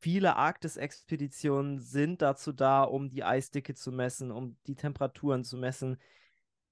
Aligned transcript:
viele 0.00 0.36
Arktis-Expeditionen 0.36 1.80
sind 1.80 2.22
dazu 2.22 2.52
da, 2.52 2.82
um 2.82 3.10
die 3.10 3.24
Eisdicke 3.24 3.74
zu 3.74 3.92
messen, 3.92 4.30
um 4.30 4.56
die 4.66 4.76
Temperaturen 4.76 5.44
zu 5.44 5.56
messen. 5.56 5.98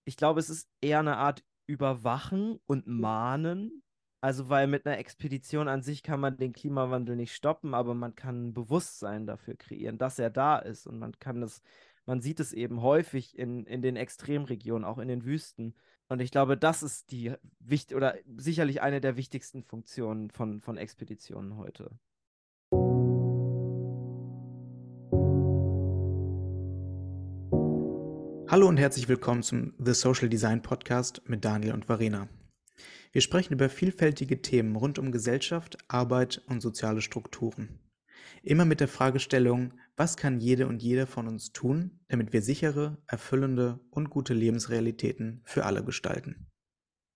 Ich 0.05 0.17
glaube, 0.17 0.41
es 0.41 0.51
ist 0.51 0.69
eher 0.81 1.01
eine 1.01 1.17
Art 1.17 1.45
Überwachen 1.67 2.61
und 2.67 2.87
Mahnen. 2.87 3.83
Also, 4.21 4.49
weil 4.49 4.67
mit 4.67 4.87
einer 4.87 4.99
Expedition 4.99 5.69
an 5.69 5.83
sich 5.83 6.03
kann 6.03 6.21
man 6.21 6.37
den 6.37 6.53
Klimawandel 6.53 7.17
nicht 7.17 7.35
stoppen, 7.35 7.75
aber 7.75 7.95
man 7.95 8.15
kann 8.15 8.49
ein 8.49 8.55
Bewusstsein 8.55 9.27
dafür 9.27 9.55
kreieren, 9.57 9.99
dass 9.99 10.19
er 10.19 10.31
da 10.31 10.59
ist. 10.59 10.87
Und 10.87 10.99
man 10.99 11.19
kann 11.19 11.41
das, 11.41 11.63
man 12.07 12.21
sieht 12.21 12.41
es 12.41 12.53
eben 12.53 12.83
häufig 12.83 13.39
in, 13.39 13.67
in 13.67 13.83
den 13.83 13.97
Extremregionen, 13.97 14.85
auch 14.85 14.99
in 14.99 15.09
den 15.09 15.25
Wüsten. 15.25 15.75
Und 16.09 16.21
ich 16.21 16.31
glaube, 16.31 16.57
das 16.57 16.83
ist 16.83 17.11
die 17.11 17.35
wichtig 17.59 17.97
oder 17.97 18.17
sicherlich 18.37 18.81
eine 18.81 19.01
der 19.01 19.17
wichtigsten 19.17 19.63
Funktionen 19.63 20.31
von, 20.31 20.61
von 20.61 20.77
Expeditionen 20.77 21.57
heute. 21.57 21.91
Hallo 28.57 28.69
und 28.69 28.79
herzlich 28.79 29.07
willkommen 29.07 29.43
zum 29.43 29.75
The 29.77 29.93
Social 29.93 30.31
Design 30.31 30.63
Podcast 30.63 31.21
mit 31.27 31.45
Daniel 31.45 31.75
und 31.75 31.91
Varena. 31.91 32.27
Wir 33.13 33.21
sprechen 33.21 33.53
über 33.53 33.69
vielfältige 33.69 34.41
Themen 34.41 34.77
rund 34.77 34.99
um 34.99 35.13
Gesellschaft, 35.13 35.77
Arbeit 35.89 36.41
und 36.49 36.63
soziale 36.63 37.03
Strukturen. 37.03 37.79
Immer 38.43 38.65
mit 38.65 38.81
der 38.81 38.89
Fragestellung, 38.89 39.75
was 39.95 40.17
kann 40.17 40.41
jede 40.41 40.69
und 40.69 40.83
jeder 40.83 41.07
von 41.07 41.29
uns 41.29 41.53
tun, 41.53 42.01
damit 42.09 42.33
wir 42.33 42.41
sichere, 42.41 42.97
erfüllende 43.07 43.79
und 43.91 44.09
gute 44.09 44.33
Lebensrealitäten 44.33 45.43
für 45.45 45.67
alle 45.67 45.85
gestalten. 45.85 46.47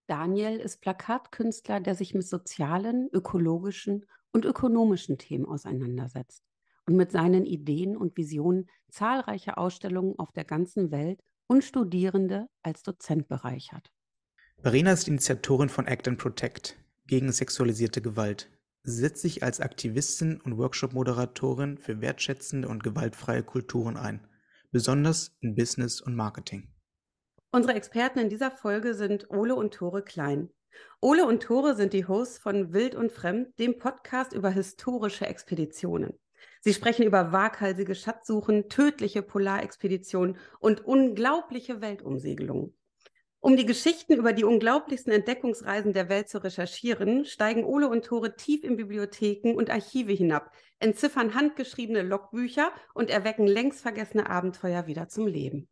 Daniel 0.08 0.58
ist 0.58 0.82
Plakatkünstler, 0.82 1.80
der 1.80 1.94
sich 1.94 2.12
mit 2.12 2.26
sozialen, 2.26 3.08
ökologischen 3.14 4.04
und 4.30 4.44
ökonomischen 4.44 5.16
Themen 5.16 5.46
auseinandersetzt 5.46 6.44
und 6.86 6.96
mit 6.96 7.10
seinen 7.12 7.46
Ideen 7.46 7.96
und 7.96 8.18
Visionen 8.18 8.68
zahlreiche 8.90 9.56
Ausstellungen 9.56 10.18
auf 10.18 10.32
der 10.32 10.44
ganzen 10.44 10.90
Welt 10.90 11.22
und 11.50 11.64
Studierende 11.64 12.46
als 12.62 12.84
Dozent 12.84 13.26
bereichert. 13.26 13.90
Verena 14.62 14.92
ist 14.92 15.08
Initiatorin 15.08 15.68
von 15.68 15.88
Act 15.88 16.06
and 16.06 16.16
Protect 16.16 16.78
gegen 17.08 17.32
sexualisierte 17.32 18.00
Gewalt. 18.00 18.48
Sie 18.84 19.00
setzt 19.00 19.22
sich 19.22 19.42
als 19.42 19.60
Aktivistin 19.60 20.40
und 20.40 20.58
Workshop-Moderatorin 20.58 21.76
für 21.76 22.00
wertschätzende 22.00 22.68
und 22.68 22.84
gewaltfreie 22.84 23.42
Kulturen 23.42 23.96
ein, 23.96 24.28
besonders 24.70 25.36
in 25.40 25.56
Business 25.56 26.00
und 26.00 26.14
Marketing. 26.14 26.72
Unsere 27.50 27.74
Experten 27.74 28.20
in 28.20 28.28
dieser 28.28 28.52
Folge 28.52 28.94
sind 28.94 29.28
Ole 29.30 29.56
und 29.56 29.74
Tore 29.74 30.04
Klein. 30.04 30.50
Ole 31.00 31.26
und 31.26 31.42
Tore 31.42 31.74
sind 31.74 31.92
die 31.94 32.06
Hosts 32.06 32.38
von 32.38 32.72
Wild 32.72 32.94
und 32.94 33.10
Fremd, 33.10 33.58
dem 33.58 33.76
Podcast 33.76 34.34
über 34.34 34.50
historische 34.50 35.26
Expeditionen. 35.26 36.16
Sie 36.60 36.74
sprechen 36.74 37.06
über 37.06 37.32
waghalsige 37.32 37.94
Schatzsuchen, 37.94 38.68
tödliche 38.68 39.22
Polarexpeditionen 39.22 40.36
und 40.58 40.84
unglaubliche 40.84 41.80
Weltumsegelungen. 41.80 42.76
Um 43.42 43.56
die 43.56 43.64
Geschichten 43.64 44.12
über 44.12 44.34
die 44.34 44.44
unglaublichsten 44.44 45.14
Entdeckungsreisen 45.14 45.94
der 45.94 46.10
Welt 46.10 46.28
zu 46.28 46.44
recherchieren, 46.44 47.24
steigen 47.24 47.64
Ole 47.64 47.88
und 47.88 48.04
Tore 48.04 48.36
tief 48.36 48.62
in 48.64 48.76
Bibliotheken 48.76 49.54
und 49.54 49.70
Archive 49.70 50.12
hinab, 50.12 50.52
entziffern 50.78 51.34
handgeschriebene 51.34 52.02
Logbücher 52.02 52.70
und 52.92 53.08
erwecken 53.08 53.46
längst 53.46 53.80
vergessene 53.80 54.28
Abenteuer 54.28 54.86
wieder 54.86 55.08
zum 55.08 55.26
Leben. 55.26 55.70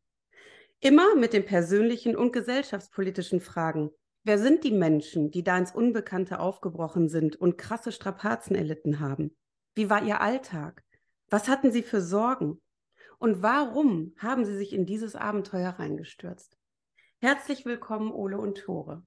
Immer 0.80 1.14
mit 1.17 1.34
den 1.34 1.45
persönlichen 1.45 2.17
und 2.17 2.33
gesellschaftspolitischen 2.33 3.42
Fragen. 3.42 3.91
Wer 4.25 4.39
sind 4.39 4.64
die 4.64 4.73
Menschen, 4.73 5.30
die 5.30 5.45
da 5.45 5.58
ins 5.58 5.75
Unbekannte 5.75 6.41
aufgebrochen 6.41 7.11
sind 7.11 7.36
und 7.36 7.58
krasse 7.58 7.92
Strapazen 7.92 8.56
erlitten 8.56 9.00
haben? 9.00 9.36
Wie 9.79 9.89
war 9.89 10.03
Ihr 10.03 10.21
Alltag? 10.21 10.83
Was 11.31 11.47
hatten 11.47 11.71
Sie 11.71 11.84
für 11.84 12.01
Sorgen? 12.01 12.61
Und 13.19 13.45
warum 13.45 14.12
haben 14.19 14.45
Sie 14.45 14.57
sich 14.57 14.73
in 14.73 14.87
dieses 14.87 15.15
Abenteuer 15.15 15.70
reingestürzt? 15.70 16.59
Herzlich 17.20 17.64
willkommen, 17.64 18.11
Ole 18.11 18.39
und 18.39 18.58
Tore. 18.58 19.07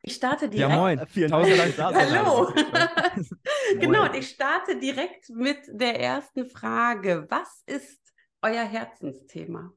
Ich 0.00 0.14
starte 0.14 0.48
direkt. 0.48 0.70
Ja, 0.70 0.78
moin. 0.78 1.06
Vielen 1.08 1.30
Dank. 1.30 1.94
Hallo. 1.94 2.50
genau, 3.78 4.06
und 4.06 4.14
ich 4.14 4.30
starte 4.30 4.78
direkt 4.78 5.28
mit 5.28 5.58
der 5.68 6.00
ersten 6.00 6.46
Frage. 6.46 7.26
Was 7.28 7.62
ist 7.66 8.00
euer 8.40 8.64
Herzensthema? 8.64 9.74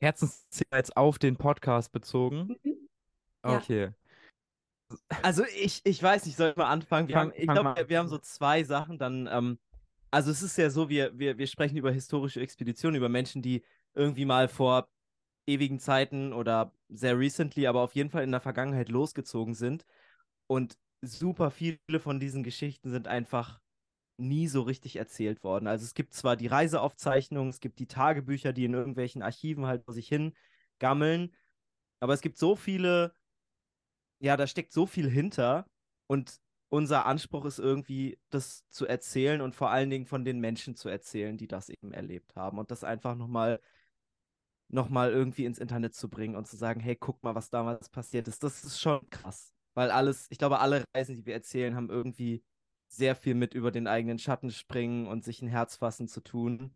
Herzensthema 0.00 0.76
jetzt 0.76 0.96
auf 0.96 1.20
den 1.20 1.36
Podcast 1.36 1.92
bezogen? 1.92 2.56
Mhm. 2.64 2.88
Okay. 3.42 3.82
Ja. 3.82 3.94
Also 5.22 5.44
ich, 5.56 5.80
ich 5.84 6.02
weiß 6.02 6.26
nicht, 6.26 6.36
soll 6.36 6.50
ich 6.50 6.56
mal 6.56 6.68
anfangen? 6.68 7.08
Wir 7.08 7.16
haben, 7.16 7.32
ich 7.34 7.46
glaube, 7.46 7.74
wir, 7.76 7.88
wir, 7.88 7.98
haben 7.98 8.08
so 8.08 8.18
zwei 8.18 8.64
Sachen. 8.64 8.98
Dann, 8.98 9.28
ähm, 9.30 9.58
also 10.10 10.30
es 10.30 10.42
ist 10.42 10.56
ja 10.56 10.70
so, 10.70 10.88
wir, 10.88 11.18
wir, 11.18 11.38
wir 11.38 11.46
sprechen 11.46 11.76
über 11.76 11.90
historische 11.90 12.40
Expeditionen, 12.40 12.96
über 12.96 13.08
Menschen, 13.08 13.42
die 13.42 13.64
irgendwie 13.94 14.24
mal 14.24 14.48
vor 14.48 14.88
ewigen 15.46 15.78
Zeiten 15.78 16.32
oder 16.32 16.72
sehr 16.88 17.18
recently, 17.18 17.66
aber 17.66 17.82
auf 17.82 17.94
jeden 17.94 18.10
Fall 18.10 18.24
in 18.24 18.30
der 18.30 18.40
Vergangenheit 18.40 18.88
losgezogen 18.88 19.54
sind. 19.54 19.84
Und 20.46 20.76
super 21.02 21.50
viele 21.50 21.78
von 22.00 22.20
diesen 22.20 22.42
Geschichten 22.42 22.90
sind 22.90 23.08
einfach 23.08 23.60
nie 24.16 24.48
so 24.48 24.62
richtig 24.62 24.96
erzählt 24.96 25.42
worden. 25.42 25.66
Also 25.66 25.84
es 25.84 25.94
gibt 25.94 26.14
zwar 26.14 26.36
die 26.36 26.46
Reiseaufzeichnungen, 26.46 27.50
es 27.50 27.60
gibt 27.60 27.78
die 27.78 27.86
Tagebücher, 27.86 28.52
die 28.52 28.64
in 28.64 28.74
irgendwelchen 28.74 29.22
Archiven 29.22 29.66
halt 29.66 29.84
vor 29.84 29.94
sich 29.94 30.08
hin 30.08 30.34
gammeln, 30.78 31.34
aber 32.00 32.14
es 32.14 32.20
gibt 32.20 32.38
so 32.38 32.54
viele 32.54 33.14
ja, 34.20 34.36
da 34.36 34.46
steckt 34.46 34.72
so 34.72 34.86
viel 34.86 35.08
hinter 35.08 35.66
und 36.06 36.40
unser 36.68 37.06
Anspruch 37.06 37.44
ist 37.46 37.58
irgendwie, 37.58 38.18
das 38.30 38.64
zu 38.68 38.86
erzählen 38.86 39.40
und 39.40 39.56
vor 39.56 39.70
allen 39.70 39.90
Dingen 39.90 40.06
von 40.06 40.24
den 40.24 40.38
Menschen 40.38 40.76
zu 40.76 40.88
erzählen, 40.88 41.36
die 41.36 41.48
das 41.48 41.68
eben 41.68 41.92
erlebt 41.92 42.36
haben 42.36 42.58
und 42.58 42.70
das 42.70 42.84
einfach 42.84 43.16
nochmal 43.16 43.60
noch 44.68 44.88
mal 44.88 45.10
irgendwie 45.10 45.46
ins 45.46 45.58
Internet 45.58 45.94
zu 45.94 46.08
bringen 46.08 46.36
und 46.36 46.46
zu 46.46 46.56
sagen, 46.56 46.80
hey, 46.80 46.94
guck 46.94 47.22
mal, 47.24 47.34
was 47.34 47.50
damals 47.50 47.88
passiert 47.88 48.28
ist. 48.28 48.44
Das 48.44 48.62
ist 48.64 48.80
schon 48.80 49.00
krass, 49.10 49.52
weil 49.74 49.90
alles, 49.90 50.26
ich 50.30 50.38
glaube, 50.38 50.60
alle 50.60 50.84
Reisen, 50.94 51.16
die 51.16 51.26
wir 51.26 51.34
erzählen, 51.34 51.74
haben 51.74 51.90
irgendwie 51.90 52.44
sehr 52.86 53.16
viel 53.16 53.34
mit 53.34 53.54
über 53.54 53.70
den 53.70 53.88
eigenen 53.88 54.18
Schatten 54.18 54.50
springen 54.50 55.06
und 55.06 55.24
sich 55.24 55.42
ein 55.42 55.48
Herz 55.48 55.76
fassen 55.76 56.08
zu 56.08 56.20
tun. 56.20 56.72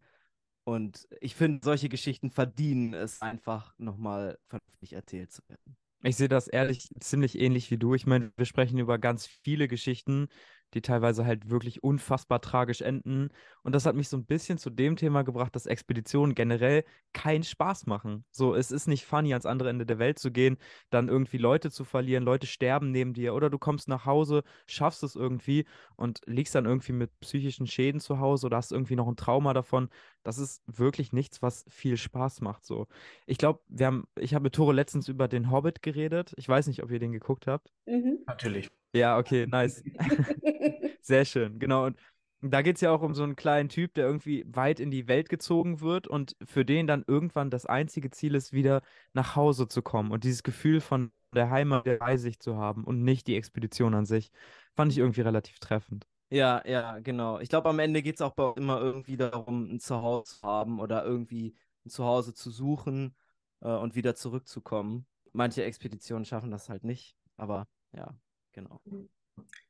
Und 0.64 1.06
ich 1.20 1.34
finde, 1.34 1.60
solche 1.62 1.88
Geschichten 1.88 2.30
verdienen 2.30 2.94
es 2.94 3.20
einfach 3.20 3.78
nochmal 3.78 4.38
vernünftig 4.48 4.94
erzählt 4.94 5.30
zu 5.30 5.42
werden. 5.48 5.76
Ich 6.04 6.16
sehe 6.16 6.28
das 6.28 6.48
ehrlich 6.48 6.90
ziemlich 7.00 7.38
ähnlich 7.38 7.70
wie 7.70 7.78
du. 7.78 7.94
Ich 7.94 8.06
meine, 8.06 8.32
wir 8.36 8.44
sprechen 8.44 8.78
über 8.78 8.98
ganz 8.98 9.26
viele 9.26 9.68
Geschichten, 9.68 10.28
die 10.74 10.82
teilweise 10.82 11.24
halt 11.24 11.50
wirklich 11.50 11.82
unfassbar 11.82 12.40
tragisch 12.40 12.80
enden. 12.80 13.30
Und 13.62 13.74
das 13.74 13.86
hat 13.86 13.94
mich 13.94 14.08
so 14.08 14.16
ein 14.16 14.26
bisschen 14.26 14.58
zu 14.58 14.70
dem 14.70 14.96
Thema 14.96 15.22
gebracht, 15.22 15.54
dass 15.54 15.66
Expeditionen 15.66 16.34
generell 16.34 16.84
keinen 17.12 17.44
Spaß 17.44 17.86
machen. 17.86 18.24
So, 18.30 18.54
es 18.54 18.70
ist 18.70 18.86
nicht 18.88 19.04
funny, 19.06 19.32
ans 19.32 19.46
andere 19.46 19.70
Ende 19.70 19.86
der 19.86 19.98
Welt 19.98 20.18
zu 20.18 20.30
gehen, 20.30 20.58
dann 20.90 21.08
irgendwie 21.08 21.38
Leute 21.38 21.70
zu 21.70 21.84
verlieren, 21.84 22.24
Leute 22.24 22.46
sterben 22.46 22.90
neben 22.90 23.14
dir 23.14 23.34
oder 23.34 23.50
du 23.50 23.58
kommst 23.58 23.88
nach 23.88 24.04
Hause, 24.04 24.42
schaffst 24.66 25.02
es 25.02 25.14
irgendwie 25.14 25.64
und 25.96 26.20
liegst 26.26 26.54
dann 26.54 26.66
irgendwie 26.66 26.92
mit 26.92 27.18
psychischen 27.20 27.66
Schäden 27.66 28.00
zu 28.00 28.18
Hause 28.18 28.46
oder 28.46 28.56
hast 28.56 28.72
irgendwie 28.72 28.96
noch 28.96 29.08
ein 29.08 29.16
Trauma 29.16 29.54
davon. 29.54 29.88
Das 30.22 30.38
ist 30.38 30.62
wirklich 30.66 31.12
nichts, 31.12 31.42
was 31.42 31.64
viel 31.68 31.96
Spaß 31.96 32.40
macht. 32.40 32.64
So, 32.64 32.88
ich 33.26 33.38
glaube, 33.38 33.60
wir 33.68 33.86
haben, 33.86 34.08
ich 34.18 34.34
habe 34.34 34.42
mit 34.44 34.54
Tore 34.54 34.72
letztens 34.72 35.08
über 35.08 35.28
den 35.28 35.50
Hobbit 35.50 35.82
geredet. 35.82 36.32
Ich 36.36 36.48
weiß 36.48 36.66
nicht, 36.66 36.82
ob 36.82 36.90
ihr 36.90 36.98
den 36.98 37.12
geguckt 37.12 37.46
habt. 37.46 37.72
Mhm. 37.86 38.18
Natürlich. 38.26 38.70
Ja, 38.94 39.18
okay, 39.18 39.46
nice. 39.46 39.82
Sehr 41.02 41.24
schön, 41.24 41.58
genau. 41.58 41.86
Und 41.86 41.98
da 42.40 42.62
geht 42.62 42.76
es 42.76 42.80
ja 42.82 42.90
auch 42.90 43.02
um 43.02 43.14
so 43.14 43.22
einen 43.22 43.36
kleinen 43.36 43.68
Typ, 43.68 43.94
der 43.94 44.06
irgendwie 44.06 44.44
weit 44.46 44.78
in 44.78 44.90
die 44.90 45.08
Welt 45.08 45.28
gezogen 45.28 45.80
wird 45.80 46.06
und 46.06 46.36
für 46.44 46.64
den 46.64 46.86
dann 46.86 47.04
irgendwann 47.06 47.50
das 47.50 47.66
einzige 47.66 48.10
Ziel 48.10 48.34
ist, 48.34 48.52
wieder 48.52 48.82
nach 49.14 49.34
Hause 49.34 49.66
zu 49.66 49.82
kommen 49.82 50.12
und 50.12 50.24
dieses 50.24 50.42
Gefühl 50.42 50.80
von 50.80 51.10
der 51.34 51.50
Heimat 51.50 51.84
bei 51.98 52.16
sich 52.16 52.38
zu 52.38 52.56
haben 52.56 52.84
und 52.84 53.02
nicht 53.02 53.26
die 53.26 53.36
Expedition 53.36 53.94
an 53.94 54.06
sich. 54.06 54.30
Fand 54.74 54.92
ich 54.92 54.98
irgendwie 54.98 55.22
relativ 55.22 55.58
treffend. 55.58 56.06
Ja, 56.30 56.62
ja, 56.66 56.98
genau. 57.00 57.38
Ich 57.38 57.48
glaube, 57.48 57.68
am 57.68 57.78
Ende 57.78 58.02
geht 58.02 58.16
es 58.16 58.20
auch 58.20 58.34
bei 58.34 58.52
immer 58.56 58.80
irgendwie 58.80 59.16
darum, 59.16 59.74
ein 59.74 59.80
Zuhause 59.80 60.36
zu 60.36 60.42
haben 60.46 60.80
oder 60.80 61.04
irgendwie 61.04 61.56
ein 61.84 61.90
Zuhause 61.90 62.34
zu 62.34 62.50
suchen 62.50 63.14
äh, 63.60 63.68
und 63.68 63.94
wieder 63.94 64.14
zurückzukommen. 64.14 65.06
Manche 65.32 65.64
Expeditionen 65.64 66.24
schaffen 66.24 66.50
das 66.50 66.68
halt 66.68 66.84
nicht, 66.84 67.16
aber 67.36 67.66
ja, 67.92 68.14
Genau. 68.54 68.80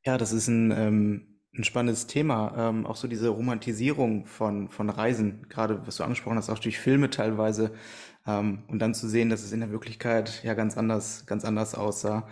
Ja, 0.04 0.18
das 0.18 0.32
ist 0.32 0.48
ein, 0.48 0.70
ähm, 0.70 1.40
ein 1.56 1.64
spannendes 1.64 2.06
Thema. 2.06 2.54
Ähm, 2.56 2.86
auch 2.86 2.96
so 2.96 3.08
diese 3.08 3.28
Romantisierung 3.28 4.26
von, 4.26 4.68
von 4.68 4.90
Reisen, 4.90 5.48
gerade 5.48 5.86
was 5.86 5.96
du 5.96 6.04
angesprochen 6.04 6.36
hast, 6.36 6.50
auch 6.50 6.58
durch 6.58 6.78
Filme 6.78 7.10
teilweise. 7.10 7.74
Ähm, 8.26 8.64
und 8.68 8.78
dann 8.80 8.94
zu 8.94 9.08
sehen, 9.08 9.30
dass 9.30 9.42
es 9.42 9.52
in 9.52 9.60
der 9.60 9.70
Wirklichkeit 9.70 10.42
ja 10.44 10.54
ganz 10.54 10.76
anders, 10.76 11.26
ganz 11.26 11.44
anders 11.44 11.74
aussah. 11.74 12.28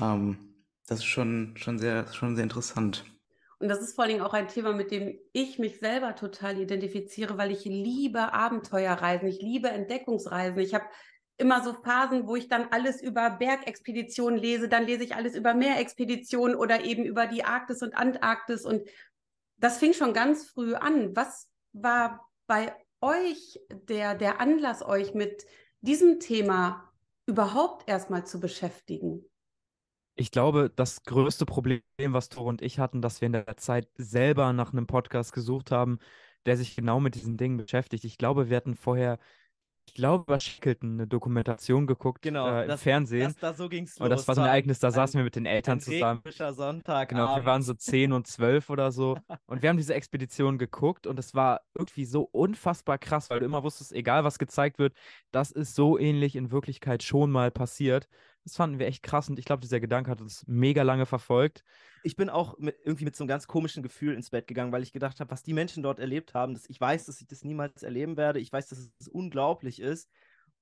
Ähm, 0.00 0.38
das 0.86 0.98
ist 0.98 1.04
schon, 1.04 1.54
schon 1.56 1.78
sehr, 1.78 2.06
schon 2.12 2.34
sehr 2.34 2.42
interessant. 2.42 3.04
Und 3.60 3.68
das 3.68 3.80
ist 3.80 3.94
vor 3.94 4.02
allen 4.02 4.14
Dingen 4.14 4.24
auch 4.24 4.34
ein 4.34 4.48
Thema, 4.48 4.72
mit 4.72 4.90
dem 4.90 5.16
ich 5.32 5.60
mich 5.60 5.78
selber 5.78 6.16
total 6.16 6.60
identifiziere, 6.60 7.38
weil 7.38 7.52
ich 7.52 7.64
liebe 7.64 8.32
Abenteuerreisen, 8.32 9.28
ich 9.28 9.40
liebe 9.40 9.68
Entdeckungsreisen. 9.68 10.58
Ich 10.58 10.74
habe 10.74 10.84
immer 11.42 11.62
so 11.62 11.74
Phasen, 11.74 12.26
wo 12.26 12.36
ich 12.36 12.48
dann 12.48 12.68
alles 12.70 13.02
über 13.02 13.28
Bergexpeditionen 13.28 14.38
lese, 14.38 14.68
dann 14.68 14.86
lese 14.86 15.04
ich 15.04 15.14
alles 15.14 15.34
über 15.34 15.52
Meerexpeditionen 15.52 16.56
oder 16.56 16.84
eben 16.84 17.04
über 17.04 17.26
die 17.26 17.44
Arktis 17.44 17.82
und 17.82 17.94
Antarktis 17.94 18.64
und 18.64 18.82
das 19.58 19.78
fing 19.78 19.92
schon 19.92 20.14
ganz 20.14 20.48
früh 20.48 20.74
an. 20.74 21.14
Was 21.14 21.48
war 21.72 22.28
bei 22.46 22.74
euch 23.00 23.60
der, 23.70 24.14
der 24.14 24.40
Anlass, 24.40 24.82
euch 24.82 25.14
mit 25.14 25.44
diesem 25.82 26.18
Thema 26.18 26.92
überhaupt 27.26 27.88
erstmal 27.88 28.24
zu 28.26 28.40
beschäftigen? 28.40 29.24
Ich 30.14 30.30
glaube, 30.30 30.70
das 30.74 31.04
größte 31.04 31.46
Problem, 31.46 31.82
was 32.08 32.28
Tor 32.28 32.46
und 32.46 32.62
ich 32.62 32.78
hatten, 32.78 33.02
dass 33.02 33.20
wir 33.20 33.26
in 33.26 33.32
der 33.32 33.56
Zeit 33.56 33.88
selber 33.94 34.52
nach 34.52 34.72
einem 34.72 34.86
Podcast 34.86 35.32
gesucht 35.32 35.70
haben, 35.70 35.98
der 36.44 36.56
sich 36.56 36.74
genau 36.76 37.00
mit 37.00 37.14
diesen 37.14 37.36
Dingen 37.36 37.56
beschäftigt. 37.56 38.04
Ich 38.04 38.18
glaube, 38.18 38.50
wir 38.50 38.56
hatten 38.56 38.74
vorher 38.74 39.18
ich 39.86 39.94
glaube, 39.94 40.24
bei 40.24 40.40
Shackleton 40.40 40.92
eine 40.92 41.06
Dokumentation 41.06 41.86
geguckt 41.86 42.22
genau, 42.22 42.48
äh, 42.48 42.62
im 42.62 42.68
das, 42.68 42.82
Fernsehen. 42.82 43.24
Das, 43.24 43.36
da 43.36 43.52
so 43.52 43.68
ging's 43.68 43.98
los. 43.98 44.04
Und 44.04 44.10
das 44.10 44.26
war 44.26 44.34
so 44.34 44.40
ein 44.40 44.46
Ereignis, 44.46 44.78
da 44.78 44.90
saßen 44.90 45.18
wir 45.18 45.24
mit 45.24 45.36
den 45.36 45.46
Eltern 45.46 45.80
zusammen. 45.80 46.22
Sonntag. 46.52 47.10
Genau, 47.10 47.36
wir 47.36 47.44
waren 47.44 47.62
so 47.62 47.74
10 47.74 48.12
und 48.12 48.26
12 48.26 48.70
oder 48.70 48.92
so. 48.92 49.18
Und 49.46 49.62
wir 49.62 49.68
haben 49.68 49.76
diese 49.76 49.94
Expedition 49.94 50.56
geguckt 50.56 51.06
und 51.06 51.18
es 51.18 51.34
war 51.34 51.60
irgendwie 51.74 52.04
so 52.04 52.22
unfassbar 52.22 52.96
krass, 52.96 53.28
weil 53.28 53.40
du 53.40 53.44
immer 53.46 53.62
wusstest, 53.62 53.92
egal 53.92 54.24
was 54.24 54.38
gezeigt 54.38 54.78
wird, 54.78 54.94
das 55.30 55.50
ist 55.50 55.74
so 55.74 55.98
ähnlich 55.98 56.36
in 56.36 56.50
Wirklichkeit 56.50 57.02
schon 57.02 57.30
mal 57.30 57.50
passiert. 57.50 58.08
Das 58.44 58.56
fanden 58.56 58.78
wir 58.78 58.86
echt 58.86 59.02
krass 59.02 59.28
und 59.28 59.38
ich 59.38 59.44
glaube, 59.44 59.60
dieser 59.60 59.78
Gedanke 59.80 60.10
hat 60.10 60.20
uns 60.20 60.44
mega 60.46 60.82
lange 60.82 61.06
verfolgt. 61.06 61.62
Ich 62.02 62.16
bin 62.16 62.28
auch 62.28 62.58
mit, 62.58 62.76
irgendwie 62.84 63.04
mit 63.04 63.14
so 63.14 63.22
einem 63.22 63.28
ganz 63.28 63.46
komischen 63.46 63.82
Gefühl 63.82 64.14
ins 64.14 64.30
Bett 64.30 64.48
gegangen, 64.48 64.72
weil 64.72 64.82
ich 64.82 64.92
gedacht 64.92 65.20
habe, 65.20 65.30
was 65.30 65.42
die 65.42 65.52
Menschen 65.52 65.82
dort 65.82 66.00
erlebt 66.00 66.34
haben, 66.34 66.54
dass 66.54 66.68
ich 66.68 66.80
weiß, 66.80 67.06
dass 67.06 67.20
ich 67.20 67.28
das 67.28 67.44
niemals 67.44 67.82
erleben 67.82 68.16
werde. 68.16 68.40
Ich 68.40 68.52
weiß, 68.52 68.68
dass 68.68 68.90
es 68.98 69.08
unglaublich 69.08 69.80
ist. 69.80 70.08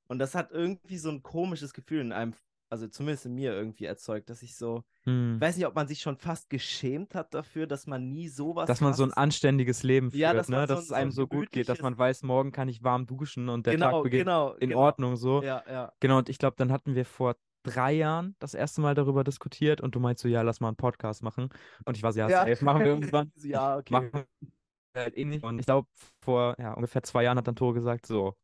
Und 0.09 0.19
das 0.19 0.35
hat 0.35 0.51
irgendwie 0.51 0.99
so 0.99 1.09
ein 1.09 1.23
komisches 1.23 1.73
Gefühl 1.73 2.01
in 2.01 2.13
einem, 2.13 2.35
also 2.69 2.89
zumindest 2.89 3.27
in 3.27 3.35
mir 3.35 3.53
irgendwie 3.53 3.85
erzeugt, 3.85 4.29
dass 4.29 4.43
ich 4.43 4.57
so, 4.57 4.83
hm. 5.05 5.37
ich 5.37 5.41
weiß 5.41 5.57
nicht, 5.57 5.67
ob 5.67 5.75
man 5.77 5.87
sich 5.89 6.01
schon 6.01 6.17
fast 6.17 6.51
geschämt 6.51 7.15
hat 7.15 7.33
dafür, 7.33 7.67
dass 7.67 7.87
man 7.87 8.11
nie 8.11 8.29
sowas. 8.29 8.67
Dass 8.67 8.81
man 8.81 8.93
so 8.93 9.05
ein 9.05 9.13
anständiges 9.13 9.85
Leben 9.85 10.11
führt, 10.11 10.21
ja, 10.21 10.35
dass, 10.35 10.49
ne? 10.49 10.67
dass 10.67 10.81
so, 10.81 10.85
es 10.87 10.93
einem 10.93 11.13
so, 11.13 11.23
so 11.23 11.29
gut 11.29 11.53
geht, 11.53 11.69
dass 11.69 11.81
man 11.81 11.97
weiß, 11.97 12.25
morgen 12.25 12.51
kann 12.53 12.69
ich 12.69 12.83
warm 12.83 13.07
duschen 13.07 13.49
und 13.49 13.67
der 13.67 13.75
genau, 13.75 13.91
Tag 13.93 14.03
beginnt 14.03 14.25
genau, 14.25 14.55
in 14.55 14.71
genau. 14.71 14.81
Ordnung 14.81 15.17
so. 15.17 15.43
Ja, 15.43 15.63
ja. 15.69 15.93
Genau, 16.01 16.19
und 16.19 16.29
ich 16.29 16.39
glaube, 16.39 16.57
dann 16.59 16.73
hatten 16.73 16.95
wir 16.95 17.05
vor 17.05 17.37
drei 17.63 17.93
Jahren 17.93 18.37
das 18.39 18.55
erste 18.55 18.81
Mal 18.81 18.95
darüber 18.95 19.25
diskutiert 19.25 19.81
und 19.81 19.95
du 19.95 20.01
meinst 20.01 20.23
so, 20.23 20.29
ja, 20.29 20.43
lass 20.43 20.61
mal 20.61 20.69
einen 20.69 20.77
Podcast 20.77 21.23
machen. 21.23 21.51
Und 21.85 21.97
ich 21.97 22.03
war 22.03 22.13
so, 22.13 22.21
ja, 22.21 22.29
ja. 22.29 22.47
safe, 22.47 22.65
machen 22.65 22.81
wir 22.81 22.87
irgendwann. 22.87 23.33
ja, 23.37 23.79
okay. 23.79 23.93
Machen 23.93 24.11
wir 24.13 25.03
halt 25.03 25.17
eh 25.17 25.25
nicht. 25.25 25.45
Und 25.45 25.59
ich 25.59 25.67
glaube, 25.67 25.89
vor 26.21 26.55
ja, 26.59 26.73
ungefähr 26.75 27.03
zwei 27.03 27.25
Jahren 27.25 27.39
hat 27.39 27.47
dann 27.47 27.57
Tore 27.57 27.75
gesagt, 27.75 28.07
so, 28.07 28.35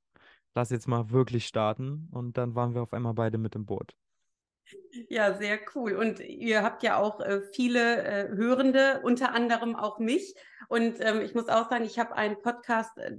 lass 0.55 0.71
jetzt 0.71 0.89
mal 0.89 1.11
wirklich 1.11 1.47
starten. 1.47 2.09
Und 2.13 2.37
dann 2.39 2.55
waren 2.55 2.75
wir 2.75 2.83
auf 2.83 2.93
einmal 2.93 3.15
beide 3.15 3.39
mit 3.39 3.55
im 3.55 3.67
Boot. 3.67 3.95
Ja, 5.09 5.35
sehr 5.35 5.61
cool. 5.75 5.93
Und 5.93 6.21
ihr 6.21 6.63
habt 6.63 6.83
ja 6.83 6.97
auch 6.97 7.21
äh, 7.21 7.41
viele 7.53 8.03
äh, 8.03 8.29
Hörende, 8.37 9.01
unter 9.05 9.33
anderem 9.33 9.77
auch 9.77 9.99
mich. 9.99 10.35
Und 10.69 11.01
ähm, 11.01 11.21
ich 11.21 11.35
muss 11.35 11.49
auch 11.49 11.71
sagen, 11.71 11.85
ich 11.85 11.99
habe 11.99 12.17
einen 12.17 12.41
Podcast 12.43 12.99
äh, 12.99 13.17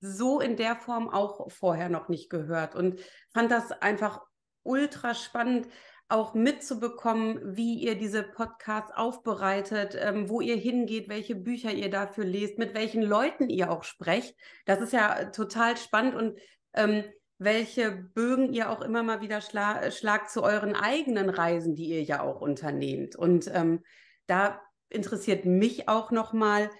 so 0.00 0.40
in 0.40 0.56
der 0.56 0.76
Form 0.76 1.08
auch 1.08 1.50
vorher 1.50 1.88
noch 1.88 2.08
nicht 2.08 2.30
gehört 2.30 2.74
und 2.76 3.00
fand 3.32 3.50
das 3.50 3.72
einfach 3.72 4.20
ultra 4.64 5.14
spannend, 5.14 5.68
auch 6.08 6.34
mitzubekommen, 6.34 7.56
wie 7.56 7.74
ihr 7.74 7.96
diese 7.96 8.22
Podcasts 8.22 8.92
aufbereitet, 8.94 9.96
ähm, 9.98 10.28
wo 10.28 10.40
ihr 10.40 10.56
hingeht, 10.56 11.08
welche 11.08 11.34
Bücher 11.34 11.72
ihr 11.72 11.90
dafür 11.90 12.24
lest, 12.24 12.58
mit 12.58 12.74
welchen 12.74 13.02
Leuten 13.02 13.48
ihr 13.48 13.70
auch 13.70 13.84
sprecht. 13.84 14.36
Das 14.66 14.80
ist 14.80 14.92
ja 14.92 15.26
total 15.26 15.76
spannend 15.76 16.14
und 16.14 16.38
ähm, 16.74 17.04
welche 17.38 17.90
Bögen 17.90 18.52
ihr 18.52 18.70
auch 18.70 18.80
immer 18.80 19.02
mal 19.02 19.20
wieder 19.20 19.40
schla 19.40 19.90
schlagt 19.90 20.30
zu 20.30 20.42
euren 20.42 20.76
eigenen 20.76 21.30
Reisen, 21.30 21.74
die 21.74 21.86
ihr 21.86 22.02
ja 22.02 22.22
auch 22.22 22.40
unternehmt. 22.40 23.16
Und 23.16 23.50
ähm, 23.52 23.82
da 24.26 24.60
interessiert 24.88 25.44
mich 25.44 25.88
auch 25.88 26.10
nochmal, 26.10 26.70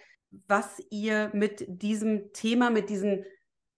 was 0.47 0.81
ihr 0.91 1.31
mit 1.33 1.65
diesem 1.67 2.33
Thema, 2.33 2.71
mit 2.71 2.89
diesen 2.89 3.25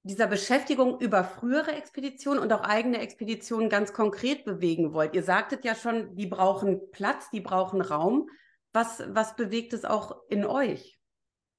dieser 0.06 0.28
Beschäftigung 0.28 1.00
über 1.00 1.24
frühere 1.24 1.72
Expeditionen 1.72 2.40
und 2.40 2.52
auch 2.52 2.62
eigene 2.62 2.98
Expeditionen 3.00 3.68
ganz 3.68 3.92
konkret 3.92 4.44
bewegen 4.44 4.92
wollt. 4.92 5.14
Ihr 5.14 5.24
sagtet 5.24 5.64
ja 5.64 5.74
schon, 5.74 6.14
die 6.14 6.26
brauchen 6.26 6.80
Platz, 6.92 7.28
die 7.30 7.40
brauchen 7.40 7.80
Raum. 7.80 8.28
Was, 8.72 9.02
was 9.08 9.34
bewegt 9.34 9.72
es 9.72 9.84
auch 9.84 10.16
in 10.28 10.44
euch? 10.44 10.96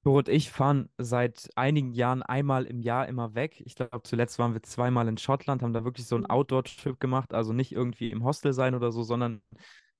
Doro 0.04 0.18
und 0.18 0.28
ich 0.28 0.50
fahren 0.50 0.88
seit 0.96 1.50
einigen 1.56 1.92
Jahren 1.92 2.22
einmal 2.22 2.64
im 2.64 2.80
Jahr 2.80 3.08
immer 3.08 3.34
weg. 3.34 3.60
Ich 3.66 3.74
glaube, 3.74 4.00
zuletzt 4.04 4.38
waren 4.38 4.54
wir 4.54 4.62
zweimal 4.62 5.08
in 5.08 5.18
Schottland, 5.18 5.62
haben 5.62 5.74
da 5.74 5.84
wirklich 5.84 6.06
so 6.06 6.14
einen 6.14 6.24
mhm. 6.24 6.30
Outdoor-Trip 6.30 6.98
gemacht. 6.98 7.34
Also 7.34 7.52
nicht 7.52 7.72
irgendwie 7.72 8.10
im 8.10 8.24
Hostel 8.24 8.54
sein 8.54 8.74
oder 8.74 8.92
so, 8.92 9.02
sondern 9.02 9.42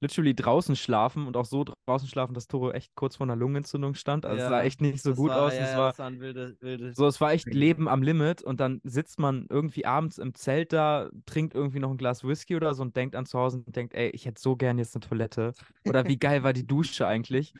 literally 0.00 0.34
draußen 0.34 0.76
schlafen 0.76 1.26
und 1.26 1.36
auch 1.36 1.44
so 1.44 1.64
draußen 1.86 2.08
schlafen, 2.08 2.34
dass 2.34 2.46
Toro 2.46 2.70
echt 2.70 2.94
kurz 2.94 3.16
vor 3.16 3.26
einer 3.26 3.36
Lungenentzündung 3.36 3.94
stand. 3.94 4.24
Also 4.24 4.38
ja, 4.38 4.44
es 4.44 4.50
sah 4.50 4.62
echt 4.62 4.80
nicht 4.80 5.02
so 5.02 5.14
gut 5.14 5.30
war, 5.30 5.42
aus. 5.42 5.54
Ja, 5.54 5.60
es 5.60 5.76
war, 5.76 5.98
waren 5.98 6.20
wilde, 6.20 6.56
wilde 6.60 6.92
so, 6.94 7.06
es 7.06 7.20
war 7.20 7.32
echt 7.32 7.52
Leben 7.52 7.88
am 7.88 8.02
Limit 8.02 8.42
und 8.42 8.60
dann 8.60 8.80
sitzt 8.84 9.18
man 9.18 9.46
irgendwie 9.50 9.86
abends 9.86 10.18
im 10.18 10.34
Zelt 10.34 10.72
da, 10.72 11.10
trinkt 11.26 11.54
irgendwie 11.54 11.80
noch 11.80 11.90
ein 11.90 11.96
Glas 11.96 12.22
Whisky 12.24 12.54
oder 12.56 12.74
so 12.74 12.82
und 12.82 12.96
denkt 12.96 13.16
an 13.16 13.26
zu 13.26 13.38
Hause 13.38 13.62
und 13.66 13.74
denkt, 13.74 13.94
ey, 13.94 14.10
ich 14.10 14.26
hätte 14.26 14.40
so 14.40 14.56
gern 14.56 14.78
jetzt 14.78 14.94
eine 14.94 15.00
Toilette. 15.00 15.52
Oder 15.84 16.06
wie 16.06 16.18
geil 16.18 16.42
war 16.42 16.52
die 16.52 16.66
Dusche 16.66 17.06
eigentlich? 17.06 17.52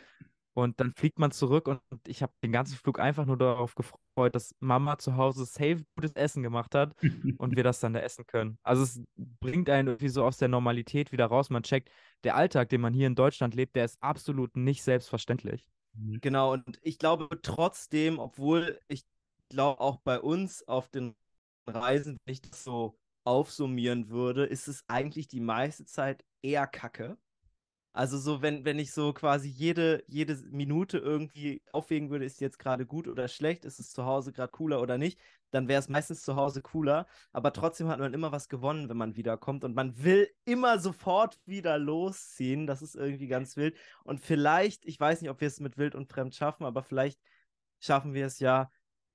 Und 0.59 0.81
dann 0.81 0.93
fliegt 0.93 1.21
man 1.21 1.31
zurück 1.31 1.69
und 1.69 1.81
ich 2.05 2.21
habe 2.21 2.33
den 2.43 2.51
ganzen 2.51 2.77
Flug 2.77 2.99
einfach 2.99 3.25
nur 3.27 3.39
darauf 3.39 3.77
gefreut, 3.77 4.35
dass 4.35 4.57
Mama 4.59 4.99
zu 4.99 5.17
Hause 5.17 5.45
safe 5.45 5.85
gutes 5.95 6.17
Essen 6.17 6.43
gemacht 6.43 6.75
hat 6.75 6.97
und 7.39 7.55
wir 7.55 7.63
das 7.63 7.79
dann 7.79 7.93
da 7.93 8.01
essen 8.01 8.27
können. 8.27 8.59
Also 8.65 8.83
es 8.83 9.01
bringt 9.17 9.71
einen 9.71 9.87
irgendwie 9.87 10.09
so 10.09 10.25
aus 10.25 10.37
der 10.37 10.49
Normalität 10.49 11.13
wieder 11.13 11.27
raus. 11.27 11.51
Man 11.51 11.63
checkt, 11.63 11.91
der 12.25 12.37
Alltag, 12.37 12.69
den 12.69 12.81
man 12.81 12.93
hier 12.93 13.07
in 13.07 13.15
Deutschland 13.15 13.55
lebt, 13.55 13.77
der 13.77 13.85
ist 13.85 14.03
absolut 14.03 14.57
nicht 14.57 14.83
selbstverständlich. 14.83 15.65
Mhm. 15.95 16.21
Genau, 16.21 16.53
und 16.53 16.79
ich 16.83 16.99
glaube 16.99 17.29
trotzdem, 17.43 18.19
obwohl 18.19 18.81
ich 18.89 19.05
glaube 19.49 19.81
auch 19.81 19.99
bei 19.99 20.21
uns 20.21 20.67
auf 20.67 20.89
den 20.89 21.15
Reisen, 21.67 22.19
wenn 22.25 22.33
ich 22.33 22.43
das 22.43 22.65
so 22.65 22.99
aufsummieren 23.25 24.09
würde, 24.09 24.47
ist 24.47 24.69
es 24.69 24.85
eigentlich 24.89 25.29
die 25.29 25.41
meiste 25.41 25.85
Zeit 25.85 26.25
eher 26.43 26.67
Kacke. 26.67 27.19
Also 27.99 28.17
so, 28.17 28.43
wenn, 28.43 28.65
wenn 28.65 28.79
ich 28.79 28.93
so 28.93 29.13
quasi 29.13 29.49
jede, 29.49 30.05
jede 30.07 30.37
Minute 30.53 30.99
irgendwie 30.99 31.63
aufwägen 31.73 32.11
würde, 32.11 32.27
ist 32.27 32.41
jetzt 32.41 32.61
gerade 32.61 32.87
gut 32.87 33.09
oder 33.09 33.27
schlecht, 33.27 33.65
ist 33.65 33.81
es 33.81 33.91
zu 33.91 34.05
Hause 34.05 34.33
gerade 34.33 34.53
cooler 34.53 34.81
oder 34.81 34.99
nicht, 34.99 35.19
dann 35.51 35.67
wäre 35.67 35.81
es 35.81 35.89
meistens 35.89 36.23
zu 36.23 36.37
Hause 36.37 36.63
cooler. 36.63 37.09
Aber 37.33 37.53
trotzdem 37.53 37.89
hat 37.89 37.99
man 37.99 38.15
immer 38.15 38.31
was 38.31 38.49
gewonnen, 38.49 38.89
wenn 38.89 38.97
man 38.97 39.17
wiederkommt. 39.17 39.65
Und 39.65 39.75
man 39.75 40.01
will 40.05 40.29
immer 40.45 40.79
sofort 40.79 41.41
wieder 41.45 41.77
losziehen. 41.77 42.69
Das 42.69 42.83
ist 42.83 42.95
irgendwie 42.95 43.27
ganz 43.27 43.57
wild. 43.57 43.77
Und 44.05 44.21
vielleicht, 44.21 44.87
ich 44.87 45.01
weiß 45.01 45.21
nicht, 45.21 45.31
ob 45.31 45.41
wir 45.41 45.49
es 45.49 45.59
mit 45.59 45.77
Wild 45.77 45.97
und 45.97 46.09
Fremd 46.09 46.37
schaffen, 46.37 46.67
aber 46.67 46.85
vielleicht 46.85 47.19
schaffen 47.81 48.15
wir 48.15 48.27
es 48.27 48.39
ja, 48.39 48.71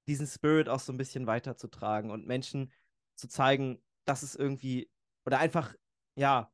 diesen 0.10 0.28
Spirit 0.28 0.68
auch 0.68 0.82
so 0.82 0.92
ein 0.92 0.98
bisschen 0.98 1.26
weiterzutragen 1.26 2.12
und 2.12 2.28
Menschen 2.28 2.70
zu 3.16 3.30
zeigen, 3.30 3.82
dass 4.04 4.24
es 4.24 4.36
irgendwie 4.36 4.92
oder 5.26 5.40
einfach, 5.40 5.74
ja, 6.16 6.53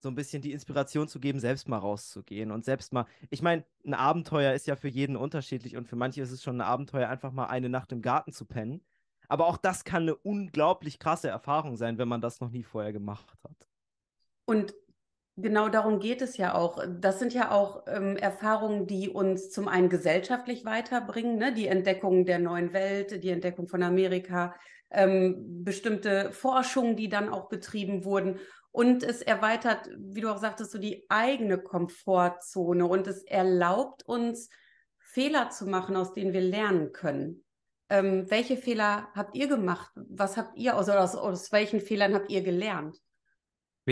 so 0.00 0.08
ein 0.08 0.14
bisschen 0.14 0.42
die 0.42 0.52
Inspiration 0.52 1.08
zu 1.08 1.18
geben, 1.20 1.40
selbst 1.40 1.68
mal 1.68 1.78
rauszugehen 1.78 2.50
und 2.50 2.64
selbst 2.64 2.92
mal. 2.92 3.06
Ich 3.30 3.42
meine, 3.42 3.64
ein 3.84 3.94
Abenteuer 3.94 4.52
ist 4.52 4.66
ja 4.66 4.76
für 4.76 4.88
jeden 4.88 5.16
unterschiedlich 5.16 5.76
und 5.76 5.88
für 5.88 5.96
manche 5.96 6.22
ist 6.22 6.30
es 6.30 6.42
schon 6.42 6.58
ein 6.58 6.66
Abenteuer, 6.66 7.08
einfach 7.08 7.32
mal 7.32 7.46
eine 7.46 7.68
Nacht 7.68 7.92
im 7.92 8.02
Garten 8.02 8.32
zu 8.32 8.44
pennen. 8.44 8.80
Aber 9.28 9.46
auch 9.46 9.58
das 9.58 9.84
kann 9.84 10.02
eine 10.02 10.16
unglaublich 10.16 10.98
krasse 10.98 11.28
Erfahrung 11.28 11.76
sein, 11.76 11.98
wenn 11.98 12.08
man 12.08 12.20
das 12.20 12.40
noch 12.40 12.50
nie 12.50 12.62
vorher 12.62 12.92
gemacht 12.92 13.32
hat. 13.44 13.68
Und 14.46 14.74
genau 15.36 15.68
darum 15.68 16.00
geht 16.00 16.22
es 16.22 16.36
ja 16.36 16.54
auch. 16.54 16.82
Das 17.00 17.18
sind 17.18 17.34
ja 17.34 17.50
auch 17.50 17.82
ähm, 17.86 18.16
Erfahrungen, 18.16 18.86
die 18.86 19.10
uns 19.10 19.50
zum 19.50 19.68
einen 19.68 19.90
gesellschaftlich 19.90 20.64
weiterbringen, 20.64 21.36
ne? 21.36 21.52
die 21.52 21.66
Entdeckung 21.66 22.24
der 22.24 22.38
neuen 22.38 22.72
Welt, 22.72 23.22
die 23.22 23.30
Entdeckung 23.30 23.68
von 23.68 23.82
Amerika, 23.82 24.54
ähm, 24.90 25.64
bestimmte 25.64 26.32
Forschungen, 26.32 26.96
die 26.96 27.08
dann 27.08 27.28
auch 27.28 27.48
betrieben 27.48 28.04
wurden. 28.04 28.38
Und 28.70 29.02
es 29.02 29.22
erweitert, 29.22 29.88
wie 29.96 30.20
du 30.20 30.30
auch 30.30 30.38
sagtest, 30.38 30.70
so 30.70 30.78
die 30.78 31.06
eigene 31.08 31.58
Komfortzone 31.58 32.86
und 32.86 33.06
es 33.06 33.22
erlaubt 33.22 34.04
uns, 34.04 34.50
Fehler 34.98 35.50
zu 35.50 35.66
machen, 35.66 35.96
aus 35.96 36.12
denen 36.12 36.32
wir 36.32 36.42
lernen 36.42 36.92
können. 36.92 37.44
Ähm, 37.88 38.30
welche 38.30 38.56
Fehler 38.56 39.08
habt 39.14 39.34
ihr 39.34 39.48
gemacht? 39.48 39.90
Was 39.94 40.36
habt 40.36 40.56
ihr, 40.58 40.76
also 40.76 40.92
aus, 40.92 41.14
aus 41.14 41.50
welchen 41.50 41.80
Fehlern 41.80 42.14
habt 42.14 42.30
ihr 42.30 42.42
gelernt? 42.42 43.00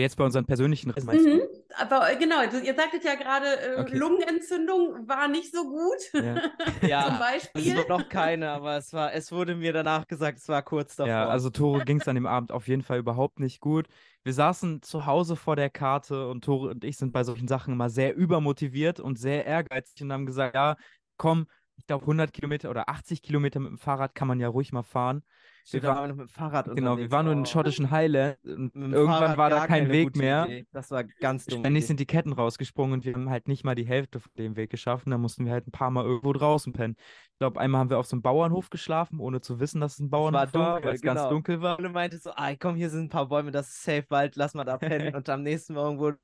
Jetzt 0.01 0.17
bei 0.17 0.23
unseren 0.23 0.45
persönlichen 0.45 0.91
Rissen. 0.91 1.09
Mhm, 1.09 1.41
aber 1.77 2.11
äh, 2.11 2.17
genau, 2.17 2.41
ihr 2.41 2.75
sagtet 2.75 3.03
ja 3.03 3.15
gerade, 3.15 3.45
äh, 3.45 3.79
okay. 3.81 3.97
Lungenentzündung 3.97 5.07
war 5.07 5.27
nicht 5.27 5.53
so 5.53 5.63
gut. 5.63 5.97
Ja, 6.13 6.41
ja 6.87 7.05
zum 7.07 7.19
Beispiel. 7.19 7.77
Also 7.77 7.87
noch 7.87 8.09
keine, 8.09 8.51
aber 8.51 8.77
es 8.77 8.93
war, 8.93 9.13
es 9.13 9.31
wurde 9.31 9.55
mir 9.55 9.73
danach 9.73 10.07
gesagt, 10.07 10.39
es 10.39 10.47
war 10.47 10.61
kurz 10.61 10.95
davor. 10.95 11.09
Ja, 11.09 11.27
also 11.27 11.49
Tore 11.49 11.83
ging 11.85 11.99
es 11.99 12.07
an 12.07 12.15
dem 12.15 12.25
Abend 12.25 12.51
auf 12.51 12.67
jeden 12.67 12.83
Fall 12.83 12.99
überhaupt 12.99 13.39
nicht 13.39 13.59
gut. 13.59 13.87
Wir 14.23 14.33
saßen 14.33 14.81
zu 14.81 15.05
Hause 15.05 15.35
vor 15.35 15.55
der 15.55 15.69
Karte 15.69 16.27
und 16.29 16.43
Tore 16.43 16.71
und 16.71 16.83
ich 16.83 16.97
sind 16.97 17.13
bei 17.13 17.23
solchen 17.23 17.47
Sachen 17.47 17.73
immer 17.73 17.89
sehr 17.89 18.15
übermotiviert 18.15 18.99
und 18.99 19.17
sehr 19.17 19.45
ehrgeizig 19.45 20.01
und 20.03 20.11
haben 20.11 20.25
gesagt, 20.25 20.55
ja, 20.55 20.75
komm, 21.17 21.47
ich 21.77 21.85
glaube, 21.85 22.03
100 22.03 22.33
Kilometer 22.33 22.69
oder 22.69 22.89
80 22.89 23.21
Kilometer 23.21 23.59
mit 23.59 23.69
dem 23.69 23.77
Fahrrad 23.77 24.15
kann 24.15 24.27
man 24.27 24.39
ja 24.39 24.47
ruhig 24.47 24.71
mal 24.71 24.83
fahren. 24.83 25.23
Wir 25.71 25.83
waren 25.83 26.09
mit 26.11 26.19
dem 26.19 26.27
Fahrrad 26.29 26.73
Genau, 26.75 26.97
wir 26.97 27.11
waren 27.11 27.25
nur 27.25 27.33
in 27.33 27.39
den 27.39 27.45
schottischen 27.45 27.91
Highland 27.91 28.37
und 28.45 28.73
irgendwann 28.75 29.19
Fahrrad 29.19 29.37
war 29.37 29.49
da 29.49 29.67
kein 29.67 29.89
Weg 29.89 30.15
mehr. 30.15 30.45
Idee. 30.45 30.67
Das 30.71 30.91
war 30.91 31.03
ganz 31.03 31.45
dumm. 31.45 31.59
Ständig 31.59 31.87
sind 31.87 31.99
die 31.99 32.05
Ketten 32.05 32.33
rausgesprungen 32.33 32.93
und 32.93 33.05
wir 33.05 33.13
haben 33.13 33.29
halt 33.29 33.47
nicht 33.47 33.63
mal 33.63 33.75
die 33.75 33.85
Hälfte 33.85 34.19
von 34.19 34.31
dem 34.37 34.55
Weg 34.55 34.69
geschafft. 34.69 35.05
Und 35.05 35.11
da 35.11 35.17
mussten 35.17 35.45
wir 35.45 35.51
halt 35.51 35.67
ein 35.67 35.71
paar 35.71 35.91
Mal 35.91 36.05
irgendwo 36.05 36.33
draußen 36.33 36.73
pennen. 36.73 36.95
Ich 37.31 37.39
glaube, 37.39 37.59
einmal 37.59 37.81
haben 37.81 37.89
wir 37.89 37.99
auf 37.99 38.07
so 38.07 38.15
einem 38.15 38.21
Bauernhof 38.21 38.69
geschlafen, 38.69 39.19
ohne 39.19 39.41
zu 39.41 39.59
wissen, 39.59 39.81
dass 39.81 39.93
es 39.93 39.99
ein 39.99 40.09
Bauernhof 40.09 40.53
war, 40.53 40.73
dunkel, 40.75 40.89
weil 40.89 40.95
es 40.95 41.01
genau. 41.01 41.13
ganz 41.15 41.29
dunkel 41.29 41.61
war. 41.61 41.77
Und 41.77 41.83
du 41.83 41.89
meinte 41.89 42.17
so, 42.17 42.31
ah, 42.35 42.55
komm, 42.55 42.75
hier 42.75 42.89
sind 42.89 43.05
ein 43.05 43.09
paar 43.09 43.27
Bäume, 43.27 43.51
das 43.51 43.67
ist 43.67 43.83
safe 43.83 44.05
Wald, 44.09 44.35
lass 44.35 44.53
mal 44.53 44.63
da 44.63 44.77
pennen. 44.77 45.13
und 45.15 45.29
am 45.29 45.43
nächsten 45.43 45.73
Morgen 45.73 45.99
wurde 45.99 46.17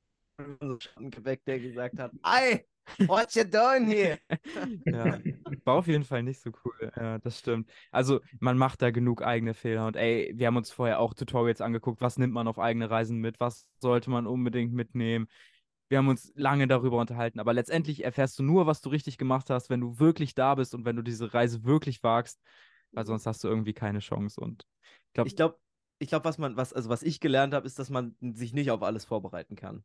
so 0.60 0.78
ein 0.96 1.10
geweckt, 1.10 1.46
der 1.46 1.60
gesagt 1.60 1.98
hat, 1.98 2.12
ei, 2.22 2.64
What 3.06 3.34
you 3.34 3.44
doing 3.44 3.86
here? 3.86 4.18
ja, 4.86 5.18
war 5.64 5.74
auf 5.74 5.86
jeden 5.86 6.04
Fall 6.04 6.22
nicht 6.22 6.40
so 6.40 6.50
cool. 6.64 6.92
Ja, 6.96 7.18
das 7.18 7.38
stimmt. 7.38 7.70
Also, 7.90 8.20
man 8.40 8.58
macht 8.58 8.82
da 8.82 8.90
genug 8.90 9.22
eigene 9.22 9.54
Fehler. 9.54 9.86
Und 9.86 9.96
ey, 9.96 10.32
wir 10.34 10.46
haben 10.46 10.56
uns 10.56 10.70
vorher 10.70 11.00
auch 11.00 11.14
Tutorials 11.14 11.60
angeguckt. 11.60 12.00
Was 12.00 12.18
nimmt 12.18 12.32
man 12.32 12.48
auf 12.48 12.58
eigene 12.58 12.90
Reisen 12.90 13.18
mit? 13.18 13.40
Was 13.40 13.66
sollte 13.78 14.10
man 14.10 14.26
unbedingt 14.26 14.72
mitnehmen? 14.72 15.28
Wir 15.88 15.98
haben 15.98 16.08
uns 16.08 16.32
lange 16.34 16.66
darüber 16.66 16.98
unterhalten. 16.98 17.40
Aber 17.40 17.52
letztendlich 17.52 18.04
erfährst 18.04 18.38
du 18.38 18.42
nur, 18.42 18.66
was 18.66 18.80
du 18.80 18.90
richtig 18.90 19.18
gemacht 19.18 19.50
hast, 19.50 19.70
wenn 19.70 19.80
du 19.80 19.98
wirklich 19.98 20.34
da 20.34 20.54
bist 20.54 20.74
und 20.74 20.84
wenn 20.84 20.96
du 20.96 21.02
diese 21.02 21.34
Reise 21.34 21.64
wirklich 21.64 22.02
wagst. 22.02 22.40
Weil 22.92 23.06
sonst 23.06 23.26
hast 23.26 23.42
du 23.44 23.48
irgendwie 23.48 23.74
keine 23.74 23.98
Chance. 23.98 24.40
Und 24.40 24.66
ich 25.06 25.12
glaube, 25.14 25.28
ich 25.28 25.36
glaube, 25.36 25.58
ich 25.98 26.12
was 26.12 26.38
man, 26.38 26.56
was, 26.56 26.72
also 26.72 26.88
was 26.88 27.02
ich 27.02 27.20
gelernt 27.20 27.54
habe, 27.54 27.66
ist, 27.66 27.78
dass 27.78 27.90
man 27.90 28.16
sich 28.20 28.52
nicht 28.52 28.70
auf 28.70 28.82
alles 28.82 29.04
vorbereiten 29.04 29.56
kann. 29.56 29.84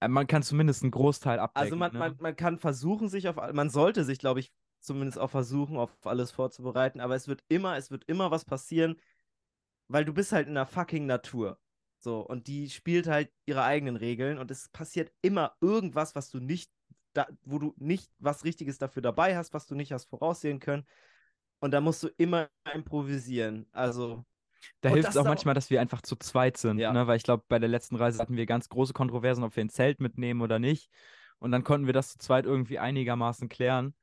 Äh, 0.00 0.08
man 0.08 0.26
kann 0.26 0.42
zumindest 0.42 0.82
einen 0.82 0.90
Großteil 0.90 1.38
abdecken. 1.38 1.64
Also 1.64 1.76
man, 1.76 1.92
ne? 1.92 1.98
man, 1.98 2.16
man 2.20 2.36
kann 2.36 2.58
versuchen, 2.58 3.08
sich 3.08 3.28
auf, 3.28 3.36
man 3.52 3.70
sollte 3.70 4.04
sich, 4.04 4.18
glaube 4.18 4.40
ich, 4.40 4.52
zumindest 4.80 5.18
auch 5.18 5.30
versuchen, 5.30 5.76
auf 5.76 5.90
alles 6.06 6.30
vorzubereiten, 6.30 7.00
aber 7.00 7.14
es 7.14 7.28
wird 7.28 7.44
immer, 7.48 7.76
es 7.76 7.90
wird 7.90 8.04
immer 8.06 8.30
was 8.30 8.44
passieren, 8.44 8.96
weil 9.88 10.04
du 10.04 10.14
bist 10.14 10.32
halt 10.32 10.48
in 10.48 10.54
der 10.54 10.66
fucking 10.66 11.06
Natur. 11.06 11.58
So, 11.98 12.20
und 12.20 12.46
die 12.46 12.70
spielt 12.70 13.06
halt 13.06 13.30
ihre 13.44 13.62
eigenen 13.62 13.96
Regeln 13.96 14.38
und 14.38 14.50
es 14.50 14.70
passiert 14.70 15.12
immer 15.20 15.54
irgendwas, 15.60 16.14
was 16.14 16.30
du 16.30 16.40
nicht, 16.40 16.72
da, 17.12 17.28
wo 17.44 17.58
du 17.58 17.74
nicht 17.76 18.10
was 18.18 18.44
Richtiges 18.44 18.78
dafür 18.78 19.02
dabei 19.02 19.36
hast, 19.36 19.52
was 19.52 19.66
du 19.66 19.74
nicht 19.74 19.92
hast 19.92 20.06
voraussehen 20.06 20.60
können. 20.60 20.86
Und 21.60 21.72
da 21.72 21.82
musst 21.82 22.02
du 22.02 22.08
immer 22.16 22.48
improvisieren. 22.72 23.66
Also, 23.72 24.24
da 24.80 24.88
hilft 24.90 25.10
es 25.10 25.16
auch 25.16 25.24
manchmal, 25.24 25.54
dass 25.54 25.70
wir 25.70 25.80
einfach 25.80 26.02
zu 26.02 26.16
zweit 26.16 26.56
sind, 26.56 26.78
ja. 26.78 26.92
ne? 26.92 27.06
weil 27.06 27.16
ich 27.16 27.22
glaube, 27.22 27.44
bei 27.48 27.58
der 27.58 27.68
letzten 27.68 27.96
Reise 27.96 28.18
hatten 28.18 28.36
wir 28.36 28.46
ganz 28.46 28.68
große 28.68 28.92
Kontroversen, 28.92 29.44
ob 29.44 29.56
wir 29.56 29.64
ein 29.64 29.70
Zelt 29.70 30.00
mitnehmen 30.00 30.40
oder 30.40 30.58
nicht. 30.58 30.90
Und 31.38 31.52
dann 31.52 31.64
konnten 31.64 31.86
wir 31.86 31.94
das 31.94 32.10
zu 32.12 32.18
zweit 32.18 32.44
irgendwie 32.44 32.78
einigermaßen 32.78 33.48
klären. 33.48 33.94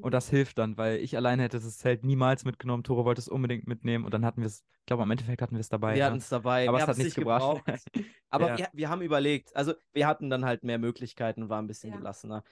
Und 0.00 0.12
das 0.12 0.30
mhm. 0.30 0.36
hilft 0.36 0.58
dann, 0.58 0.76
weil 0.76 0.98
ich 0.98 1.16
alleine 1.16 1.42
hätte 1.42 1.60
das 1.60 1.78
Zelt 1.78 2.04
niemals 2.04 2.44
mitgenommen. 2.44 2.82
Tore 2.82 3.04
wollte 3.04 3.20
es 3.20 3.28
unbedingt 3.28 3.66
mitnehmen 3.66 4.04
und 4.04 4.12
dann 4.12 4.24
hatten 4.24 4.40
wir 4.40 4.46
es, 4.46 4.64
ich 4.80 4.86
glaube, 4.86 5.02
am 5.02 5.10
Endeffekt 5.10 5.40
hatten 5.40 5.54
wir 5.54 5.60
es 5.60 5.68
dabei. 5.68 5.92
Wir 5.92 6.00
ja. 6.00 6.06
hatten 6.06 6.18
es 6.18 6.28
dabei, 6.28 6.68
aber 6.68 6.78
wir 6.78 6.82
es 6.82 6.88
hat 6.88 6.98
nichts 6.98 7.14
gebracht. 7.14 7.62
aber 8.30 8.48
ja. 8.48 8.58
wir, 8.58 8.68
wir, 8.72 8.88
haben 8.88 9.02
überlegt, 9.02 9.54
also 9.54 9.74
wir 9.92 10.06
hatten 10.06 10.30
dann 10.30 10.44
halt 10.44 10.64
mehr 10.64 10.78
Möglichkeiten 10.78 11.44
und 11.44 11.48
waren 11.48 11.64
ein 11.64 11.68
bisschen 11.68 11.90
ja. 11.90 11.96
gelassener. 11.98 12.42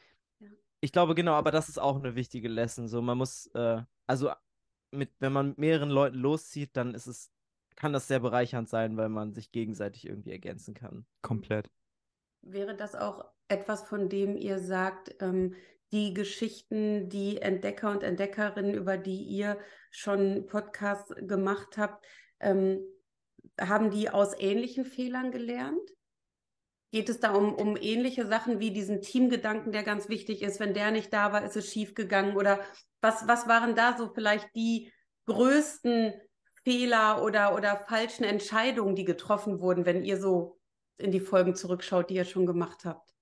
Ich 0.81 0.93
glaube, 0.93 1.15
genau, 1.15 1.33
aber 1.33 1.51
das 1.51 1.69
ist 1.69 1.79
auch 1.79 1.97
eine 1.97 2.15
wichtige 2.15 2.49
Lesson. 2.49 2.89
So, 2.89 3.03
man 3.03 3.19
muss, 3.19 3.47
äh, 3.55 3.83
also 4.07 4.31
mit, 4.91 5.11
wenn 5.19 5.33
man 5.33 5.49
mit 5.51 5.59
mehreren 5.59 5.91
Leuten 5.91 6.19
loszieht, 6.19 6.77
dann 6.77 6.95
ist 6.95 7.07
es 7.07 7.33
kann 7.77 7.93
das 7.93 8.09
sehr 8.09 8.21
bereichernd 8.21 8.69
sein, 8.69 8.97
weil 8.97 9.09
man 9.09 9.33
sich 9.33 9.53
gegenseitig 9.53 10.07
irgendwie 10.07 10.33
ergänzen 10.33 10.75
kann. 10.75 11.07
Komplett. 11.23 11.71
Wäre 12.43 12.77
das 12.77 12.95
auch 12.95 13.25
etwas, 13.49 13.83
von 13.83 14.09
dem 14.09 14.37
ihr 14.37 14.59
sagt, 14.59 15.15
ähm, 15.21 15.55
die 15.93 16.15
Geschichten, 16.15 17.09
die 17.09 17.41
Entdecker 17.41 17.91
und 17.91 18.03
Entdeckerinnen, 18.03 18.75
über 18.75 18.97
die 18.97 19.23
ihr 19.23 19.59
schon 19.91 20.47
Podcasts 20.47 21.15
gemacht 21.17 21.77
habt, 21.77 22.05
ähm, 22.41 22.81
haben 23.61 23.91
die 23.91 24.09
aus 24.09 24.35
ähnlichen 24.39 24.85
Fehlern 24.85 25.31
gelernt? 25.31 25.91
Geht 26.93 27.09
es 27.09 27.21
da 27.21 27.33
um, 27.33 27.55
um 27.55 27.77
ähnliche 27.77 28.27
Sachen 28.27 28.59
wie 28.59 28.71
diesen 28.71 29.03
Teamgedanken, 29.03 29.73
der 29.73 29.83
ganz 29.83 30.09
wichtig 30.09 30.43
ist? 30.43 30.61
Wenn 30.61 30.75
der 30.75 30.91
nicht 30.91 31.13
da 31.13 31.33
war, 31.33 31.45
ist 31.45 31.57
es 31.57 31.71
schiefgegangen? 31.71 32.37
Oder 32.37 32.61
was, 33.01 33.27
was 33.29 33.47
waren 33.49 33.75
da 33.75 33.97
so 33.97 34.13
vielleicht 34.13 34.55
die 34.55 34.93
größten 35.27 36.15
Fehler 36.65 37.23
oder, 37.23 37.55
oder 37.55 37.77
falschen 37.77 38.25
Entscheidungen, 38.25 38.95
die 38.95 39.05
getroffen 39.05 39.61
wurden, 39.61 39.85
wenn 39.85 40.05
ihr 40.05 40.21
so 40.21 40.59
in 40.99 41.11
die 41.11 41.21
Folgen 41.21 41.55
zurückschaut, 41.55 42.11
die 42.11 42.15
ihr 42.15 42.25
schon 42.25 42.47
gemacht 42.47 42.85
habt? 42.85 43.13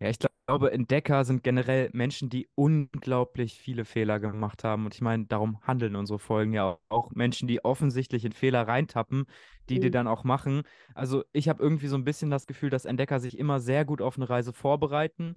Ja, 0.00 0.08
ich 0.08 0.18
glaube, 0.46 0.72
Entdecker 0.72 1.24
sind 1.24 1.42
generell 1.42 1.90
Menschen, 1.92 2.30
die 2.30 2.48
unglaublich 2.54 3.60
viele 3.60 3.84
Fehler 3.84 4.18
gemacht 4.18 4.64
haben. 4.64 4.86
Und 4.86 4.94
ich 4.94 5.00
meine, 5.00 5.26
darum 5.26 5.60
handeln 5.62 5.94
unsere 5.94 6.18
Folgen 6.18 6.52
ja 6.52 6.78
auch. 6.88 7.10
Menschen, 7.12 7.46
die 7.46 7.64
offensichtlich 7.64 8.24
in 8.24 8.32
Fehler 8.32 8.66
reintappen, 8.66 9.26
die 9.68 9.76
mhm. 9.76 9.80
die 9.82 9.90
dann 9.90 10.08
auch 10.08 10.24
machen. 10.24 10.62
Also 10.94 11.24
ich 11.32 11.48
habe 11.48 11.62
irgendwie 11.62 11.86
so 11.86 11.96
ein 11.96 12.04
bisschen 12.04 12.30
das 12.30 12.46
Gefühl, 12.46 12.70
dass 12.70 12.84
Entdecker 12.84 13.20
sich 13.20 13.38
immer 13.38 13.60
sehr 13.60 13.84
gut 13.84 14.00
auf 14.02 14.16
eine 14.16 14.28
Reise 14.28 14.52
vorbereiten. 14.52 15.36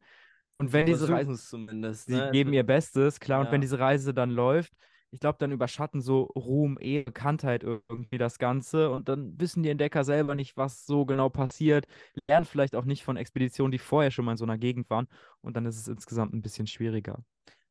Und 0.58 0.72
wenn 0.72 0.86
diese 0.86 1.10
Reise, 1.10 1.36
zumindest, 1.36 2.06
sie 2.06 2.16
ne? 2.16 2.30
geben 2.32 2.54
ihr 2.54 2.64
Bestes, 2.64 3.20
klar. 3.20 3.40
Ja. 3.40 3.46
Und 3.46 3.52
wenn 3.52 3.62
diese 3.62 3.80
Reise 3.80 4.14
dann 4.14 4.30
läuft, 4.30 4.74
ich 5.14 5.20
glaube, 5.20 5.38
dann 5.40 5.52
überschatten 5.52 6.02
so 6.02 6.24
Ruhm, 6.24 6.78
Ehre, 6.82 7.04
Bekanntheit 7.06 7.64
irgendwie 7.64 8.18
das 8.18 8.40
Ganze 8.40 8.90
und 8.90 9.08
dann 9.08 9.40
wissen 9.40 9.62
die 9.62 9.70
Entdecker 9.70 10.04
selber 10.04 10.34
nicht, 10.34 10.58
was 10.58 10.88
so 10.88 11.06
genau 11.06 11.30
passiert, 11.30 11.86
lernen 12.28 12.46
vielleicht 12.46 12.76
auch 12.76 12.86
nicht 12.86 13.04
von 13.04 13.16
Expeditionen, 13.16 13.72
die 13.72 13.78
vorher 13.78 14.10
schon 14.10 14.26
mal 14.26 14.32
in 14.32 14.38
so 14.38 14.46
einer 14.46 14.58
Gegend 14.58 14.90
waren 14.90 15.08
und 15.42 15.56
dann 15.56 15.68
ist 15.68 15.78
es 15.78 15.88
insgesamt 15.88 16.34
ein 16.34 16.42
bisschen 16.42 16.66
schwieriger. 16.66 17.24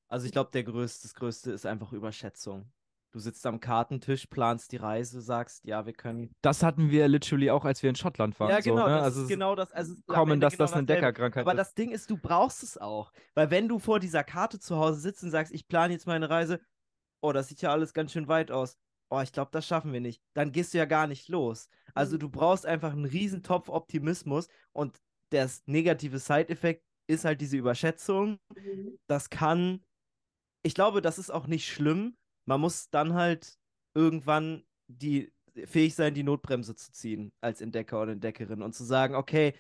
Also 0.07 0.27
ich 0.27 0.33
glaube, 0.33 0.51
der 0.53 0.63
größte, 0.63 1.03
das 1.03 1.15
Größte 1.15 1.51
ist 1.51 1.67
einfach 1.67 1.93
Überschätzung. 1.93 2.71
Du 3.11 3.19
sitzt 3.19 3.45
am 3.45 3.61
Kartentisch, 3.61 4.27
planst 4.27 4.73
die 4.73 4.77
Reise, 4.77 5.21
sagst, 5.21 5.65
ja, 5.65 5.85
wir 5.85 5.93
können. 5.93 6.35
Das 6.41 6.63
hatten 6.63 6.91
wir 6.91 7.09
literally 7.09 7.51
auch, 7.51 7.67
als 7.67 7.83
wir 7.83 7.91
in 7.91 7.97
Schottland 7.97 8.39
waren. 8.41 8.49
Ja, 8.49 8.61
genau, 8.61 8.85
so, 8.85 8.89
ne? 8.89 8.95
das 8.95 9.03
also 9.03 9.23
ist 9.23 9.29
genau 9.29 9.55
das. 9.55 9.73
Also 9.73 9.95
kommen, 10.07 10.41
dass 10.41 10.55
genau 10.55 10.65
das 10.65 10.73
eine 10.73 10.87
Deckerkrankheit 10.87 11.43
ist. 11.43 11.47
Aber 11.47 11.55
das 11.55 11.75
Ding 11.75 11.91
ist, 11.91 12.09
du 12.09 12.17
brauchst 12.17 12.63
es 12.63 12.79
auch. 12.79 13.13
Weil 13.35 13.51
wenn 13.51 13.69
du 13.69 13.79
vor 13.79 14.01
dieser 14.01 14.25
Karte 14.25 14.61
zu 14.61 14.77
Hause 14.77 15.01
sitzt 15.01 15.23
und 15.25 15.31
sagst, 15.31 15.53
ich 15.53 15.69
plane 15.69 15.93
jetzt 15.93 16.07
meine 16.07 16.31
Reise, 16.31 16.61
oh, 17.23 17.33
das 17.33 17.49
sieht 17.49 17.62
ja 17.62 17.71
alles 17.71 17.95
ganz 17.95 18.12
schön 18.12 18.29
weit 18.29 18.50
aus. 18.50 18.76
Oh, 19.11 19.21
ich 19.21 19.33
glaube, 19.33 19.50
das 19.52 19.67
schaffen 19.67 19.93
wir 19.93 20.00
nicht. 20.00 20.23
Dann 20.35 20.52
gehst 20.52 20.75
du 20.75 20.79
ja 20.79 20.85
gar 20.85 21.07
nicht 21.07 21.29
los. 21.29 21.69
Also 21.95 22.17
mhm. 22.17 22.21
du 22.21 22.29
brauchst 22.31 22.67
einfach 22.67 22.93
einen 22.93 23.05
Riesentopf 23.05 23.69
Optimismus 23.69 24.49
und 24.73 25.00
der 25.33 25.50
negative 25.67 26.19
Side-Effekt 26.19 26.85
ist 27.07 27.25
halt 27.25 27.41
diese 27.41 27.57
Überschätzung. 27.57 28.38
Mhm. 28.55 28.99
Das 29.07 29.31
kann, 29.31 29.85
ich 30.62 30.75
glaube, 30.75 31.02
das 31.02 31.19
ist 31.19 31.31
auch 31.31 31.47
nicht 31.47 31.67
schlimm. 31.67 32.17
Man 32.47 32.61
muss 32.61 32.91
dann 32.91 33.14
halt 33.14 33.59
irgendwann 33.95 34.64
die 34.88 35.33
fähig 35.64 35.95
sein, 35.95 36.14
die 36.14 36.23
Notbremse 36.23 36.75
zu 36.75 36.93
ziehen 36.93 37.33
als 37.41 37.61
Entdecker 37.61 38.00
oder 38.00 38.12
Entdeckerin 38.12 38.62
und 38.62 38.73
zu 38.75 38.85
sagen, 38.85 39.14
okay, 39.14 39.55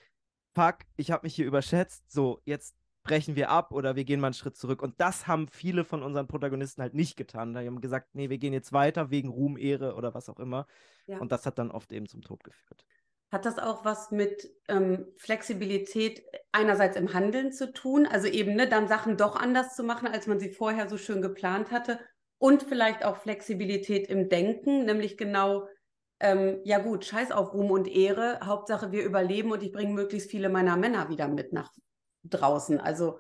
fuck, 0.54 0.78
ich 0.96 1.10
habe 1.10 1.26
mich 1.26 1.34
hier 1.34 1.46
überschätzt. 1.46 2.10
So, 2.10 2.40
jetzt 2.44 2.74
brechen 3.02 3.36
wir 3.36 3.50
ab 3.50 3.72
oder 3.72 3.96
wir 3.96 4.04
gehen 4.04 4.20
mal 4.20 4.28
einen 4.28 4.34
Schritt 4.34 4.56
zurück. 4.56 4.82
Und 4.82 5.00
das 5.00 5.26
haben 5.26 5.48
viele 5.48 5.84
von 5.84 6.02
unseren 6.02 6.26
Protagonisten 6.26 6.82
halt 6.82 6.94
nicht 6.94 7.16
getan. 7.16 7.54
Die 7.54 7.66
haben 7.66 7.80
gesagt, 7.80 8.14
nee, 8.14 8.30
wir 8.30 8.38
gehen 8.38 8.52
jetzt 8.52 8.72
weiter 8.72 9.10
wegen 9.10 9.28
Ruhm, 9.28 9.56
Ehre 9.56 9.94
oder 9.94 10.14
was 10.14 10.28
auch 10.28 10.38
immer. 10.38 10.66
Ja. 11.06 11.18
Und 11.18 11.32
das 11.32 11.46
hat 11.46 11.58
dann 11.58 11.70
oft 11.70 11.92
eben 11.92 12.06
zum 12.06 12.22
Tod 12.22 12.44
geführt. 12.44 12.84
Hat 13.30 13.46
das 13.46 13.58
auch 13.58 13.84
was 13.84 14.10
mit 14.10 14.50
ähm, 14.68 15.06
Flexibilität 15.16 16.22
einerseits 16.52 16.96
im 16.96 17.14
Handeln 17.14 17.50
zu 17.50 17.72
tun, 17.72 18.06
also 18.06 18.28
eben 18.28 18.54
ne, 18.54 18.68
dann 18.68 18.88
Sachen 18.88 19.16
doch 19.16 19.36
anders 19.36 19.74
zu 19.74 19.84
machen, 19.84 20.06
als 20.06 20.26
man 20.26 20.38
sie 20.38 20.50
vorher 20.50 20.86
so 20.88 20.98
schön 20.98 21.22
geplant 21.22 21.70
hatte 21.70 21.98
und 22.38 22.62
vielleicht 22.62 23.04
auch 23.04 23.16
Flexibilität 23.16 24.08
im 24.08 24.28
Denken, 24.28 24.84
nämlich 24.84 25.16
genau, 25.16 25.66
ähm, 26.20 26.60
ja 26.64 26.78
gut, 26.78 27.06
scheiß 27.06 27.32
auf 27.32 27.54
Ruhm 27.54 27.70
und 27.70 27.88
Ehre, 27.88 28.38
Hauptsache 28.44 28.92
wir 28.92 29.02
überleben 29.02 29.50
und 29.50 29.62
ich 29.62 29.72
bringe 29.72 29.94
möglichst 29.94 30.30
viele 30.30 30.50
meiner 30.50 30.76
Männer 30.76 31.08
wieder 31.08 31.28
mit 31.28 31.54
nach 31.54 31.72
draußen. 32.24 32.80
Also 32.80 33.18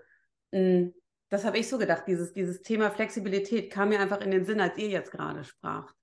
mh, 0.52 0.58
hm, 0.58 0.94
das 1.32 1.46
habe 1.46 1.56
ich 1.56 1.66
so 1.66 1.78
gedacht. 1.78 2.04
Dieses, 2.06 2.34
dieses 2.34 2.60
Thema 2.60 2.90
Flexibilität 2.90 3.72
kam 3.72 3.88
mir 3.88 4.00
einfach 4.00 4.20
in 4.20 4.30
den 4.30 4.44
Sinn, 4.44 4.60
als 4.60 4.76
ihr 4.76 4.88
jetzt 4.88 5.10
gerade 5.10 5.44
spracht. 5.44 5.94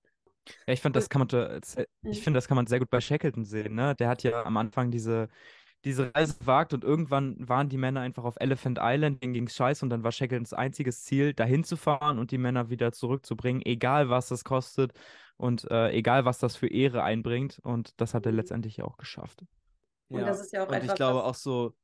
Ja, 0.65 0.74
ich 0.74 0.82
finde, 0.82 0.98
das 0.98 1.08
kann 1.08 1.20
man, 1.20 1.62
ich 2.01 2.24
finde, 2.24 2.38
das 2.38 2.48
kann 2.48 2.56
man 2.56 2.65
sehr 2.65 2.79
gut 2.79 2.89
bei 2.89 3.00
Shackleton 3.00 3.46
sehen. 3.46 3.75
Ne? 3.75 3.94
Der 3.94 4.10
hat 4.10 4.24
ja 4.24 4.44
am 4.44 4.58
Anfang 4.58 4.89
diese, 4.89 5.29
diese 5.86 6.12
Reise 6.15 6.39
gewagt 6.39 6.74
und 6.74 6.84
irgendwann 6.84 7.36
waren 7.48 7.70
die 7.70 7.77
Männer 7.77 8.01
einfach 8.01 8.24
auf 8.24 8.38
Elephant 8.39 8.79
Island, 8.82 9.22
denen 9.22 9.34
ging 9.34 9.46
es 9.46 9.56
scheiße 9.56 9.86
und 9.86 9.91
dann 9.91 10.03
war 10.03 10.12
Shackletons 10.12 10.53
einziges 10.53 11.03
Ziel, 11.03 11.36
dahin 11.36 11.63
zu 11.63 11.77
fahren 11.77 12.18
und 12.18 12.32
die 12.32 12.39
Männer 12.39 12.72
wieder 12.72 12.91
zurückzubringen, 12.91 13.62
egal 13.63 14.10
was 14.10 14.29
das 14.29 14.44
kostet 14.44 14.94
und 15.38 15.70
äh, 15.70 15.91
egal 15.91 16.25
was 16.25 16.39
das 16.39 16.56
für 16.56 16.68
Ehre 16.68 17.03
einbringt. 17.03 17.60
Und 17.63 18.01
das 18.01 18.15
hat 18.15 18.25
er 18.25 18.32
mhm. 18.32 18.39
letztendlich 18.39 18.82
auch 18.82 18.98
geschafft. 18.98 19.44
Und 20.10 20.22
ja. 20.22 20.25
das 20.25 20.41
ist 20.41 20.53
ja 20.53 20.63
auch 20.63 20.70
und 20.70 20.74
etwas, 20.74 20.89
ich 20.89 20.96
glaube 20.96 21.24
auch 21.24 21.36
so, 21.36 21.75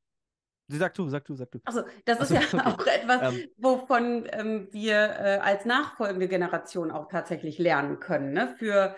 Sag 0.67 0.95
du, 0.95 1.07
sag 1.09 1.25
du, 1.25 1.35
sag 1.35 1.51
du. 1.51 1.59
Also 1.65 1.83
das 2.05 2.19
ist 2.19 2.35
Achso, 2.35 2.57
ja 2.57 2.65
okay. 2.65 2.83
auch 2.83 2.87
etwas, 2.87 3.33
ähm, 3.33 3.49
wovon 3.57 4.27
ähm, 4.31 4.67
wir 4.71 4.95
äh, 4.95 5.39
als 5.41 5.65
nachfolgende 5.65 6.27
Generation 6.27 6.91
auch 6.91 7.07
tatsächlich 7.07 7.59
lernen 7.59 7.99
können. 7.99 8.33
Ne? 8.33 8.55
Für 8.57 8.95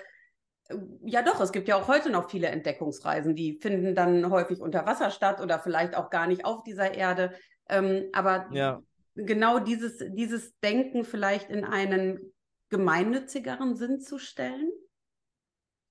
äh, 0.69 0.77
ja 1.03 1.23
doch, 1.23 1.41
es 1.41 1.51
gibt 1.51 1.67
ja 1.67 1.75
auch 1.75 1.87
heute 1.89 2.09
noch 2.09 2.29
viele 2.29 2.47
Entdeckungsreisen, 2.47 3.35
die 3.35 3.59
finden 3.61 3.95
dann 3.95 4.29
häufig 4.29 4.61
unter 4.61 4.85
Wasser 4.85 5.11
statt 5.11 5.41
oder 5.41 5.59
vielleicht 5.59 5.95
auch 5.95 6.09
gar 6.09 6.27
nicht 6.27 6.45
auf 6.45 6.63
dieser 6.63 6.93
Erde. 6.93 7.33
Ähm, 7.67 8.05
aber 8.13 8.47
ja. 8.53 8.81
genau 9.15 9.59
dieses, 9.59 10.01
dieses 10.11 10.57
Denken 10.59 11.03
vielleicht 11.03 11.49
in 11.49 11.65
einen 11.65 12.33
gemeinnützigeren 12.69 13.75
Sinn 13.75 13.99
zu 13.99 14.19
stellen? 14.19 14.71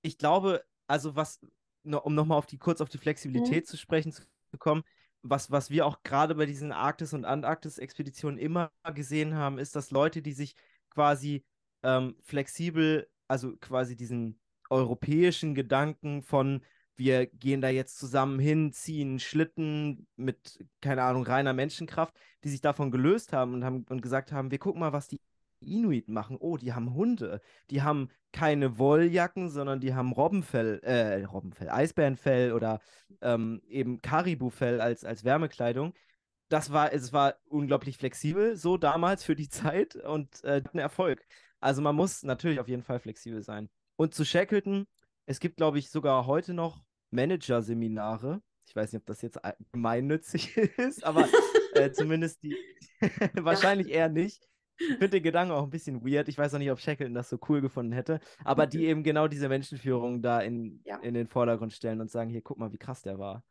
Ich 0.03 0.17
glaube, 0.17 0.65
also 0.87 1.17
was, 1.17 1.41
um 1.85 2.15
nochmal 2.15 2.39
auf 2.39 2.47
die, 2.47 2.59
kurz 2.59 2.81
auf 2.81 2.89
die 2.89 2.99
Flexibilität 2.99 3.65
mhm. 3.65 3.69
zu 3.69 3.77
sprechen 3.77 4.13
zu 4.13 4.23
kommen, 4.59 4.83
was, 5.31 5.51
was 5.51 5.71
wir 5.71 5.87
auch 5.87 6.03
gerade 6.03 6.35
bei 6.35 6.47
diesen 6.47 6.73
Arktis- 6.73 7.13
und 7.15 7.25
Antarktis-Expeditionen 7.25 8.39
immer 8.39 8.71
gesehen 8.95 9.35
haben, 9.35 9.59
ist, 9.59 9.77
dass 9.77 9.91
Leute, 9.91 10.23
die 10.23 10.33
sich 10.33 10.55
quasi 10.91 11.45
ähm, 11.83 12.17
flexibel, 12.23 13.09
also 13.29 13.57
quasi 13.57 13.97
diesen 13.97 14.41
europäischen 14.71 15.55
Gedanken 15.55 16.23
von 16.23 16.63
wir 16.97 17.27
gehen 17.27 17.61
da 17.61 17.69
jetzt 17.69 17.99
zusammen 17.99 18.39
hin, 18.39 18.73
ziehen 18.73 19.19
Schlitten 19.21 20.07
mit, 20.17 20.65
keine 20.81 21.03
Ahnung, 21.03 21.25
reiner 21.25 21.53
Menschenkraft, 21.53 22.15
die 22.43 22.49
sich 22.49 22.61
davon 22.61 22.91
gelöst 22.91 23.33
haben 23.33 23.55
und 23.55 23.65
haben 23.65 23.85
und 23.89 24.01
gesagt 24.03 24.33
haben, 24.33 24.51
wir 24.51 24.59
gucken 24.59 24.81
mal, 24.81 24.93
was 24.93 25.09
die 25.09 25.21
Inuit 25.61 26.09
machen. 26.09 26.37
Oh, 26.39 26.57
die 26.57 26.73
haben 26.73 26.95
Hunde. 26.95 27.41
Die 27.71 27.83
haben 27.83 28.09
keine 28.33 28.79
Wolljacken, 28.79 29.49
sondern 29.51 29.81
die 29.81 29.95
haben 29.95 30.13
Robbenfell, 30.13 30.81
äh, 30.83 31.25
Robbenfell, 31.25 31.71
Eisbärenfell 31.71 32.53
oder 32.53 32.81
ähm, 33.23 33.63
eben 33.69 34.03
Karibufell 34.03 34.81
als, 34.81 35.05
als 35.05 35.25
Wärmekleidung. 35.25 35.95
Das 36.49 36.73
war, 36.73 36.93
es 36.93 37.13
war 37.13 37.35
unglaublich 37.49 37.97
flexibel, 37.97 38.57
so 38.57 38.77
damals 38.77 39.25
für 39.25 39.35
die 39.35 39.49
Zeit 39.51 39.97
und 39.97 40.45
äh, 40.45 40.63
ein 40.73 40.79
Erfolg. 40.79 41.25
Also 41.61 41.83
man 41.83 41.97
muss 41.97 42.23
natürlich 42.23 42.61
auf 42.61 42.69
jeden 42.69 42.83
Fall 42.83 43.01
flexibel 43.01 43.43
sein. 43.43 43.69
Und 43.97 44.15
zu 44.15 44.25
Shackleton, 44.25 44.87
es 45.25 45.41
gibt, 45.41 45.57
glaube 45.57 45.79
ich, 45.79 45.91
sogar 45.91 46.27
heute 46.27 46.55
noch 46.55 46.83
Manager-Seminare. 47.11 48.43
Ich 48.69 48.77
weiß 48.77 48.93
nicht, 48.93 49.01
ob 49.01 49.07
das 49.07 49.23
jetzt 49.23 49.39
gemeinnützig 49.73 50.57
ist, 50.77 51.05
aber 51.05 51.29
äh, 51.75 51.91
zumindest 51.93 52.43
die 52.43 52.57
wahrscheinlich 53.35 53.89
eher 53.89 54.09
nicht. 54.09 54.47
Ich 54.79 54.87
finde 54.89 55.11
den 55.11 55.23
Gedanken 55.23 55.53
auch 55.53 55.63
ein 55.63 55.71
bisschen 55.71 56.05
weird. 56.05 56.29
Ich 56.29 56.39
weiß 56.39 56.55
auch 56.55 56.59
nicht, 56.59 56.71
ob 56.71 56.81
Shackleton 56.81 57.15
das 57.15 57.29
so 57.29 57.39
cool 57.49 57.61
gefunden 57.61 57.93
hätte. 57.93 58.21
Aber 58.45 58.67
die 58.67 58.87
eben 58.87 59.03
genau 59.03 59.29
diese 59.29 59.49
Menschenführung 59.49 60.23
da 60.23 60.41
in, 60.41 60.81
ja. 60.85 60.99
in 60.99 61.15
den 61.15 61.29
Vordergrund 61.29 61.73
stellen 61.73 62.01
und 62.01 62.11
sagen: 62.11 62.31
Hier, 62.31 62.43
guck 62.43 62.59
mal, 62.59 62.73
wie 62.73 62.79
krass 62.79 63.03
der 63.03 63.19
war. 63.19 63.43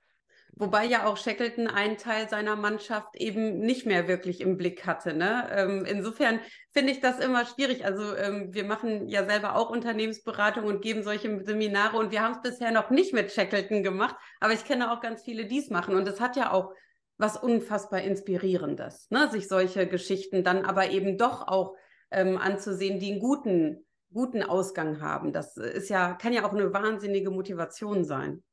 Wobei 0.58 0.86
ja 0.86 1.05
auch 1.05 1.17
Shackleton 1.17 1.67
einen 1.67 1.98
Teil 1.98 2.29
seiner 2.29 2.55
Mannschaft 2.55 3.17
eben 3.17 3.60
nicht 3.60 3.86
mehr 3.86 4.08
wirklich 4.08 4.39
im 4.39 4.55
Blick 4.55 4.86
hatte. 4.86 5.13
Ne? 5.13 5.50
Ähm, 5.51 5.86
insofern 5.86 6.39
finde 6.72 6.94
ich 6.94 7.01
das 7.01 7.20
immer 7.20 7.46
schwierig. 7.46 7.84
Also 7.84 8.15
ähm, 8.15 8.53
wir 8.53 8.63
machen 8.63 9.10
ja 9.10 9.25
selber 9.25 9.58
auch 9.58 9.70
Unternehmensberatung 9.70 10.63
und 10.63 10.82
geben 10.82 11.03
solche 11.03 11.44
Seminare 11.44 11.98
und 11.98 12.12
wir 12.12 12.22
haben 12.22 12.36
es 12.36 12.41
bisher 12.41 12.72
noch 12.72 12.89
nicht 12.89 13.13
mit 13.13 13.34
Shackleton 13.34 13.84
gemacht, 13.84 14.15
aber 14.39 14.53
ich 14.53 14.63
kenne 14.63 14.94
auch 14.94 15.01
ganz 15.01 15.24
viele, 15.24 15.46
die 15.46 15.60
es 15.60 15.70
machen. 15.70 15.94
Und 15.94 16.08
es 16.08 16.22
hat 16.22 16.38
ja 16.38 16.53
auch 16.53 16.72
was 17.17 17.38
unfassbar 17.38 18.01
Inspirierendes, 18.01 19.10
ne? 19.10 19.29
sich 19.31 19.48
solche 19.48 19.88
Geschichten 19.88 20.43
dann 20.43 20.65
aber 20.65 20.89
eben 20.89 21.17
doch 21.17 21.48
auch 21.48 21.75
ähm, 22.12 22.38
anzusehen, 22.38 23.00
die 23.00 23.12
einen 23.12 23.19
guten, 23.19 23.86
guten 24.12 24.43
Ausgang 24.43 25.01
haben. 25.01 25.31
Das 25.31 25.57
ist 25.57 25.89
ja, 25.89 26.13
kann 26.13 26.34
ja 26.34 26.45
auch 26.45 26.53
eine 26.53 26.74
wahnsinnige 26.74 27.31
Motivation 27.31 28.03
sein. 28.03 28.43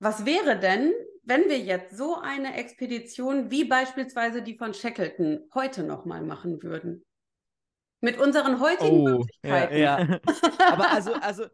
Was 0.00 0.24
wäre 0.24 0.58
denn, 0.58 0.92
wenn 1.24 1.48
wir 1.48 1.58
jetzt 1.58 1.96
so 1.96 2.16
eine 2.20 2.56
Expedition 2.56 3.50
wie 3.50 3.64
beispielsweise 3.64 4.42
die 4.42 4.56
von 4.56 4.74
Shackleton 4.74 5.48
heute 5.54 5.82
nochmal 5.82 6.22
machen 6.22 6.62
würden? 6.62 7.04
Mit 8.00 8.18
unseren 8.18 8.60
heutigen 8.60 9.00
oh, 9.00 9.08
Möglichkeiten. 9.08 9.76
Ja, 9.76 10.00
ja. 10.00 10.20
Aber 10.72 10.90
also, 10.92 11.14
also, 11.14 11.46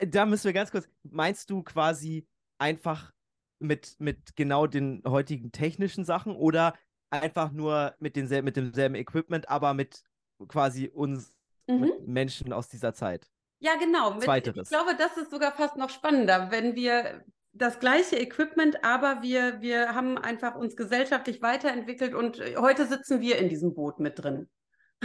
da 0.00 0.24
müssen 0.24 0.44
wir 0.44 0.52
ganz 0.52 0.70
kurz, 0.70 0.88
meinst 1.02 1.50
du 1.50 1.62
quasi 1.64 2.28
einfach 2.58 3.12
mit, 3.58 3.96
mit 3.98 4.36
genau 4.36 4.66
den 4.66 5.02
heutigen 5.06 5.52
technischen 5.52 6.04
Sachen 6.04 6.34
oder 6.34 6.74
einfach 7.10 7.52
nur 7.52 7.94
mit, 7.98 8.16
denselben, 8.16 8.46
mit 8.46 8.56
demselben 8.56 8.94
Equipment, 8.94 9.48
aber 9.48 9.74
mit 9.74 10.02
quasi 10.48 10.88
uns 10.88 11.34
mhm. 11.66 11.80
mit 11.80 12.08
Menschen 12.08 12.52
aus 12.52 12.68
dieser 12.68 12.94
Zeit? 12.94 13.30
Ja, 13.60 13.76
genau. 13.76 14.18
Zweiteres. 14.18 14.70
Ich 14.70 14.76
glaube, 14.76 14.96
das 14.96 15.16
ist 15.16 15.30
sogar 15.30 15.52
fast 15.52 15.76
noch 15.76 15.90
spannender, 15.90 16.50
wenn 16.50 16.74
wir 16.74 17.24
das 17.52 17.78
gleiche 17.78 18.16
Equipment, 18.16 18.84
aber 18.84 19.22
wir, 19.22 19.60
wir 19.62 19.94
haben 19.94 20.18
einfach 20.18 20.56
uns 20.56 20.76
gesellschaftlich 20.76 21.40
weiterentwickelt 21.40 22.12
und 22.12 22.40
heute 22.58 22.86
sitzen 22.86 23.20
wir 23.20 23.38
in 23.38 23.48
diesem 23.48 23.74
Boot 23.74 24.00
mit 24.00 24.22
drin. 24.22 24.48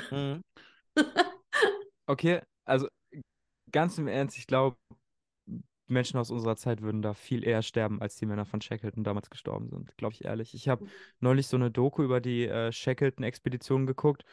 Mhm. 0.09 0.41
okay, 2.07 2.41
also 2.65 2.87
ganz 3.71 3.97
im 3.97 4.07
Ernst, 4.07 4.37
ich 4.37 4.47
glaube, 4.47 4.77
Menschen 5.89 6.19
aus 6.19 6.31
unserer 6.31 6.55
Zeit 6.55 6.81
würden 6.81 7.01
da 7.01 7.13
viel 7.13 7.43
eher 7.43 7.61
sterben, 7.61 8.01
als 8.01 8.15
die 8.15 8.25
Männer 8.25 8.45
von 8.45 8.61
Shackleton 8.61 9.03
damals 9.03 9.29
gestorben 9.29 9.69
sind, 9.69 9.95
glaube 9.97 10.13
ich 10.13 10.25
ehrlich. 10.25 10.53
Ich 10.53 10.69
habe 10.69 10.85
mhm. 10.85 10.89
neulich 11.19 11.47
so 11.47 11.57
eine 11.57 11.71
Doku 11.71 12.03
über 12.03 12.21
die 12.21 12.45
äh, 12.45 12.71
Shackleton-Expedition 12.71 13.85
geguckt 13.85 14.23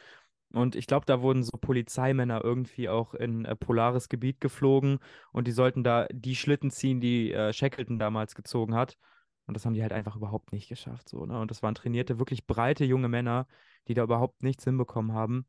und 0.53 0.75
ich 0.75 0.87
glaube, 0.87 1.05
da 1.05 1.21
wurden 1.21 1.43
so 1.43 1.57
Polizeimänner 1.57 2.43
irgendwie 2.43 2.87
auch 2.87 3.13
in 3.13 3.45
äh, 3.45 3.55
polares 3.55 4.07
Gebiet 4.09 4.39
geflogen 4.39 4.99
und 5.31 5.47
die 5.47 5.51
sollten 5.51 5.83
da 5.83 6.07
die 6.11 6.35
Schlitten 6.35 6.71
ziehen, 6.71 7.01
die 7.01 7.33
äh, 7.33 7.51
Shackleton 7.51 7.99
damals 7.99 8.35
gezogen 8.35 8.73
hat. 8.73 8.97
Und 9.45 9.55
das 9.55 9.65
haben 9.65 9.73
die 9.73 9.81
halt 9.81 9.93
einfach 9.93 10.15
überhaupt 10.15 10.51
nicht 10.51 10.67
geschafft. 10.67 11.09
So, 11.09 11.25
ne? 11.25 11.39
Und 11.39 11.51
das 11.51 11.63
waren 11.63 11.75
trainierte, 11.75 12.19
wirklich 12.19 12.45
breite 12.47 12.85
junge 12.85 13.07
Männer, 13.07 13.47
die 13.87 13.93
da 13.93 14.03
überhaupt 14.03 14.43
nichts 14.43 14.63
hinbekommen 14.65 15.13
haben 15.13 15.45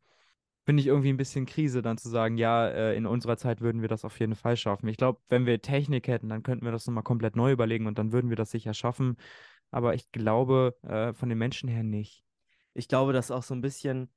finde 0.68 0.82
ich 0.82 0.86
irgendwie 0.86 1.08
ein 1.08 1.16
bisschen 1.16 1.46
Krise, 1.46 1.80
dann 1.80 1.96
zu 1.96 2.10
sagen, 2.10 2.36
ja, 2.36 2.68
äh, 2.68 2.94
in 2.94 3.06
unserer 3.06 3.38
Zeit 3.38 3.62
würden 3.62 3.80
wir 3.80 3.88
das 3.88 4.04
auf 4.04 4.20
jeden 4.20 4.34
Fall 4.34 4.54
schaffen. 4.54 4.86
Ich 4.88 4.98
glaube, 4.98 5.18
wenn 5.30 5.46
wir 5.46 5.62
Technik 5.62 6.08
hätten, 6.08 6.28
dann 6.28 6.42
könnten 6.42 6.66
wir 6.66 6.72
das 6.72 6.86
nochmal 6.86 7.04
komplett 7.04 7.36
neu 7.36 7.52
überlegen 7.52 7.86
und 7.86 7.98
dann 7.98 8.12
würden 8.12 8.28
wir 8.28 8.36
das 8.36 8.50
sicher 8.50 8.74
schaffen. 8.74 9.16
Aber 9.70 9.94
ich 9.94 10.12
glaube, 10.12 10.76
äh, 10.82 11.14
von 11.14 11.30
den 11.30 11.38
Menschen 11.38 11.70
her 11.70 11.82
nicht. 11.82 12.22
Ich 12.74 12.86
glaube, 12.86 13.14
dass 13.14 13.30
auch 13.30 13.42
so 13.42 13.54
ein 13.54 13.62
bisschen 13.62 14.10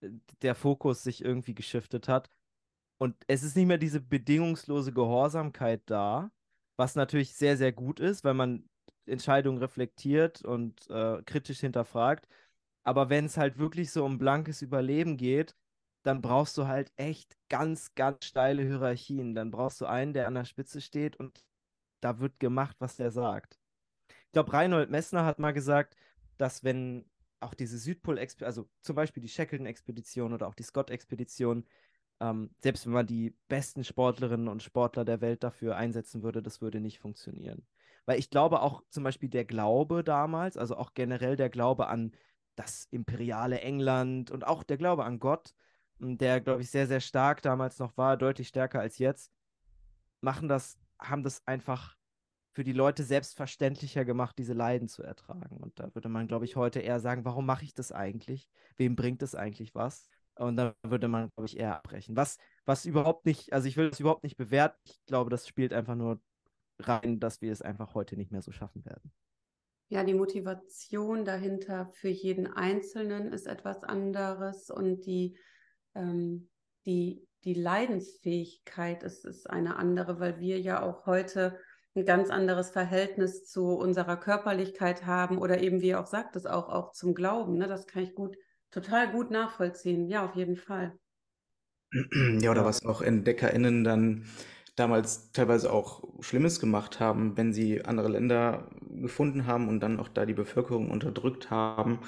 äh, 0.00 0.10
der 0.42 0.54
Fokus 0.54 1.02
sich 1.02 1.24
irgendwie 1.24 1.54
geschiftet 1.54 2.06
hat. 2.06 2.30
Und 2.98 3.16
es 3.26 3.42
ist 3.42 3.56
nicht 3.56 3.66
mehr 3.66 3.76
diese 3.76 4.00
bedingungslose 4.00 4.92
Gehorsamkeit 4.92 5.82
da, 5.86 6.30
was 6.76 6.94
natürlich 6.94 7.34
sehr, 7.34 7.56
sehr 7.56 7.72
gut 7.72 7.98
ist, 7.98 8.22
weil 8.22 8.34
man 8.34 8.68
Entscheidungen 9.06 9.58
reflektiert 9.58 10.44
und 10.44 10.88
äh, 10.88 11.20
kritisch 11.24 11.58
hinterfragt. 11.58 12.28
Aber 12.84 13.10
wenn 13.10 13.24
es 13.24 13.36
halt 13.36 13.58
wirklich 13.58 13.90
so 13.90 14.04
um 14.04 14.18
blankes 14.18 14.62
Überleben 14.62 15.16
geht, 15.16 15.56
dann 16.06 16.22
brauchst 16.22 16.56
du 16.56 16.68
halt 16.68 16.92
echt 16.96 17.36
ganz, 17.48 17.94
ganz 17.96 18.26
steile 18.26 18.62
Hierarchien. 18.62 19.34
Dann 19.34 19.50
brauchst 19.50 19.80
du 19.80 19.86
einen, 19.86 20.12
der 20.12 20.28
an 20.28 20.34
der 20.34 20.44
Spitze 20.44 20.80
steht 20.80 21.16
und 21.16 21.44
da 22.00 22.20
wird 22.20 22.38
gemacht, 22.38 22.76
was 22.78 22.94
der 22.96 23.10
sagt. 23.10 23.58
Ich 24.08 24.32
glaube, 24.32 24.52
Reinhold 24.52 24.88
Messner 24.88 25.24
hat 25.24 25.40
mal 25.40 25.50
gesagt, 25.50 25.96
dass 26.38 26.62
wenn 26.62 27.10
auch 27.40 27.54
diese 27.54 27.76
Südpol-Expedition, 27.78 28.46
also 28.46 28.68
zum 28.82 28.94
Beispiel 28.94 29.20
die 29.20 29.28
Shackleton-Expedition 29.28 30.32
oder 30.32 30.46
auch 30.46 30.54
die 30.54 30.62
Scott-Expedition, 30.62 31.66
ähm, 32.20 32.50
selbst 32.60 32.86
wenn 32.86 32.92
man 32.92 33.06
die 33.08 33.34
besten 33.48 33.82
Sportlerinnen 33.82 34.46
und 34.46 34.62
Sportler 34.62 35.04
der 35.04 35.20
Welt 35.20 35.42
dafür 35.42 35.76
einsetzen 35.76 36.22
würde, 36.22 36.40
das 36.40 36.60
würde 36.60 36.80
nicht 36.80 37.00
funktionieren. 37.00 37.66
Weil 38.04 38.20
ich 38.20 38.30
glaube 38.30 38.62
auch 38.62 38.84
zum 38.90 39.02
Beispiel 39.02 39.28
der 39.28 39.44
Glaube 39.44 40.04
damals, 40.04 40.56
also 40.56 40.76
auch 40.76 40.94
generell 40.94 41.34
der 41.34 41.50
Glaube 41.50 41.88
an 41.88 42.12
das 42.54 42.86
imperiale 42.92 43.60
England 43.60 44.30
und 44.30 44.46
auch 44.46 44.62
der 44.62 44.76
Glaube 44.76 45.04
an 45.04 45.18
Gott, 45.18 45.52
der, 45.98 46.40
glaube 46.40 46.62
ich, 46.62 46.70
sehr, 46.70 46.86
sehr 46.86 47.00
stark 47.00 47.42
damals 47.42 47.78
noch 47.78 47.96
war, 47.96 48.16
deutlich 48.16 48.48
stärker 48.48 48.80
als 48.80 48.98
jetzt, 48.98 49.32
machen 50.20 50.48
das, 50.48 50.78
haben 50.98 51.22
das 51.22 51.46
einfach 51.46 51.96
für 52.52 52.64
die 52.64 52.72
Leute 52.72 53.02
selbstverständlicher 53.02 54.04
gemacht, 54.04 54.38
diese 54.38 54.54
Leiden 54.54 54.88
zu 54.88 55.02
ertragen. 55.02 55.58
Und 55.58 55.78
da 55.78 55.94
würde 55.94 56.08
man, 56.08 56.26
glaube 56.26 56.46
ich, 56.46 56.56
heute 56.56 56.80
eher 56.80 57.00
sagen, 57.00 57.24
warum 57.24 57.44
mache 57.44 57.64
ich 57.64 57.74
das 57.74 57.92
eigentlich? 57.92 58.48
Wem 58.76 58.96
bringt 58.96 59.20
das 59.20 59.34
eigentlich 59.34 59.74
was? 59.74 60.08
Und 60.36 60.56
da 60.56 60.74
würde 60.82 61.08
man, 61.08 61.30
glaube 61.34 61.46
ich, 61.46 61.58
eher 61.58 61.76
abbrechen. 61.76 62.16
Was, 62.16 62.38
was 62.64 62.86
überhaupt 62.86 63.26
nicht, 63.26 63.52
also 63.52 63.68
ich 63.68 63.76
will 63.76 63.90
das 63.90 64.00
überhaupt 64.00 64.22
nicht 64.22 64.36
bewerten. 64.36 64.78
Ich 64.84 65.04
glaube, 65.06 65.30
das 65.30 65.46
spielt 65.46 65.72
einfach 65.72 65.94
nur 65.94 66.20
rein, 66.78 67.20
dass 67.20 67.40
wir 67.40 67.52
es 67.52 67.62
einfach 67.62 67.94
heute 67.94 68.16
nicht 68.16 68.32
mehr 68.32 68.42
so 68.42 68.52
schaffen 68.52 68.84
werden. 68.84 69.12
Ja, 69.88 70.02
die 70.02 70.14
Motivation 70.14 71.24
dahinter 71.24 71.90
für 71.92 72.08
jeden 72.08 72.46
Einzelnen 72.46 73.32
ist 73.32 73.46
etwas 73.46 73.84
anderes 73.84 74.70
und 74.70 75.06
die 75.06 75.36
ähm, 75.96 76.48
die, 76.84 77.26
die 77.44 77.54
Leidensfähigkeit 77.54 79.02
ist, 79.02 79.24
ist 79.24 79.48
eine 79.48 79.76
andere, 79.76 80.20
weil 80.20 80.38
wir 80.38 80.60
ja 80.60 80.82
auch 80.82 81.06
heute 81.06 81.58
ein 81.94 82.04
ganz 82.04 82.30
anderes 82.30 82.70
Verhältnis 82.70 83.46
zu 83.46 83.76
unserer 83.76 84.16
Körperlichkeit 84.16 85.06
haben 85.06 85.38
oder 85.38 85.60
eben, 85.62 85.80
wie 85.80 85.88
ihr 85.88 86.00
auch 86.00 86.06
sagt, 86.06 86.36
das 86.36 86.46
auch, 86.46 86.68
auch 86.68 86.92
zum 86.92 87.14
Glauben. 87.14 87.56
Ne? 87.56 87.66
Das 87.66 87.86
kann 87.86 88.02
ich 88.02 88.14
gut, 88.14 88.36
total 88.70 89.10
gut 89.10 89.30
nachvollziehen. 89.30 90.08
Ja, 90.08 90.24
auf 90.24 90.34
jeden 90.36 90.56
Fall. 90.56 90.98
Ja, 92.40 92.50
oder 92.50 92.64
was 92.64 92.84
auch 92.84 93.00
EntdeckerInnen 93.00 93.84
dann 93.84 94.26
damals 94.76 95.32
teilweise 95.32 95.72
auch 95.72 96.04
Schlimmes 96.20 96.60
gemacht 96.60 97.00
haben, 97.00 97.36
wenn 97.36 97.52
sie 97.52 97.84
andere 97.84 98.08
Länder 98.08 98.68
gefunden 99.00 99.46
haben 99.46 99.68
und 99.68 99.80
dann 99.80 99.98
auch 99.98 100.08
da 100.08 100.26
die 100.26 100.34
Bevölkerung 100.34 100.90
unterdrückt 100.90 101.50
haben. 101.50 102.00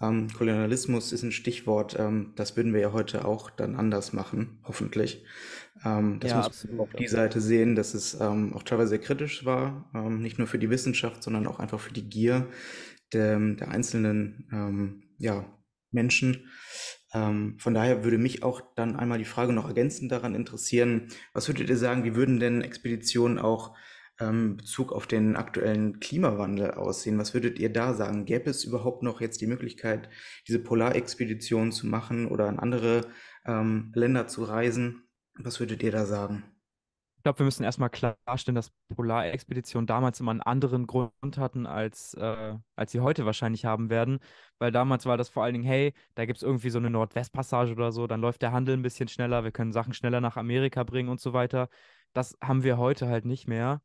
Ähm, 0.00 0.28
Kolonialismus 0.32 1.12
ist 1.12 1.24
ein 1.24 1.32
Stichwort. 1.32 1.96
Ähm, 1.98 2.32
das 2.36 2.56
würden 2.56 2.72
wir 2.72 2.80
ja 2.80 2.92
heute 2.92 3.24
auch 3.24 3.50
dann 3.50 3.76
anders 3.76 4.12
machen, 4.12 4.60
hoffentlich. 4.64 5.24
Ähm, 5.84 6.20
das 6.20 6.30
ja, 6.30 6.36
muss 6.38 6.46
absolut, 6.46 6.76
man 6.76 6.86
auf 6.86 6.92
die 6.94 7.08
Seite 7.08 7.40
sehen, 7.40 7.74
dass 7.74 7.94
es 7.94 8.18
ähm, 8.20 8.54
auch 8.54 8.62
teilweise 8.62 8.90
sehr 8.90 9.00
kritisch 9.00 9.44
war, 9.44 9.90
ähm, 9.94 10.22
nicht 10.22 10.38
nur 10.38 10.46
für 10.46 10.58
die 10.58 10.70
Wissenschaft, 10.70 11.22
sondern 11.22 11.46
auch 11.46 11.58
einfach 11.58 11.80
für 11.80 11.92
die 11.92 12.08
Gier 12.08 12.46
der, 13.12 13.38
der 13.38 13.68
einzelnen 13.68 14.48
ähm, 14.52 15.02
ja, 15.18 15.44
Menschen. 15.90 16.48
Ähm, 17.14 17.56
von 17.58 17.74
daher 17.74 18.04
würde 18.04 18.18
mich 18.18 18.42
auch 18.42 18.62
dann 18.74 18.96
einmal 18.96 19.18
die 19.18 19.24
Frage 19.24 19.52
noch 19.52 19.68
ergänzend 19.68 20.10
daran 20.12 20.34
interessieren, 20.34 21.08
was 21.32 21.48
würdet 21.48 21.68
ihr 21.68 21.76
sagen, 21.76 22.04
wie 22.04 22.14
würden 22.14 22.40
denn 22.40 22.62
Expeditionen 22.62 23.38
auch 23.38 23.76
ähm, 24.20 24.56
Bezug 24.56 24.92
auf 24.92 25.06
den 25.06 25.36
aktuellen 25.36 26.00
Klimawandel 26.00 26.72
aussehen? 26.72 27.18
Was 27.18 27.34
würdet 27.34 27.58
ihr 27.58 27.72
da 27.72 27.94
sagen? 27.94 28.24
Gäbe 28.24 28.50
es 28.50 28.64
überhaupt 28.64 29.02
noch 29.02 29.20
jetzt 29.20 29.40
die 29.40 29.46
Möglichkeit, 29.46 30.08
diese 30.48 30.58
Polarexpeditionen 30.58 31.72
zu 31.72 31.86
machen 31.86 32.26
oder 32.26 32.48
in 32.48 32.58
andere 32.58 33.06
ähm, 33.46 33.92
Länder 33.94 34.26
zu 34.26 34.44
reisen? 34.44 35.08
Was 35.34 35.60
würdet 35.60 35.82
ihr 35.82 35.92
da 35.92 36.06
sagen? 36.06 36.44
Ich 37.22 37.24
glaube, 37.24 37.38
wir 37.38 37.44
müssen 37.44 37.62
erstmal 37.62 37.88
klarstellen, 37.88 38.56
dass 38.56 38.72
Polarexpeditionen 38.96 39.86
damals 39.86 40.18
immer 40.18 40.32
einen 40.32 40.40
anderen 40.40 40.88
Grund 40.88 41.38
hatten, 41.38 41.66
als, 41.66 42.14
äh, 42.14 42.56
als 42.74 42.90
sie 42.90 42.98
heute 42.98 43.24
wahrscheinlich 43.24 43.64
haben 43.64 43.90
werden. 43.90 44.18
Weil 44.58 44.72
damals 44.72 45.06
war 45.06 45.16
das 45.16 45.28
vor 45.28 45.44
allen 45.44 45.52
Dingen, 45.52 45.64
hey, 45.64 45.94
da 46.16 46.26
gibt 46.26 46.38
es 46.38 46.42
irgendwie 46.42 46.70
so 46.70 46.78
eine 46.78 46.90
Nordwestpassage 46.90 47.70
oder 47.70 47.92
so, 47.92 48.08
dann 48.08 48.20
läuft 48.20 48.42
der 48.42 48.50
Handel 48.50 48.76
ein 48.76 48.82
bisschen 48.82 49.06
schneller, 49.06 49.44
wir 49.44 49.52
können 49.52 49.70
Sachen 49.70 49.92
schneller 49.92 50.20
nach 50.20 50.36
Amerika 50.36 50.82
bringen 50.82 51.10
und 51.10 51.20
so 51.20 51.32
weiter. 51.32 51.68
Das 52.12 52.36
haben 52.42 52.64
wir 52.64 52.76
heute 52.76 53.06
halt 53.06 53.24
nicht 53.24 53.46
mehr. 53.46 53.82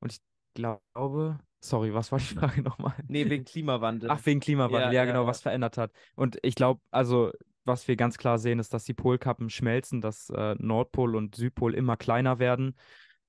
Und 0.00 0.14
ich 0.14 0.20
glaube, 0.54 1.38
sorry, 1.60 1.94
was 1.94 2.10
war 2.10 2.18
die 2.18 2.34
Frage 2.34 2.62
nochmal? 2.62 2.94
Nee, 3.06 3.30
wegen 3.30 3.44
Klimawandel. 3.44 4.10
Ach, 4.10 4.26
wegen 4.26 4.40
Klimawandel, 4.40 4.92
ja, 4.92 5.02
ja, 5.02 5.04
genau, 5.04 5.22
ja. 5.22 5.28
was 5.28 5.40
verändert 5.40 5.78
hat. 5.78 5.92
Und 6.16 6.36
ich 6.42 6.56
glaube, 6.56 6.80
also 6.90 7.30
was 7.64 7.88
wir 7.88 7.96
ganz 7.96 8.18
klar 8.18 8.38
sehen, 8.38 8.58
ist, 8.58 8.74
dass 8.74 8.84
die 8.84 8.94
Polkappen 8.94 9.50
schmelzen, 9.50 10.00
dass 10.00 10.30
äh, 10.30 10.54
Nordpol 10.58 11.16
und 11.16 11.34
Südpol 11.34 11.74
immer 11.74 11.96
kleiner 11.96 12.38
werden, 12.38 12.74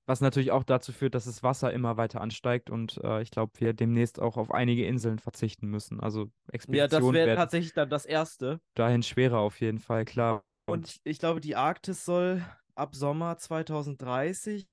was 0.05 0.21
natürlich 0.21 0.51
auch 0.51 0.63
dazu 0.63 0.91
führt, 0.91 1.15
dass 1.15 1.25
das 1.25 1.43
Wasser 1.43 1.71
immer 1.71 1.97
weiter 1.97 2.21
ansteigt 2.21 2.69
und 2.69 2.99
äh, 3.03 3.21
ich 3.21 3.31
glaube, 3.31 3.53
wir 3.57 3.73
demnächst 3.73 4.19
auch 4.19 4.37
auf 4.37 4.51
einige 4.51 4.85
Inseln 4.85 5.19
verzichten 5.19 5.67
müssen. 5.67 5.99
Also 5.99 6.29
Expeditionen 6.51 6.91
Ja, 6.91 6.99
das 6.99 7.13
wäre 7.13 7.35
tatsächlich 7.35 7.73
dann 7.73 7.89
das 7.89 8.05
Erste. 8.05 8.59
Dahin 8.73 9.03
schwerer 9.03 9.39
auf 9.39 9.59
jeden 9.61 9.79
Fall, 9.79 10.05
klar. 10.05 10.43
Und 10.65 10.89
ich, 10.89 11.01
ich 11.03 11.19
glaube, 11.19 11.41
die 11.41 11.55
Arktis 11.55 12.05
soll 12.05 12.43
ab 12.75 12.95
Sommer 12.95 13.37
2030 13.37 14.67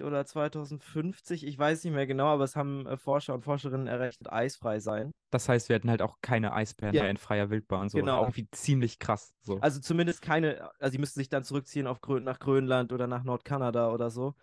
oder 0.00 0.24
2050, 0.24 1.44
ich 1.46 1.58
weiß 1.58 1.84
nicht 1.84 1.92
mehr 1.92 2.06
genau, 2.06 2.28
aber 2.28 2.44
es 2.44 2.56
haben 2.56 2.86
äh, 2.86 2.96
Forscher 2.96 3.34
und 3.34 3.42
Forscherinnen 3.42 3.86
errechnet, 3.86 4.32
eisfrei 4.32 4.80
sein. 4.80 5.12
Das 5.30 5.48
heißt, 5.48 5.68
wir 5.68 5.76
hätten 5.76 5.90
halt 5.90 6.02
auch 6.02 6.18
keine 6.22 6.52
Eisbären 6.52 6.94
ja. 6.94 7.02
mehr 7.02 7.10
in 7.10 7.16
freier 7.16 7.50
Wildbahn. 7.50 7.88
So. 7.88 7.98
Genau. 7.98 8.20
Auch 8.20 8.36
wie 8.36 8.48
ziemlich 8.50 8.98
krass. 8.98 9.34
So. 9.42 9.58
Also 9.60 9.80
zumindest 9.80 10.22
keine, 10.22 10.70
also 10.78 10.92
die 10.92 10.98
müssten 10.98 11.20
sich 11.20 11.28
dann 11.28 11.44
zurückziehen 11.44 11.86
auf 11.86 12.00
Grön 12.00 12.24
nach 12.24 12.38
Grönland 12.38 12.92
oder 12.92 13.06
nach 13.06 13.24
Nordkanada 13.24 13.92
oder 13.92 14.10
so. 14.10 14.34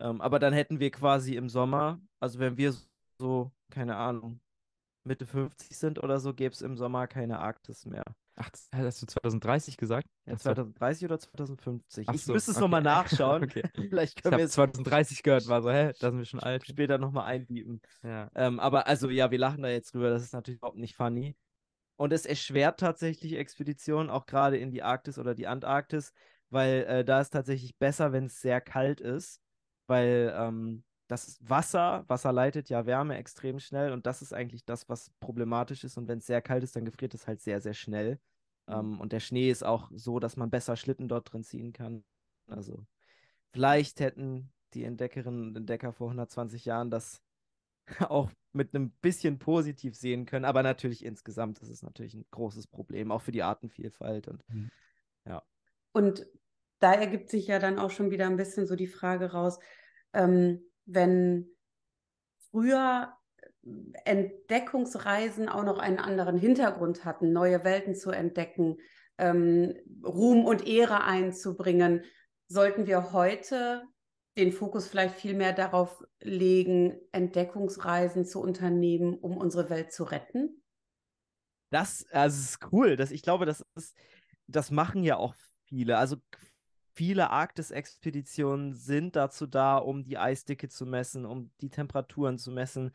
Ähm, 0.00 0.20
aber 0.20 0.38
dann 0.38 0.52
hätten 0.52 0.80
wir 0.80 0.90
quasi 0.90 1.36
im 1.36 1.48
Sommer, 1.48 2.00
also 2.20 2.38
wenn 2.38 2.56
wir 2.56 2.74
so, 3.18 3.52
keine 3.70 3.96
Ahnung, 3.96 4.40
Mitte 5.04 5.26
50 5.26 5.76
sind 5.76 6.02
oder 6.02 6.20
so, 6.20 6.34
gäbe 6.34 6.52
es 6.52 6.62
im 6.62 6.76
Sommer 6.76 7.06
keine 7.06 7.40
Arktis 7.40 7.84
mehr. 7.86 8.04
Ach, 8.40 8.50
hast 8.72 9.02
du 9.02 9.06
2030 9.06 9.76
gesagt? 9.76 10.06
Ja, 10.24 10.36
2030 10.36 11.04
oder 11.04 11.18
2050? 11.18 12.08
Ach 12.08 12.14
ich 12.14 12.24
so, 12.24 12.32
müsste 12.32 12.52
es 12.52 12.56
okay. 12.56 12.64
nochmal 12.64 12.82
nachschauen. 12.82 13.42
okay. 13.44 13.62
Vielleicht 13.74 14.22
können 14.22 14.34
ich 14.34 14.38
wir 14.38 14.48
2030 14.48 15.22
gehört, 15.24 15.48
war 15.48 15.60
so, 15.62 15.70
hä, 15.70 15.92
da 16.00 16.10
sind 16.10 16.18
wir 16.18 16.24
schon 16.24 16.40
alt. 16.40 16.64
Später 16.64 16.98
nochmal 16.98 17.26
einbieben. 17.26 17.80
Ja. 18.04 18.30
Ähm, 18.36 18.60
aber 18.60 18.86
also, 18.86 19.10
ja, 19.10 19.30
wir 19.30 19.38
lachen 19.38 19.62
da 19.62 19.68
jetzt 19.68 19.92
drüber, 19.92 20.10
das 20.10 20.22
ist 20.22 20.32
natürlich 20.32 20.58
überhaupt 20.58 20.78
nicht 20.78 20.94
funny. 20.94 21.36
Und 21.96 22.12
es 22.12 22.26
erschwert 22.26 22.78
tatsächlich 22.78 23.34
Expeditionen, 23.34 24.08
auch 24.08 24.26
gerade 24.26 24.56
in 24.56 24.70
die 24.70 24.84
Arktis 24.84 25.18
oder 25.18 25.34
die 25.34 25.48
Antarktis, 25.48 26.12
weil 26.48 26.84
äh, 26.84 27.04
da 27.04 27.20
ist 27.20 27.30
tatsächlich 27.30 27.76
besser, 27.76 28.12
wenn 28.12 28.26
es 28.26 28.40
sehr 28.40 28.60
kalt 28.60 29.00
ist, 29.00 29.40
weil 29.88 30.32
ähm, 30.36 30.84
das 31.08 31.38
Wasser, 31.40 32.04
Wasser 32.06 32.32
leitet 32.32 32.68
ja 32.68 32.86
Wärme 32.86 33.16
extrem 33.16 33.58
schnell 33.58 33.92
und 33.92 34.06
das 34.06 34.20
ist 34.22 34.34
eigentlich 34.34 34.64
das, 34.64 34.88
was 34.88 35.10
problematisch 35.20 35.82
ist. 35.82 35.96
Und 35.96 36.06
wenn 36.06 36.18
es 36.18 36.26
sehr 36.26 36.42
kalt 36.42 36.62
ist, 36.62 36.76
dann 36.76 36.84
gefriert 36.84 37.14
es 37.14 37.26
halt 37.26 37.40
sehr, 37.40 37.60
sehr 37.60 37.74
schnell. 37.74 38.20
Mhm. 38.66 38.74
Ähm, 38.74 39.00
und 39.00 39.12
der 39.12 39.20
Schnee 39.20 39.50
ist 39.50 39.64
auch 39.64 39.90
so, 39.94 40.20
dass 40.20 40.36
man 40.36 40.50
besser 40.50 40.76
Schlitten 40.76 41.08
dort 41.08 41.32
drin 41.32 41.42
ziehen 41.42 41.72
kann. 41.72 42.04
Also 42.46 42.84
vielleicht 43.50 44.00
hätten 44.00 44.52
die 44.74 44.84
Entdeckerinnen 44.84 45.48
und 45.48 45.56
Entdecker 45.56 45.94
vor 45.94 46.08
120 46.08 46.66
Jahren 46.66 46.90
das 46.90 47.22
auch 48.10 48.30
mit 48.52 48.74
einem 48.74 48.90
bisschen 48.90 49.38
positiv 49.38 49.96
sehen 49.96 50.26
können. 50.26 50.44
Aber 50.44 50.62
natürlich 50.62 51.04
insgesamt 51.04 51.60
ist 51.60 51.70
es 51.70 51.82
natürlich 51.82 52.14
ein 52.14 52.26
großes 52.30 52.66
Problem, 52.66 53.10
auch 53.10 53.22
für 53.22 53.32
die 53.32 53.42
Artenvielfalt. 53.42 54.28
Und 54.28 54.46
mhm. 54.48 54.70
ja. 55.24 55.42
Und 55.92 56.26
da 56.80 56.92
ergibt 56.92 57.30
sich 57.30 57.46
ja 57.46 57.58
dann 57.58 57.78
auch 57.78 57.90
schon 57.90 58.10
wieder 58.10 58.26
ein 58.26 58.36
bisschen 58.36 58.66
so 58.66 58.76
die 58.76 58.86
Frage 58.86 59.32
raus, 59.32 59.58
ähm, 60.12 60.67
wenn 60.88 61.46
früher 62.50 63.12
Entdeckungsreisen 64.04 65.48
auch 65.48 65.64
noch 65.64 65.78
einen 65.78 65.98
anderen 65.98 66.38
Hintergrund 66.38 67.04
hatten, 67.04 67.32
neue 67.32 67.64
Welten 67.64 67.94
zu 67.94 68.10
entdecken, 68.10 68.78
ähm, 69.18 69.74
Ruhm 70.02 70.44
und 70.44 70.66
Ehre 70.66 71.04
einzubringen, 71.04 72.04
sollten 72.48 72.86
wir 72.86 73.12
heute 73.12 73.82
den 74.38 74.52
Fokus 74.52 74.86
vielleicht 74.88 75.16
viel 75.16 75.34
mehr 75.34 75.52
darauf 75.52 76.02
legen, 76.20 76.98
Entdeckungsreisen 77.12 78.24
zu 78.24 78.40
unternehmen, 78.40 79.14
um 79.14 79.36
unsere 79.36 79.68
Welt 79.68 79.92
zu 79.92 80.04
retten? 80.04 80.62
Das, 81.70 82.06
also 82.12 82.40
ist 82.40 82.72
cool. 82.72 82.96
Das, 82.96 83.10
ich 83.10 83.22
glaube, 83.22 83.44
das 83.44 83.62
ist, 83.74 83.94
das 84.46 84.70
machen 84.70 85.02
ja 85.02 85.16
auch 85.16 85.34
viele. 85.66 85.98
Also 85.98 86.16
viele 86.98 87.30
Arktis-Expeditionen 87.30 88.74
sind 88.74 89.14
dazu 89.14 89.46
da, 89.46 89.76
um 89.76 90.02
die 90.02 90.18
Eisdicke 90.18 90.68
zu 90.68 90.84
messen, 90.84 91.26
um 91.26 91.52
die 91.60 91.70
Temperaturen 91.70 92.38
zu 92.38 92.50
messen. 92.50 92.90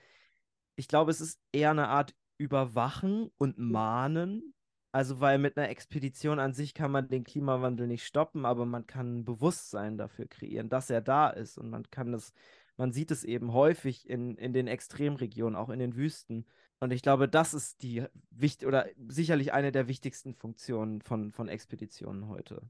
Ich 0.76 0.90
glaube, 0.90 1.10
es 1.10 1.22
ist 1.22 1.40
eher 1.54 1.72
eine 1.72 1.88
Art 1.88 2.14
Überwachen 2.38 3.32
und 3.38 3.58
Mahnen. 3.58 4.54
Also, 4.92 5.22
weil 5.22 5.38
mit 5.38 5.58
einer 5.58 5.70
Expedition 5.70 6.40
an 6.40 6.54
sich 6.54 6.74
kann 6.74 6.92
man 6.92 7.08
den 7.08 7.24
Klimawandel 7.24 7.88
nicht 7.88 8.06
stoppen, 8.06 8.46
aber 8.46 8.66
man 8.66 8.86
kann 8.88 9.20
ein 9.20 9.26
Bewusstsein 9.26 9.98
dafür 9.98 10.28
kreieren, 10.28 10.68
dass 10.68 10.90
er 10.90 11.02
da 11.02 11.30
ist. 11.30 11.58
Und 11.58 11.70
man 11.70 11.90
kann 11.90 12.14
es, 12.14 12.34
man 12.76 12.92
sieht 12.92 13.10
es 13.10 13.24
eben 13.24 13.54
häufig 13.54 14.10
in, 14.10 14.36
in 14.36 14.52
den 14.52 14.68
Extremregionen, 14.68 15.56
auch 15.56 15.70
in 15.70 15.80
den 15.80 15.96
Wüsten. 15.96 16.46
Und 16.82 16.92
ich 16.92 17.04
glaube, 17.04 17.30
das 17.30 17.54
ist 17.54 17.82
die 17.82 18.04
wichtig 18.32 18.68
oder 18.68 18.86
sicherlich 19.08 19.54
eine 19.54 19.72
der 19.72 19.88
wichtigsten 19.88 20.34
Funktionen 20.36 21.02
von, 21.02 21.32
von 21.32 21.48
Expeditionen 21.48 22.28
heute. 22.28 22.70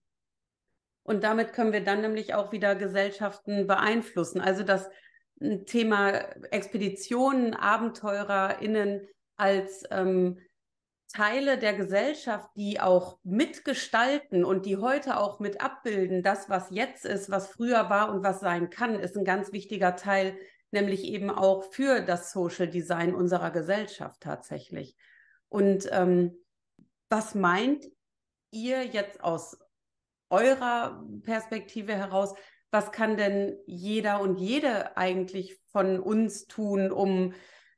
Und 1.03 1.23
damit 1.23 1.53
können 1.53 1.73
wir 1.73 1.83
dann 1.83 2.01
nämlich 2.01 2.33
auch 2.33 2.51
wieder 2.51 2.75
Gesellschaften 2.75 3.67
beeinflussen. 3.67 4.41
Also 4.41 4.63
das 4.63 4.89
Thema 5.65 6.11
Expeditionen, 6.51 7.53
AbenteurerInnen 7.53 9.07
als 9.35 9.83
ähm, 9.91 10.39
Teile 11.13 11.59
der 11.59 11.73
Gesellschaft, 11.73 12.49
die 12.55 12.79
auch 12.79 13.19
mitgestalten 13.23 14.43
und 14.43 14.65
die 14.65 14.77
heute 14.77 15.17
auch 15.17 15.39
mit 15.39 15.61
abbilden, 15.61 16.23
das, 16.23 16.49
was 16.49 16.69
jetzt 16.71 17.05
ist, 17.05 17.29
was 17.29 17.47
früher 17.47 17.89
war 17.89 18.11
und 18.11 18.23
was 18.23 18.39
sein 18.39 18.69
kann, 18.69 18.99
ist 18.99 19.15
ein 19.15 19.25
ganz 19.25 19.51
wichtiger 19.51 19.95
Teil, 19.95 20.37
nämlich 20.71 21.03
eben 21.03 21.29
auch 21.29 21.71
für 21.71 22.01
das 22.01 22.31
Social 22.31 22.67
Design 22.67 23.13
unserer 23.13 23.51
Gesellschaft 23.51 24.21
tatsächlich. 24.21 24.95
Und 25.49 25.87
ähm, 25.91 26.35
was 27.09 27.35
meint 27.35 27.85
ihr 28.49 28.83
jetzt 28.83 29.23
aus 29.23 29.59
eurer 30.33 31.05
Perspektive 31.21 31.93
heraus, 31.93 32.33
was 32.71 32.91
kann 32.91 33.17
denn 33.17 33.55
jeder 33.67 34.19
und 34.19 34.37
jede 34.37 34.97
eigentlich 34.97 35.59
von 35.71 35.99
uns 35.99 36.47
tun, 36.47 36.91
um 36.91 37.33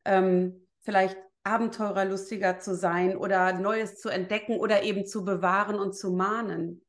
ähm, 0.06 0.66
vielleicht 0.80 1.18
abenteurerlustiger 1.44 2.60
zu 2.60 2.76
sein 2.76 3.18
oder 3.18 3.54
Neues 3.54 3.98
zu 3.98 4.10
entdecken 4.10 4.58
oder 4.58 4.84
eben 4.84 5.06
zu 5.06 5.26
bewahren 5.26 5.76
und 5.76 5.94
zu 5.94 6.12
mahnen? 6.12 6.82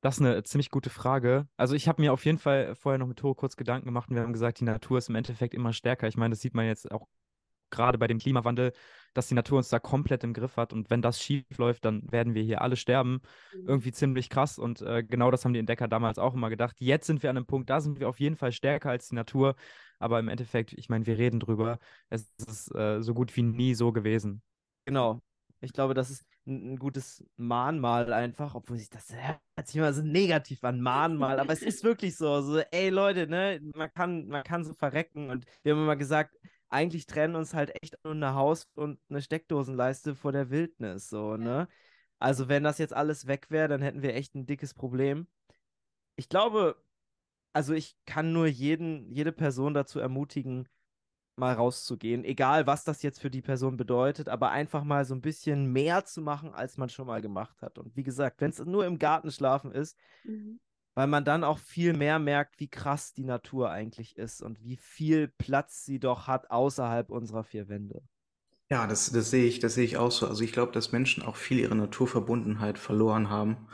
Das 0.00 0.16
ist 0.16 0.26
eine 0.26 0.42
ziemlich 0.42 0.70
gute 0.70 0.90
Frage. 0.90 1.46
Also 1.56 1.76
ich 1.76 1.86
habe 1.86 2.02
mir 2.02 2.12
auf 2.12 2.24
jeden 2.24 2.38
Fall 2.38 2.74
vorher 2.74 2.98
noch 2.98 3.06
mit 3.06 3.20
Tore 3.20 3.36
kurz 3.36 3.56
Gedanken 3.56 3.86
gemacht 3.86 4.10
und 4.10 4.16
wir 4.16 4.22
haben 4.22 4.32
gesagt, 4.32 4.58
die 4.58 4.64
Natur 4.64 4.98
ist 4.98 5.08
im 5.08 5.14
Endeffekt 5.14 5.54
immer 5.54 5.72
stärker. 5.72 6.08
Ich 6.08 6.16
meine, 6.16 6.32
das 6.32 6.40
sieht 6.40 6.54
man 6.54 6.66
jetzt 6.66 6.90
auch 6.90 7.06
gerade 7.70 7.98
bei 7.98 8.08
dem 8.08 8.18
Klimawandel, 8.18 8.72
dass 9.14 9.28
die 9.28 9.34
Natur 9.34 9.58
uns 9.58 9.68
da 9.68 9.78
komplett 9.78 10.24
im 10.24 10.32
Griff 10.32 10.56
hat. 10.56 10.72
Und 10.72 10.90
wenn 10.90 11.02
das 11.02 11.20
schief 11.22 11.44
läuft, 11.58 11.84
dann 11.84 12.10
werden 12.10 12.34
wir 12.34 12.42
hier 12.42 12.62
alle 12.62 12.76
sterben. 12.76 13.20
Mhm. 13.54 13.68
Irgendwie 13.68 13.92
ziemlich 13.92 14.28
krass. 14.30 14.58
Und 14.58 14.82
äh, 14.82 15.02
genau 15.02 15.30
das 15.30 15.44
haben 15.44 15.52
die 15.52 15.60
Entdecker 15.60 15.88
damals 15.88 16.18
auch 16.18 16.34
immer 16.34 16.50
gedacht. 16.50 16.76
Jetzt 16.80 17.06
sind 17.06 17.22
wir 17.22 17.30
an 17.30 17.36
einem 17.36 17.46
Punkt, 17.46 17.70
da 17.70 17.80
sind 17.80 18.00
wir 18.00 18.08
auf 18.08 18.20
jeden 18.20 18.36
Fall 18.36 18.52
stärker 18.52 18.90
als 18.90 19.08
die 19.08 19.14
Natur. 19.14 19.54
Aber 19.98 20.18
im 20.18 20.28
Endeffekt, 20.28 20.72
ich 20.72 20.88
meine, 20.88 21.06
wir 21.06 21.18
reden 21.18 21.40
drüber. 21.40 21.78
Es 22.08 22.32
ist 22.46 22.74
äh, 22.74 23.00
so 23.02 23.14
gut 23.14 23.36
wie 23.36 23.42
nie 23.42 23.74
so 23.74 23.92
gewesen. 23.92 24.42
Genau. 24.84 25.20
Ich 25.60 25.72
glaube, 25.72 25.94
das 25.94 26.10
ist 26.10 26.24
ein, 26.44 26.72
ein 26.72 26.76
gutes 26.76 27.24
Mahnmal 27.36 28.12
einfach, 28.12 28.56
obwohl 28.56 28.78
sich 28.78 28.90
das 28.90 29.14
hört 29.14 29.66
sich 29.66 29.76
immer 29.76 29.92
so 29.92 30.02
negativ 30.02 30.64
an, 30.64 30.80
Mahnmal, 30.80 31.38
aber 31.38 31.52
es 31.52 31.62
ist 31.62 31.84
wirklich 31.84 32.16
so, 32.16 32.40
so, 32.42 32.58
ey 32.58 32.88
Leute, 32.88 33.28
ne, 33.28 33.60
man 33.74 33.92
kann, 33.94 34.26
man 34.26 34.42
kann 34.42 34.64
so 34.64 34.74
verrecken 34.74 35.30
und 35.30 35.46
wir 35.62 35.72
haben 35.72 35.82
immer 35.82 35.94
gesagt, 35.94 36.36
eigentlich 36.72 37.06
trennen 37.06 37.36
uns 37.36 37.54
halt 37.54 37.72
echt 37.82 37.96
nur 38.04 38.14
eine 38.14 38.34
Haus- 38.34 38.68
und 38.74 38.98
eine 39.08 39.22
Steckdosenleiste 39.22 40.14
vor 40.14 40.32
der 40.32 40.50
Wildnis, 40.50 41.08
so, 41.08 41.36
ne? 41.36 41.68
Also, 42.18 42.48
wenn 42.48 42.62
das 42.64 42.78
jetzt 42.78 42.94
alles 42.94 43.26
weg 43.26 43.50
wäre, 43.50 43.68
dann 43.68 43.82
hätten 43.82 44.02
wir 44.02 44.14
echt 44.14 44.34
ein 44.34 44.46
dickes 44.46 44.74
Problem. 44.74 45.26
Ich 46.16 46.28
glaube, 46.28 46.76
also 47.52 47.74
ich 47.74 47.96
kann 48.06 48.32
nur 48.32 48.46
jeden, 48.46 49.10
jede 49.10 49.32
Person 49.32 49.74
dazu 49.74 49.98
ermutigen, 50.00 50.68
mal 51.36 51.54
rauszugehen, 51.54 52.24
egal 52.24 52.66
was 52.66 52.84
das 52.84 53.02
jetzt 53.02 53.20
für 53.20 53.30
die 53.30 53.42
Person 53.42 53.76
bedeutet, 53.76 54.28
aber 54.28 54.50
einfach 54.50 54.84
mal 54.84 55.04
so 55.04 55.14
ein 55.14 55.22
bisschen 55.22 55.72
mehr 55.72 56.04
zu 56.04 56.20
machen, 56.20 56.54
als 56.54 56.76
man 56.76 56.88
schon 56.90 57.06
mal 57.06 57.22
gemacht 57.22 57.62
hat. 57.62 57.78
Und 57.78 57.96
wie 57.96 58.02
gesagt, 58.02 58.40
wenn 58.40 58.50
es 58.50 58.58
nur 58.58 58.86
im 58.86 58.98
Garten 58.98 59.30
schlafen 59.30 59.72
ist, 59.72 59.98
mhm. 60.24 60.60
Weil 60.94 61.06
man 61.06 61.24
dann 61.24 61.44
auch 61.44 61.58
viel 61.58 61.94
mehr 61.94 62.18
merkt, 62.18 62.60
wie 62.60 62.68
krass 62.68 63.14
die 63.14 63.24
Natur 63.24 63.70
eigentlich 63.70 64.16
ist 64.18 64.42
und 64.42 64.62
wie 64.62 64.76
viel 64.76 65.28
Platz 65.28 65.84
sie 65.84 65.98
doch 65.98 66.26
hat 66.26 66.50
außerhalb 66.50 67.10
unserer 67.10 67.44
vier 67.44 67.68
Wände. 67.68 68.02
Ja, 68.70 68.86
das, 68.86 69.12
das 69.12 69.30
sehe 69.30 69.44
ich, 69.44 69.58
das 69.60 69.74
sehe 69.74 69.84
ich 69.84 69.98
auch 69.98 70.10
so. 70.10 70.26
Also 70.26 70.42
ich 70.42 70.52
glaube, 70.52 70.72
dass 70.72 70.92
Menschen 70.92 71.22
auch 71.22 71.36
viel 71.36 71.58
ihre 71.58 71.74
Naturverbundenheit 71.74 72.78
verloren 72.78 73.28
haben 73.28 73.68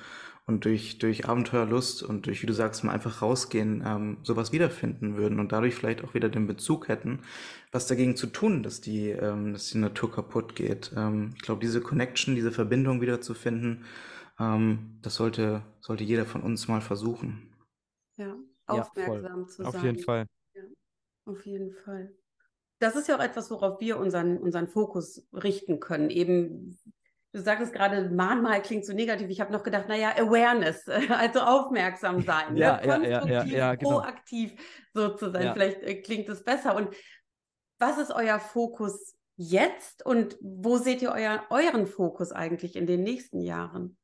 und 0.48 0.64
durch, 0.64 0.98
durch 0.98 1.28
Abenteuerlust 1.28 2.02
und 2.02 2.26
durch, 2.26 2.42
wie 2.42 2.46
du 2.46 2.54
sagst, 2.54 2.82
mal 2.82 2.92
einfach 2.92 3.20
rausgehen, 3.22 3.84
ähm, 3.86 4.16
sowas 4.22 4.50
wiederfinden 4.50 5.16
würden 5.16 5.40
und 5.40 5.52
dadurch 5.52 5.74
vielleicht 5.74 6.02
auch 6.02 6.14
wieder 6.14 6.30
den 6.30 6.46
Bezug 6.46 6.88
hätten, 6.88 7.20
was 7.70 7.86
dagegen 7.86 8.16
zu 8.16 8.26
tun, 8.28 8.62
dass 8.62 8.80
die, 8.80 9.10
ähm, 9.10 9.52
dass 9.52 9.68
die 9.68 9.78
Natur 9.78 10.10
kaputt 10.10 10.56
geht. 10.56 10.90
Ähm, 10.96 11.32
ich 11.36 11.42
glaube, 11.42 11.60
diese 11.60 11.82
Connection, 11.82 12.34
diese 12.34 12.50
Verbindung 12.50 13.00
wiederzufinden, 13.02 13.84
ähm, 14.38 14.98
das 15.02 15.14
sollte, 15.14 15.62
sollte 15.80 16.04
jeder 16.04 16.26
von 16.26 16.42
uns 16.42 16.68
mal 16.68 16.80
versuchen. 16.80 17.52
Ja, 18.16 18.36
aufmerksam 18.66 19.40
ja, 19.42 19.46
zu 19.46 19.62
sein. 19.62 19.66
Auf 19.66 19.82
jeden 19.82 19.98
Fall. 19.98 20.26
Ja, 20.54 20.62
auf 21.26 21.46
jeden 21.46 21.72
Fall. 21.72 22.14
Das 22.80 22.94
ist 22.94 23.08
ja 23.08 23.16
auch 23.16 23.22
etwas, 23.22 23.50
worauf 23.50 23.80
wir 23.80 23.98
unseren, 23.98 24.38
unseren 24.38 24.68
Fokus 24.68 25.26
richten 25.32 25.80
können. 25.80 26.10
Eben 26.10 26.78
Du 27.32 27.42
sagtest 27.42 27.74
gerade, 27.74 28.08
Mahnmal 28.08 28.62
klingt 28.62 28.86
so 28.86 28.94
negativ. 28.94 29.28
Ich 29.28 29.40
habe 29.40 29.52
noch 29.52 29.62
gedacht, 29.62 29.86
naja, 29.86 30.14
Awareness, 30.16 30.88
also 31.10 31.40
aufmerksam 31.40 32.22
sein, 32.22 32.56
ja, 32.56 32.80
ne? 32.80 32.88
konstruktiv, 32.88 33.30
ja, 33.30 33.44
ja, 33.44 33.74
genau. 33.74 33.90
proaktiv 33.90 34.54
so 34.94 35.10
zu 35.10 35.30
sein. 35.30 35.52
Vielleicht 35.52 35.82
äh, 35.82 36.00
klingt 36.00 36.28
es 36.30 36.42
besser. 36.42 36.74
Und 36.74 36.88
was 37.78 37.98
ist 37.98 38.10
euer 38.12 38.40
Fokus 38.40 39.14
jetzt 39.36 40.04
und 40.06 40.38
wo 40.40 40.78
seht 40.78 41.02
ihr 41.02 41.12
euer, 41.12 41.44
euren 41.50 41.86
Fokus 41.86 42.32
eigentlich 42.32 42.76
in 42.76 42.86
den 42.86 43.02
nächsten 43.02 43.40
Jahren? 43.40 43.97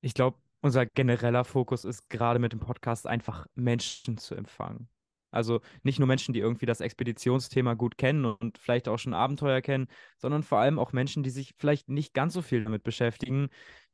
Ich 0.00 0.14
glaube, 0.14 0.38
unser 0.60 0.86
genereller 0.86 1.44
Fokus 1.44 1.84
ist 1.84 2.08
gerade 2.08 2.38
mit 2.38 2.52
dem 2.52 2.60
Podcast 2.60 3.06
einfach 3.06 3.46
Menschen 3.54 4.18
zu 4.18 4.34
empfangen. 4.34 4.88
Also 5.30 5.60
nicht 5.82 5.98
nur 5.98 6.08
Menschen, 6.08 6.32
die 6.32 6.40
irgendwie 6.40 6.66
das 6.66 6.80
Expeditionsthema 6.80 7.74
gut 7.74 7.98
kennen 7.98 8.24
und 8.24 8.56
vielleicht 8.58 8.88
auch 8.88 8.98
schon 8.98 9.12
Abenteuer 9.12 9.60
kennen, 9.60 9.88
sondern 10.16 10.42
vor 10.42 10.58
allem 10.58 10.78
auch 10.78 10.92
Menschen, 10.92 11.22
die 11.22 11.30
sich 11.30 11.54
vielleicht 11.58 11.88
nicht 11.88 12.14
ganz 12.14 12.32
so 12.32 12.42
viel 12.42 12.64
damit 12.64 12.82
beschäftigen, 12.82 13.48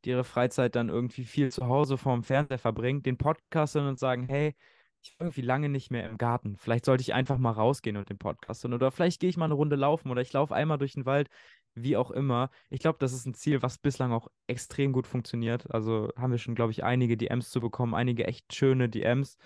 die 0.05 0.11
ihre 0.11 0.25
Freizeit 0.25 0.77
dann 0.77 0.88
irgendwie 0.88 1.25
viel 1.25 1.51
zu 1.51 1.67
Hause 1.67 1.99
vorm 1.99 2.23
Fernseher 2.23 2.59
verbringen, 2.59 3.03
den 3.03 3.19
Podcast 3.19 3.75
hören 3.75 3.88
und 3.88 3.99
sagen, 3.99 4.29
hey, 4.29 4.55
ich 5.03 5.19
war 5.19 5.27
irgendwie 5.27 5.43
lange 5.43 5.69
nicht 5.69 5.90
mehr 5.90 6.09
im 6.09 6.19
Garten. 6.19 6.57
Vielleicht 6.57 6.85
sollte 6.85 7.03
ich 7.03 7.12
einfach 7.12 7.37
mal 7.37 7.51
rausgehen 7.51 7.97
und 7.97 8.09
den 8.09 8.19
Podcast 8.19 8.62
hören. 8.64 8.73
Oder 8.73 8.90
vielleicht 8.90 9.21
gehe 9.21 9.29
ich 9.29 9.37
mal 9.37 9.45
eine 9.47 9.55
Runde 9.55 9.77
laufen 9.77 10.11
oder 10.11 10.23
ich 10.23 10.33
laufe 10.33 10.55
einmal 10.55 10.79
durch 10.79 10.95
den 10.95 11.05
Wald, 11.05 11.29
wie 11.74 11.96
auch 11.96 12.10
immer. 12.10 12.50
Ich 12.70 12.80
glaube, 12.80 12.98
das 13.00 13.12
ist 13.12 13.26
ein 13.26 13.34
Ziel, 13.34 13.62
was 13.62 13.78
bislang 13.78 14.12
auch 14.12 14.28
extrem 14.46 14.92
gut 14.92 15.06
funktioniert. 15.06 15.72
Also 15.72 16.10
haben 16.16 16.32
wir 16.32 16.38
schon, 16.38 16.54
glaube 16.54 16.72
ich, 16.72 16.84
einige 16.84 17.16
DMs 17.16 17.50
zu 17.50 17.60
bekommen, 17.60 17.94
einige 17.94 18.26
echt 18.26 18.54
schöne 18.54 18.88
DMs. 18.88 19.37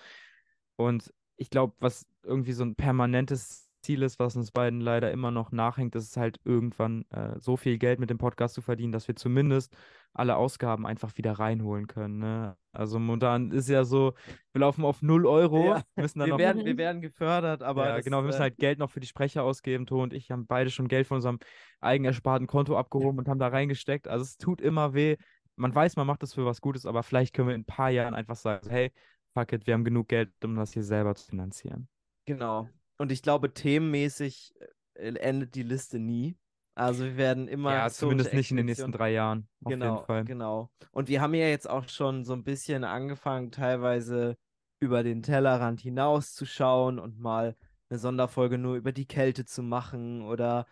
Und 0.75 1.13
ich 1.37 1.49
glaube, 1.49 1.73
was 1.79 2.05
irgendwie 2.23 2.53
so 2.53 2.63
ein 2.63 2.75
permanentes 2.75 3.68
Ziel 3.81 4.03
ist, 4.03 4.19
was 4.19 4.35
uns 4.35 4.51
beiden 4.51 4.81
leider 4.81 5.11
immer 5.11 5.31
noch 5.31 5.51
nachhängt, 5.51 5.95
ist 5.95 6.17
halt 6.17 6.39
irgendwann 6.43 7.05
äh, 7.11 7.39
so 7.39 7.57
viel 7.57 7.77
Geld 7.77 7.99
mit 7.99 8.09
dem 8.09 8.17
Podcast 8.17 8.55
zu 8.55 8.61
verdienen, 8.61 8.91
dass 8.91 9.07
wir 9.07 9.15
zumindest 9.15 9.75
alle 10.13 10.35
Ausgaben 10.35 10.85
einfach 10.85 11.15
wieder 11.17 11.33
reinholen 11.33 11.87
können. 11.87 12.19
Ne? 12.19 12.57
Also 12.71 12.99
momentan 12.99 13.51
ist 13.51 13.69
ja 13.69 13.83
so, 13.83 14.13
wir 14.53 14.61
laufen 14.61 14.83
auf 14.83 15.01
0 15.01 15.25
Euro, 15.25 15.75
ja. 15.75 15.83
müssen 15.95 16.19
dann 16.19 16.27
wir 16.27 16.33
noch, 16.33 16.39
werden, 16.39 16.65
wir 16.65 16.77
werden 16.77 17.01
gefördert, 17.01 17.63
aber 17.63 17.85
ja, 17.87 17.95
das, 17.97 18.05
genau, 18.05 18.17
wir 18.17 18.27
müssen 18.27 18.39
äh, 18.39 18.43
halt 18.43 18.57
Geld 18.57 18.79
noch 18.79 18.89
für 18.89 18.99
die 18.99 19.07
Sprecher 19.07 19.43
ausgeben. 19.43 19.85
To 19.85 20.01
und 20.01 20.13
ich 20.13 20.31
haben 20.31 20.47
beide 20.47 20.69
schon 20.69 20.87
Geld 20.87 21.07
von 21.07 21.15
unserem 21.15 21.39
eigen 21.79 22.05
ersparten 22.05 22.47
Konto 22.47 22.77
abgehoben 22.77 23.19
und 23.19 23.27
haben 23.27 23.39
da 23.39 23.47
reingesteckt. 23.47 24.07
Also 24.07 24.23
es 24.23 24.37
tut 24.37 24.61
immer 24.61 24.93
weh. 24.93 25.17
Man 25.55 25.73
weiß, 25.73 25.95
man 25.95 26.07
macht 26.07 26.23
das 26.23 26.33
für 26.33 26.45
was 26.45 26.61
Gutes, 26.61 26.85
aber 26.85 27.03
vielleicht 27.03 27.33
können 27.33 27.49
wir 27.49 27.55
in 27.55 27.61
ein 27.61 27.65
paar 27.65 27.89
Jahren 27.89 28.13
einfach 28.13 28.35
sagen, 28.35 28.69
hey, 28.69 28.91
fuck 29.33 29.51
it, 29.53 29.67
wir 29.67 29.73
haben 29.73 29.83
genug 29.83 30.07
Geld, 30.07 30.31
um 30.43 30.55
das 30.55 30.73
hier 30.73 30.83
selber 30.83 31.15
zu 31.15 31.25
finanzieren. 31.27 31.87
Genau. 32.25 32.69
Und 32.99 33.11
ich 33.11 33.21
glaube, 33.21 33.53
themenmäßig 33.53 34.53
äh, 34.95 35.13
endet 35.15 35.55
die 35.55 35.63
Liste 35.63 35.99
nie. 35.99 36.37
Also 36.75 37.03
wir 37.03 37.17
werden 37.17 37.47
immer. 37.47 37.73
Ja, 37.73 37.89
zumindest 37.89 38.33
nicht 38.33 38.51
in 38.51 38.57
den 38.57 38.67
nächsten 38.67 38.91
drei 38.91 39.11
Jahren. 39.11 39.47
Auf 39.63 39.71
genau, 39.71 39.93
jeden 39.95 40.05
Fall. 40.05 40.25
genau. 40.25 40.69
Und 40.91 41.07
wir 41.07 41.21
haben 41.21 41.33
ja 41.33 41.47
jetzt 41.47 41.69
auch 41.69 41.87
schon 41.89 42.23
so 42.23 42.33
ein 42.33 42.43
bisschen 42.43 42.83
angefangen, 42.83 43.51
teilweise 43.51 44.37
über 44.79 45.03
den 45.03 45.23
Tellerrand 45.23 45.81
hinauszuschauen 45.81 46.99
und 46.99 47.19
mal 47.19 47.55
eine 47.89 47.99
Sonderfolge 47.99 48.57
nur 48.57 48.75
über 48.75 48.91
die 48.91 49.07
Kälte 49.07 49.45
zu 49.45 49.61
machen 49.63 50.21
oder 50.21 50.67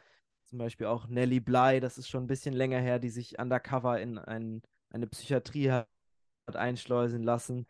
zum 0.45 0.59
Beispiel 0.59 0.87
auch 0.87 1.07
Nelly 1.07 1.41
Bly, 1.41 1.81
das 1.81 1.97
ist 1.97 2.07
schon 2.07 2.23
ein 2.23 2.27
bisschen 2.27 2.53
länger 2.53 2.79
her, 2.79 2.99
die 2.99 3.09
sich 3.09 3.37
undercover 3.37 3.99
in 3.99 4.17
ein, 4.17 4.61
eine 4.91 5.07
Psychiatrie 5.07 5.71
hat 5.71 5.87
einschleusen 6.55 7.23
lassen 7.23 7.67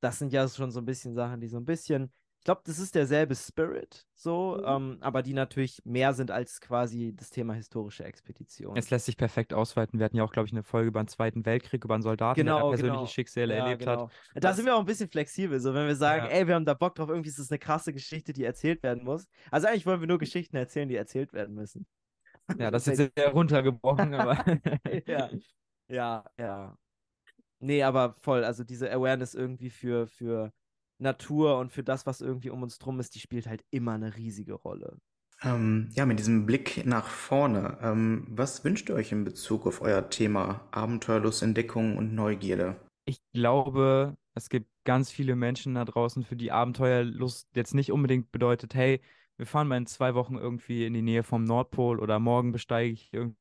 das 0.00 0.18
sind 0.18 0.32
ja 0.32 0.48
schon 0.48 0.70
so 0.70 0.80
ein 0.80 0.84
bisschen 0.84 1.14
Sachen, 1.14 1.40
die 1.40 1.48
so 1.48 1.56
ein 1.56 1.64
bisschen, 1.64 2.12
ich 2.38 2.44
glaube, 2.44 2.62
das 2.64 2.78
ist 2.78 2.94
derselbe 2.94 3.34
Spirit, 3.34 4.06
so, 4.14 4.56
mhm. 4.58 4.64
ähm, 4.66 4.98
aber 5.00 5.22
die 5.22 5.34
natürlich 5.34 5.82
mehr 5.84 6.14
sind 6.14 6.30
als 6.30 6.60
quasi 6.60 7.12
das 7.14 7.30
Thema 7.30 7.52
historische 7.52 8.04
Expedition. 8.04 8.76
Es 8.76 8.90
lässt 8.90 9.06
sich 9.06 9.16
perfekt 9.16 9.52
ausweiten. 9.52 9.98
Wir 9.98 10.04
hatten 10.04 10.16
ja 10.16 10.24
auch, 10.24 10.32
glaube 10.32 10.46
ich, 10.46 10.52
eine 10.52 10.62
Folge 10.62 10.88
über 10.88 11.02
den 11.02 11.08
Zweiten 11.08 11.44
Weltkrieg, 11.44 11.84
über 11.84 11.94
einen 11.94 12.02
Soldaten, 12.02 12.38
genau, 12.38 12.58
der 12.60 12.68
persönliche 12.68 12.96
genau. 12.96 13.06
Schicksale 13.06 13.56
ja, 13.56 13.64
erlebt 13.64 13.80
genau. 13.80 14.04
hat. 14.04 14.12
Da 14.34 14.40
das 14.40 14.56
sind 14.56 14.66
wir 14.66 14.76
auch 14.76 14.80
ein 14.80 14.86
bisschen 14.86 15.10
flexibel, 15.10 15.58
so 15.60 15.74
wenn 15.74 15.86
wir 15.86 15.96
sagen, 15.96 16.26
ja. 16.26 16.30
ey, 16.30 16.46
wir 16.46 16.54
haben 16.54 16.64
da 16.64 16.74
Bock 16.74 16.94
drauf, 16.94 17.08
irgendwie 17.08 17.28
ist 17.28 17.38
das 17.38 17.50
eine 17.50 17.58
krasse 17.58 17.92
Geschichte, 17.92 18.32
die 18.32 18.44
erzählt 18.44 18.82
werden 18.82 19.04
muss. 19.04 19.26
Also 19.50 19.66
eigentlich 19.66 19.84
wollen 19.84 20.00
wir 20.00 20.08
nur 20.08 20.18
Geschichten 20.18 20.56
erzählen, 20.56 20.88
die 20.88 20.96
erzählt 20.96 21.32
werden 21.32 21.54
müssen. 21.54 21.86
Ja, 22.56 22.70
das 22.70 22.86
ist 22.86 22.98
jetzt 22.98 23.12
sehr 23.16 23.32
runtergebrochen, 23.32 24.14
aber. 24.14 24.44
ja, 25.06 25.28
ja, 25.88 26.24
ja. 26.38 26.78
Nee, 27.60 27.82
aber 27.82 28.14
voll. 28.20 28.44
Also 28.44 28.62
diese 28.62 28.90
Awareness 28.92 29.34
irgendwie 29.34 29.70
für, 29.70 30.06
für 30.06 30.52
Natur 30.98 31.58
und 31.58 31.72
für 31.72 31.82
das, 31.82 32.06
was 32.06 32.20
irgendwie 32.20 32.50
um 32.50 32.62
uns 32.62 32.78
drum 32.78 33.00
ist, 33.00 33.14
die 33.14 33.20
spielt 33.20 33.46
halt 33.46 33.64
immer 33.70 33.92
eine 33.92 34.16
riesige 34.16 34.54
Rolle. 34.54 34.98
Ähm, 35.42 35.90
ja, 35.92 36.04
mit 36.04 36.18
diesem 36.18 36.46
Blick 36.46 36.84
nach 36.84 37.06
vorne, 37.06 37.78
ähm, 37.80 38.26
was 38.28 38.64
wünscht 38.64 38.88
ihr 38.88 38.96
euch 38.96 39.12
in 39.12 39.24
Bezug 39.24 39.66
auf 39.66 39.80
euer 39.80 40.10
Thema 40.10 40.66
Abenteuerlust, 40.72 41.42
Entdeckung 41.42 41.96
und 41.96 42.14
Neugierde? 42.14 42.76
Ich 43.04 43.20
glaube, 43.32 44.16
es 44.34 44.48
gibt 44.48 44.68
ganz 44.84 45.10
viele 45.10 45.36
Menschen 45.36 45.74
da 45.74 45.84
draußen, 45.84 46.24
für 46.24 46.36
die 46.36 46.50
Abenteuerlust 46.50 47.48
jetzt 47.54 47.74
nicht 47.74 47.92
unbedingt 47.92 48.32
bedeutet, 48.32 48.74
hey, 48.74 49.00
wir 49.36 49.46
fahren 49.46 49.68
mal 49.68 49.76
in 49.76 49.86
zwei 49.86 50.14
Wochen 50.14 50.36
irgendwie 50.36 50.84
in 50.84 50.94
die 50.94 51.02
Nähe 51.02 51.22
vom 51.22 51.44
Nordpol 51.44 52.00
oder 52.00 52.18
morgen 52.18 52.50
besteige 52.50 52.92
ich 52.92 53.12
irgendwie 53.12 53.36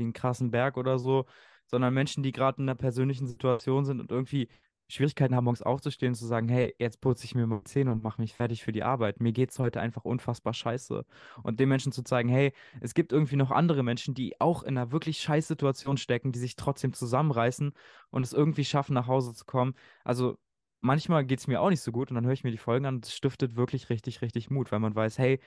einen 0.00 0.14
krassen 0.14 0.50
Berg 0.50 0.78
oder 0.78 0.98
so, 0.98 1.26
sondern 1.66 1.92
Menschen, 1.92 2.22
die 2.22 2.32
gerade 2.32 2.62
in 2.62 2.68
einer 2.68 2.76
persönlichen 2.76 3.26
Situation 3.26 3.84
sind 3.84 4.00
und 4.00 4.10
irgendwie 4.10 4.48
Schwierigkeiten 4.92 5.34
haben, 5.34 5.44
morgens 5.44 5.62
aufzustehen 5.62 6.10
und 6.10 6.16
zu 6.16 6.26
sagen, 6.26 6.48
hey, 6.48 6.74
jetzt 6.78 7.00
putze 7.00 7.24
ich 7.24 7.34
mir 7.34 7.46
mal 7.46 7.62
Zähne 7.64 7.92
und 7.92 8.02
mache 8.02 8.20
mich 8.20 8.34
fertig 8.34 8.62
für 8.62 8.72
die 8.72 8.82
Arbeit. 8.82 9.20
Mir 9.20 9.32
geht 9.32 9.50
es 9.50 9.58
heute 9.58 9.80
einfach 9.80 10.04
unfassbar 10.04 10.52
scheiße. 10.52 11.04
Und 11.42 11.60
den 11.60 11.68
Menschen 11.68 11.92
zu 11.92 12.02
zeigen, 12.02 12.28
hey, 12.28 12.52
es 12.80 12.94
gibt 12.94 13.12
irgendwie 13.12 13.36
noch 13.36 13.50
andere 13.50 13.82
Menschen, 13.82 14.14
die 14.14 14.40
auch 14.40 14.62
in 14.62 14.76
einer 14.76 14.92
wirklich 14.92 15.20
scheiß 15.20 15.48
Situation 15.48 15.96
stecken, 15.96 16.32
die 16.32 16.38
sich 16.38 16.56
trotzdem 16.56 16.92
zusammenreißen 16.92 17.72
und 18.10 18.22
es 18.22 18.32
irgendwie 18.32 18.64
schaffen, 18.64 18.94
nach 18.94 19.06
Hause 19.06 19.32
zu 19.34 19.44
kommen. 19.44 19.74
Also 20.04 20.36
manchmal 20.80 21.24
geht 21.24 21.38
es 21.38 21.46
mir 21.46 21.60
auch 21.60 21.70
nicht 21.70 21.80
so 21.80 21.92
gut 21.92 22.10
und 22.10 22.16
dann 22.16 22.26
höre 22.26 22.32
ich 22.32 22.44
mir 22.44 22.50
die 22.50 22.58
Folgen 22.58 22.86
an 22.86 22.96
und 22.96 23.06
es 23.06 23.14
stiftet 23.14 23.56
wirklich 23.56 23.88
richtig, 23.88 24.20
richtig 24.20 24.50
Mut, 24.50 24.72
weil 24.72 24.80
man 24.80 24.94
weiß, 24.94 25.18
hey, 25.18 25.40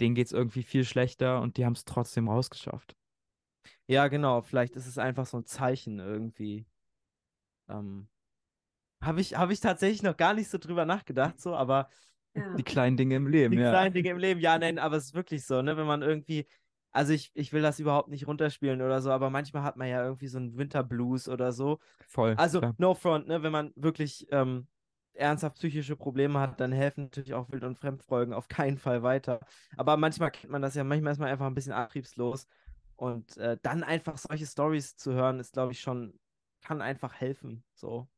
denen 0.00 0.14
geht 0.14 0.26
es 0.26 0.32
irgendwie 0.32 0.62
viel 0.62 0.84
schlechter 0.84 1.40
und 1.40 1.56
die 1.56 1.64
haben 1.64 1.74
es 1.74 1.84
trotzdem 1.84 2.28
rausgeschafft. 2.28 2.96
Ja, 3.86 4.08
genau. 4.08 4.40
Vielleicht 4.40 4.76
ist 4.76 4.86
es 4.86 4.98
einfach 4.98 5.26
so 5.26 5.36
ein 5.36 5.44
Zeichen 5.44 5.98
irgendwie. 5.98 6.66
Ähm, 7.68 8.08
habe 9.00 9.20
ich, 9.20 9.36
hab 9.36 9.50
ich 9.50 9.60
tatsächlich 9.60 10.02
noch 10.02 10.16
gar 10.16 10.34
nicht 10.34 10.50
so 10.50 10.58
drüber 10.58 10.84
nachgedacht, 10.84 11.40
so, 11.40 11.54
aber. 11.54 11.88
Ja. 12.34 12.54
Die 12.54 12.62
kleinen 12.62 12.96
Dinge 12.96 13.16
im 13.16 13.26
Leben, 13.26 13.52
die 13.52 13.60
ja. 13.60 13.70
Die 13.70 13.72
kleinen 13.72 13.94
Dinge 13.94 14.10
im 14.10 14.18
Leben, 14.18 14.40
ja, 14.40 14.58
nein, 14.58 14.78
aber 14.78 14.96
es 14.96 15.06
ist 15.06 15.14
wirklich 15.14 15.44
so, 15.44 15.62
ne? 15.62 15.76
Wenn 15.76 15.86
man 15.86 16.02
irgendwie, 16.02 16.46
also 16.92 17.12
ich, 17.12 17.30
ich 17.34 17.52
will 17.52 17.62
das 17.62 17.80
überhaupt 17.80 18.08
nicht 18.08 18.26
runterspielen 18.26 18.82
oder 18.82 19.00
so, 19.00 19.10
aber 19.10 19.30
manchmal 19.30 19.62
hat 19.62 19.76
man 19.76 19.88
ja 19.88 20.04
irgendwie 20.04 20.28
so 20.28 20.38
einen 20.38 20.56
Winterblues 20.56 21.28
oder 21.28 21.52
so. 21.52 21.78
Voll. 22.06 22.34
Also, 22.36 22.60
klar. 22.60 22.74
no 22.78 22.94
front, 22.94 23.26
ne? 23.26 23.42
Wenn 23.42 23.52
man 23.52 23.72
wirklich 23.74 24.26
ähm, 24.30 24.68
ernsthaft 25.14 25.56
psychische 25.56 25.96
Probleme 25.96 26.38
hat, 26.38 26.60
dann 26.60 26.72
helfen 26.72 27.04
natürlich 27.04 27.34
auch 27.34 27.50
Wild- 27.50 27.64
und 27.64 27.76
Fremdfolgen 27.76 28.32
auf 28.32 28.48
keinen 28.48 28.78
Fall 28.78 29.02
weiter. 29.02 29.40
Aber 29.76 29.96
manchmal 29.96 30.30
kennt 30.30 30.52
man 30.52 30.62
das 30.62 30.74
ja, 30.74 30.84
manchmal 30.84 31.12
ist 31.12 31.18
man 31.18 31.28
einfach 31.28 31.46
ein 31.46 31.54
bisschen 31.54 31.72
antriebslos 31.72 32.46
und 32.96 33.36
äh, 33.38 33.56
dann 33.62 33.82
einfach 33.82 34.18
solche 34.18 34.46
Stories 34.46 34.96
zu 34.96 35.12
hören, 35.12 35.40
ist, 35.40 35.54
glaube 35.54 35.72
ich, 35.72 35.80
schon, 35.80 36.18
kann 36.62 36.82
einfach 36.82 37.14
helfen. 37.14 37.64
So. 37.74 38.08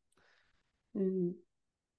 Mhm. 0.92 1.42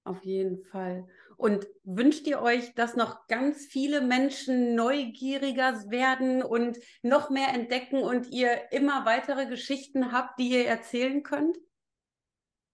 Auf 0.05 0.23
jeden 0.25 0.61
Fall. 0.63 1.07
Und 1.37 1.65
wünscht 1.83 2.27
ihr 2.27 2.41
euch, 2.41 2.73
dass 2.75 2.97
noch 2.97 3.27
ganz 3.27 3.65
viele 3.65 4.01
Menschen 4.01 4.75
neugieriger 4.75 5.89
werden 5.89 6.43
und 6.43 6.77
noch 7.01 7.29
mehr 7.29 7.53
entdecken 7.53 8.03
und 8.03 8.27
ihr 8.29 8.71
immer 8.71 9.05
weitere 9.05 9.45
Geschichten 9.45 10.11
habt, 10.11 10.39
die 10.39 10.49
ihr 10.49 10.67
erzählen 10.67 11.23
könnt? 11.23 11.57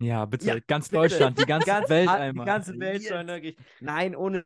Ja, 0.01 0.25
bitte. 0.25 0.47
Ja, 0.47 0.59
ganz 0.65 0.89
bitte. 0.89 1.01
Deutschland, 1.01 1.39
die 1.39 1.45
ganze 1.45 1.67
Welt 1.89 2.09
einmal. 2.09 2.45
Die 2.45 2.49
ganze 2.49 2.79
Welt 2.79 3.03
soll 3.03 3.23
neugierig. 3.23 3.59
Nein, 3.79 4.15
ohne 4.15 4.43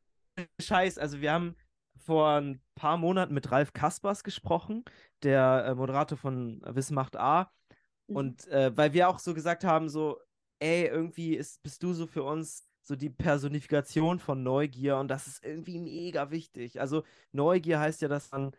Scheiß. 0.60 0.98
Also 0.98 1.22
wir 1.22 1.32
haben 1.32 1.56
vor 1.96 2.42
ein 2.42 2.62
paar 2.76 2.98
Monaten 2.98 3.34
mit 3.34 3.52
Ralf 3.52 3.72
Kaspers 3.72 4.24
gesprochen, 4.24 4.84
der 5.22 5.66
äh, 5.68 5.76
Moderator 5.76 6.18
von 6.18 6.62
Wissmacht 6.66 7.16
A. 7.16 7.52
Mhm. 8.08 8.16
Und 8.16 8.48
äh, 8.48 8.76
weil 8.76 8.94
wir 8.94 9.08
auch 9.08 9.20
so 9.20 9.34
gesagt 9.34 9.64
haben, 9.64 9.88
so, 9.90 10.20
ey, 10.64 10.88
irgendwie 10.88 11.36
ist, 11.36 11.62
bist 11.64 11.84
du 11.84 11.94
so 11.94 12.08
für 12.08 12.24
uns 12.24 12.68
so 12.82 12.96
die 12.96 13.10
Personifikation 13.10 14.20
von 14.20 14.44
Neugier 14.44 14.98
und 14.98 15.10
das 15.10 15.28
ist 15.28 15.46
irgendwie 15.46 15.80
mega 15.80 16.32
wichtig. 16.32 16.82
Also 16.82 17.04
Neugier 17.34 17.80
heißt 17.80 18.02
ja, 18.02 18.08
dass 18.08 18.32
man 18.32 18.54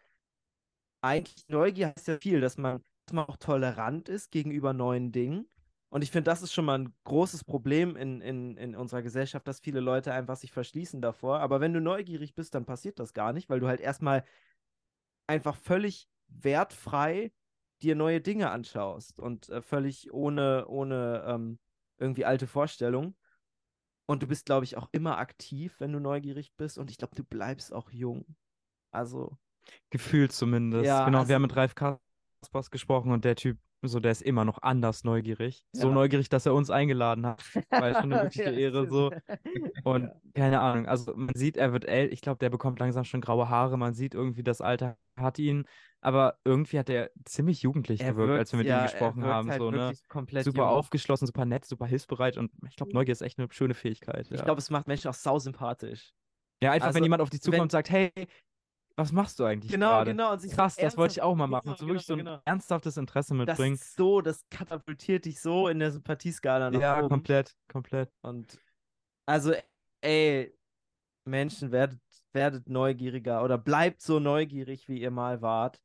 eigentlich 1.03 1.49
Neugier 1.49 1.89
heißt 1.97 2.09
ja 2.09 2.19
viel, 2.19 2.41
dass 2.41 2.57
man, 2.59 2.83
dass 3.07 3.15
man 3.15 3.27
auch 3.27 3.37
tolerant 3.37 4.09
ist 4.09 4.31
gegenüber 4.31 4.73
neuen 4.73 5.13
Dingen. 5.13 5.49
Und 5.91 6.03
ich 6.03 6.11
finde, 6.11 6.31
das 6.31 6.43
ist 6.43 6.53
schon 6.53 6.65
mal 6.65 6.79
ein 6.79 6.95
großes 7.05 7.45
Problem 7.45 7.97
in, 7.97 8.21
in, 8.21 8.57
in 8.57 8.75
unserer 8.75 9.03
Gesellschaft, 9.03 9.47
dass 9.47 9.61
viele 9.61 9.81
Leute 9.81 10.13
einfach 10.13 10.37
sich 10.37 10.51
verschließen 10.51 11.01
davor. 11.01 11.41
Aber 11.41 11.61
wenn 11.61 11.73
du 11.73 11.81
neugierig 11.81 12.35
bist, 12.35 12.55
dann 12.55 12.65
passiert 12.65 12.99
das 12.99 13.15
gar 13.15 13.33
nicht, 13.33 13.49
weil 13.49 13.61
du 13.61 13.69
halt 13.69 13.81
erstmal 13.81 14.25
einfach 15.27 15.57
völlig 15.57 16.09
wertfrei 16.29 17.33
dir 17.83 17.95
neue 17.95 18.21
Dinge 18.21 18.51
anschaust 18.51 19.21
und 19.21 19.49
äh, 19.51 19.63
völlig 19.63 20.13
ohne, 20.13 20.67
ohne 20.69 21.25
ähm, 21.27 21.59
irgendwie 21.99 22.25
alte 22.25 22.47
Vorstellungen. 22.47 23.17
Und 24.07 24.23
du 24.23 24.27
bist, 24.27 24.47
glaube 24.47 24.65
ich, 24.65 24.77
auch 24.77 24.89
immer 24.93 25.19
aktiv, 25.19 25.77
wenn 25.79 25.93
du 25.93 25.99
neugierig 25.99 26.53
bist. 26.57 26.79
Und 26.79 26.91
ich 26.91 26.99
glaube, 26.99 27.15
du 27.15 27.25
bleibst 27.25 27.73
auch 27.73 27.91
jung. 27.91 28.27
Also. 28.91 29.37
Gefühlt 29.91 30.33
zumindest. 30.33 30.85
Ja, 30.85 31.07
genau, 31.07 31.19
also, 31.21 31.29
wir 31.29 31.37
haben 31.37 31.43
mit 31.43 31.57
Ralf 31.57 31.75
Kaspers 31.75 32.71
gesprochen 32.71 33.13
und 33.13 33.25
der 33.25 33.35
Typ, 33.35 33.59
so, 33.81 34.01
der 34.01 34.13
ist 34.13 34.23
immer 34.23 34.45
noch 34.45 34.61
anders 34.63 35.05
neugierig. 35.05 35.65
Ja. 35.73 35.83
So 35.83 35.91
neugierig, 35.91 36.29
dass 36.29 36.47
er 36.47 36.55
uns 36.55 36.71
eingeladen 36.71 37.27
hat. 37.27 37.43
War 37.71 37.95
schon 37.95 38.13
eine 38.13 38.23
wirkliche 38.23 38.51
ja, 38.51 38.59
Ehre 38.59 38.89
so. 38.89 39.11
Und 39.85 40.11
keine 40.35 40.61
Ahnung, 40.61 40.87
also 40.87 41.15
man 41.15 41.35
sieht, 41.35 41.57
er 41.57 41.73
wird 41.73 41.87
älter. 41.87 42.13
Ich 42.13 42.21
glaube, 42.21 42.39
der 42.39 42.51
bekommt 42.51 42.79
langsam 42.81 43.05
schon 43.05 43.21
graue 43.21 43.49
Haare. 43.49 43.77
Man 43.77 43.95
sieht 43.95 44.15
irgendwie, 44.15 44.43
das 44.43 44.61
Alter 44.61 44.97
hat 45.17 45.39
ihn 45.39 45.67
aber 46.05 46.39
irgendwie 46.45 46.79
hat 46.79 46.91
er 46.91 47.11
ziemlich 47.25 47.63
jugendlich 47.63 48.01
er 48.01 48.13
gewirkt, 48.13 48.29
wirkt, 48.29 48.39
als 48.41 48.53
wir 48.53 48.59
mit 48.59 48.67
ja, 48.67 48.81
ihm 48.81 48.83
gesprochen 48.85 49.25
haben. 49.25 49.49
Halt 49.49 49.59
so, 49.59 49.71
ne? 49.71 49.95
super 50.43 50.43
jung. 50.45 50.59
aufgeschlossen, 50.61 51.27
super 51.27 51.47
nett, 51.47 51.65
super 51.65 51.87
hilfsbereit 51.87 52.37
und 52.37 52.53
ich 52.69 52.77
glaube, 52.77 52.93
Neugier 52.93 53.13
ist 53.13 53.23
echt 53.23 53.39
eine 53.39 53.49
schöne 53.51 53.73
Fähigkeit. 53.73 54.31
Ich 54.31 54.45
glaube, 54.45 54.59
es 54.59 54.69
macht 54.69 54.87
Menschen 54.87 55.09
auch 55.09 55.15
sau 55.15 55.39
sympathisch. 55.39 56.13
Ja, 56.63 56.73
einfach 56.73 56.89
also, 56.89 56.97
wenn 56.97 57.05
jemand 57.05 57.23
auf 57.23 57.31
dich 57.31 57.41
zukommt 57.41 57.63
und 57.63 57.73
sagt, 57.73 57.89
hey, 57.89 58.11
was 58.97 59.13
machst 59.13 59.41
du 59.41 59.45
eigentlich 59.45 59.73
Genau, 59.73 59.89
grade? 59.89 60.11
genau. 60.11 60.33
Und 60.33 60.43
Krass, 60.51 60.77
das 60.77 60.97
wollte 60.99 61.13
ich 61.13 61.23
auch 61.23 61.35
mal 61.35 61.47
machen. 61.47 61.65
Genau, 61.65 61.77
so 61.77 61.87
wirklich 61.87 62.07
genau, 62.07 62.17
so 62.17 62.21
ein 62.21 62.27
genau. 62.27 62.43
ernsthaftes 62.45 62.97
Interesse 62.99 63.35
mitbringen. 63.35 63.77
Das 63.79 63.95
so, 63.95 64.21
das 64.21 64.45
katapultiert 64.51 65.25
dich 65.25 65.41
so 65.41 65.69
in 65.69 65.79
der 65.79 65.91
Sympathieskala 65.91 66.71
nach 66.71 66.81
Ja, 66.81 66.99
oben. 66.99 67.09
komplett, 67.09 67.57
komplett. 67.69 68.11
Und 68.23 68.61
also, 69.27 69.55
ey, 70.03 70.55
Menschen, 71.25 71.73
werdet, 71.73 71.99
werdet 72.35 72.69
neugieriger 72.69 73.43
oder 73.43 73.57
bleibt 73.57 74.03
so 74.03 74.21
neugierig, 74.21 74.87
wie 74.89 75.01
ihr 75.01 75.11
mal 75.11 75.41
wart 75.41 75.81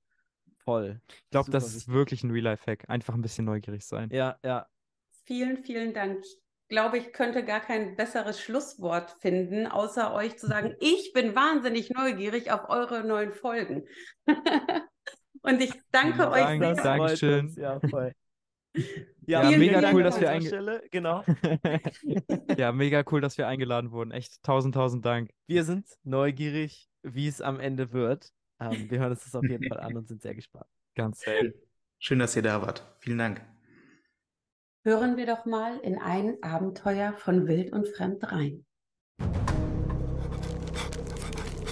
voll. 0.70 1.02
Ich 1.08 1.30
glaube, 1.32 1.50
das 1.52 1.76
ist 1.76 1.88
wirklich 1.88 2.24
ein 2.24 2.32
Real-Life-Hack. 2.32 2.90
Einfach 2.90 3.16
ein 3.16 3.22
bisschen 3.22 3.46
neugierig 3.46 3.84
sein. 3.86 4.10
Ja, 4.12 4.38
ja. 4.44 4.68
Vielen, 5.26 5.64
vielen 5.64 5.94
Dank. 5.94 6.20
Ich 6.22 6.38
glaube, 6.68 7.00
ich 7.00 7.12
könnte 7.12 7.44
gar 7.44 7.60
kein 7.60 7.96
besseres 7.96 8.40
Schlusswort 8.40 9.16
finden, 9.20 9.66
außer 9.66 10.14
euch 10.14 10.38
zu 10.38 10.46
sagen, 10.48 10.76
ich 10.80 11.12
bin 11.14 11.36
wahnsinnig 11.36 11.90
neugierig 11.90 12.52
auf 12.52 12.70
eure 12.70 13.04
neuen 13.04 13.32
Folgen. 13.32 13.88
Und 15.42 15.62
ich 15.62 15.74
danke 15.92 16.18
Dank, 16.18 16.34
euch 16.34 16.60
sehr. 16.60 16.84
Dankeschön. 16.84 17.56
Ja, 17.58 17.80
voll. 17.90 18.14
Ja, 19.26 19.50
ja 19.50 19.58
mega 19.58 19.92
cool, 19.92 20.04
dass 20.04 20.20
wir 20.20 20.30
eingeladen 20.30 20.82
Genau. 20.92 21.24
ja, 22.58 22.72
mega 22.72 23.04
cool, 23.12 23.22
dass 23.22 23.38
wir 23.38 23.48
eingeladen 23.48 23.92
wurden. 23.92 24.12
Echt 24.12 24.44
tausend, 24.44 24.76
tausend 24.76 25.06
Dank. 25.06 25.32
Wir 25.48 25.64
sind 25.64 25.88
neugierig, 26.04 26.90
wie 27.02 27.28
es 27.28 27.42
am 27.42 27.60
Ende 27.60 27.92
wird. 27.94 28.32
Ähm, 28.60 28.90
wir 28.90 29.00
hören 29.00 29.12
uns 29.12 29.24
das 29.24 29.36
auf 29.36 29.44
jeden 29.44 29.68
Fall 29.68 29.80
an 29.80 29.96
und 29.96 30.08
sind 30.08 30.22
sehr 30.22 30.36
gespannt. 30.36 30.68
Ganz 30.96 31.24
schön. 31.24 31.54
Schön, 32.00 32.20
dass 32.20 32.36
ihr 32.36 32.42
da 32.42 32.62
wart. 32.62 32.96
Vielen 33.00 33.18
Dank. 33.18 33.42
Hören 34.84 35.18
wir 35.18 35.26
doch 35.26 35.46
mal 35.46 35.78
in 35.80 35.98
ein 35.98 36.42
Abenteuer 36.42 37.14
von 37.14 37.48
Wild 37.48 37.74
und 37.74 37.88
Fremd 37.88 38.24
rein. 38.32 38.66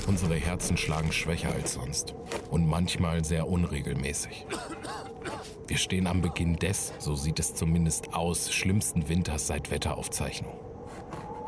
Unsere 0.08 0.36
Herzen 0.36 0.78
schlagen 0.78 1.12
schwächer 1.12 1.54
als 1.54 1.73
sonst 1.73 2.15
und 2.50 2.67
manchmal 2.67 3.23
sehr 3.23 3.47
unregelmäßig. 3.47 4.45
Wir 5.67 5.78
stehen 5.78 6.08
am 6.08 6.21
Beginn 6.21 6.56
des, 6.56 6.93
so 6.97 7.15
sieht 7.15 7.39
es 7.39 7.54
zumindest 7.54 8.13
aus, 8.13 8.54
schlimmsten 8.54 9.10
Winters 9.10 9.47
seit 9.47 9.69
Wetteraufzeichnung. 9.69 10.58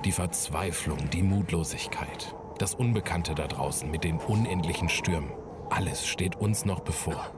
Die 0.03 0.11
Verzweiflung, 0.11 1.09
die 1.09 1.23
Mutlosigkeit, 1.23 2.35
das 2.61 2.75
Unbekannte 2.75 3.35
da 3.35 3.47
draußen 3.47 3.89
mit 3.89 4.03
den 4.03 4.17
unendlichen 4.17 4.89
Stürmen. 4.89 5.31
Alles 5.69 6.05
steht 6.05 6.35
uns 6.35 6.65
noch 6.65 6.81
bevor. 6.81 7.33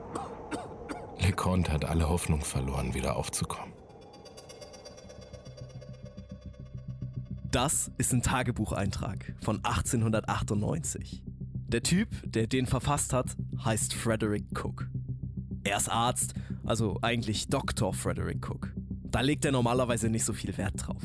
LeConte 1.18 1.72
hat 1.72 1.84
alle 1.84 2.08
Hoffnung 2.08 2.40
verloren, 2.40 2.94
wieder 2.94 3.16
aufzukommen. 3.16 3.72
Das 7.50 7.90
ist 7.98 8.12
ein 8.12 8.22
Tagebucheintrag 8.22 9.34
von 9.42 9.56
1898. 9.62 11.22
Der 11.68 11.82
Typ, 11.82 12.08
der 12.24 12.46
den 12.46 12.66
verfasst 12.66 13.12
hat, 13.12 13.36
heißt 13.64 13.94
Frederick 13.94 14.44
Cook. 14.58 14.88
Er 15.62 15.76
ist 15.76 15.88
Arzt, 15.88 16.34
also 16.64 16.98
eigentlich 17.02 17.48
Dr. 17.48 17.94
Frederick 17.94 18.48
Cook. 18.48 18.72
Da 19.04 19.20
legt 19.20 19.44
er 19.44 19.52
normalerweise 19.52 20.08
nicht 20.08 20.24
so 20.24 20.32
viel 20.32 20.56
Wert 20.56 20.86
drauf. 20.86 21.02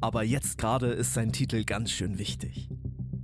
Aber 0.00 0.22
jetzt 0.22 0.58
gerade 0.58 0.88
ist 0.88 1.14
sein 1.14 1.32
Titel 1.32 1.64
ganz 1.64 1.90
schön 1.90 2.18
wichtig. 2.18 2.68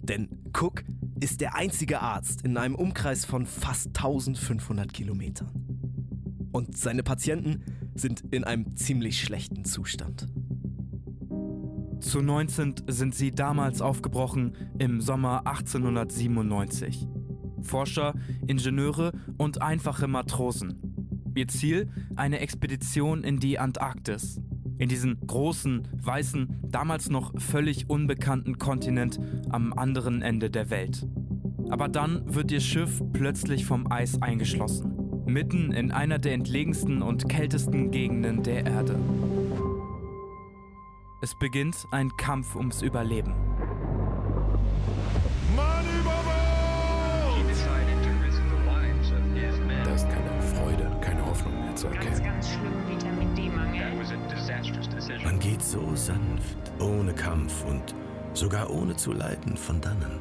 Denn 0.08 0.28
Cook 0.52 0.84
ist 1.20 1.40
der 1.40 1.56
einzige 1.56 2.00
Arzt 2.00 2.42
in 2.42 2.56
einem 2.56 2.74
Umkreis 2.74 3.24
von 3.24 3.44
fast 3.44 3.88
1500 3.88 4.92
Kilometern. 4.92 5.50
Und 6.52 6.76
seine 6.76 7.02
Patienten 7.02 7.62
sind 7.94 8.22
in 8.30 8.44
einem 8.44 8.76
ziemlich 8.76 9.20
schlechten 9.20 9.64
Zustand. 9.64 10.26
Zu 12.00 12.20
19 12.20 12.74
sind 12.86 13.14
sie 13.14 13.32
damals 13.32 13.80
aufgebrochen 13.80 14.54
im 14.78 15.00
Sommer 15.00 15.46
1897. 15.46 17.08
Forscher, 17.62 18.14
Ingenieure 18.46 19.12
und 19.38 19.60
einfache 19.60 20.06
Matrosen. 20.06 21.32
Ihr 21.34 21.48
Ziel 21.48 21.90
eine 22.14 22.38
Expedition 22.38 23.24
in 23.24 23.40
die 23.40 23.58
Antarktis 23.58 24.40
in 24.78 24.88
diesen 24.88 25.18
großen, 25.26 25.88
weißen, 26.02 26.62
damals 26.68 27.10
noch 27.10 27.32
völlig 27.40 27.88
unbekannten 27.88 28.58
Kontinent 28.58 29.18
am 29.50 29.72
anderen 29.72 30.22
Ende 30.22 30.50
der 30.50 30.70
Welt. 30.70 31.06
Aber 31.70 31.88
dann 31.88 32.34
wird 32.34 32.50
ihr 32.52 32.60
Schiff 32.60 33.02
plötzlich 33.12 33.66
vom 33.66 33.90
Eis 33.90 34.20
eingeschlossen, 34.22 35.24
mitten 35.26 35.72
in 35.72 35.90
einer 35.90 36.18
der 36.18 36.34
entlegensten 36.34 37.02
und 37.02 37.28
kältesten 37.28 37.90
Gegenden 37.90 38.42
der 38.42 38.66
Erde. 38.66 38.98
Es 41.22 41.36
beginnt 41.38 41.76
ein 41.90 42.10
Kampf 42.16 42.54
ums 42.54 42.82
Überleben. 42.82 43.34
So 55.70 55.96
sanft, 55.96 56.56
ohne 56.78 57.12
Kampf 57.12 57.64
und 57.64 57.94
sogar 58.34 58.70
ohne 58.70 58.96
zu 58.96 59.12
leiden 59.12 59.56
von 59.56 59.80
dannen. 59.80 60.20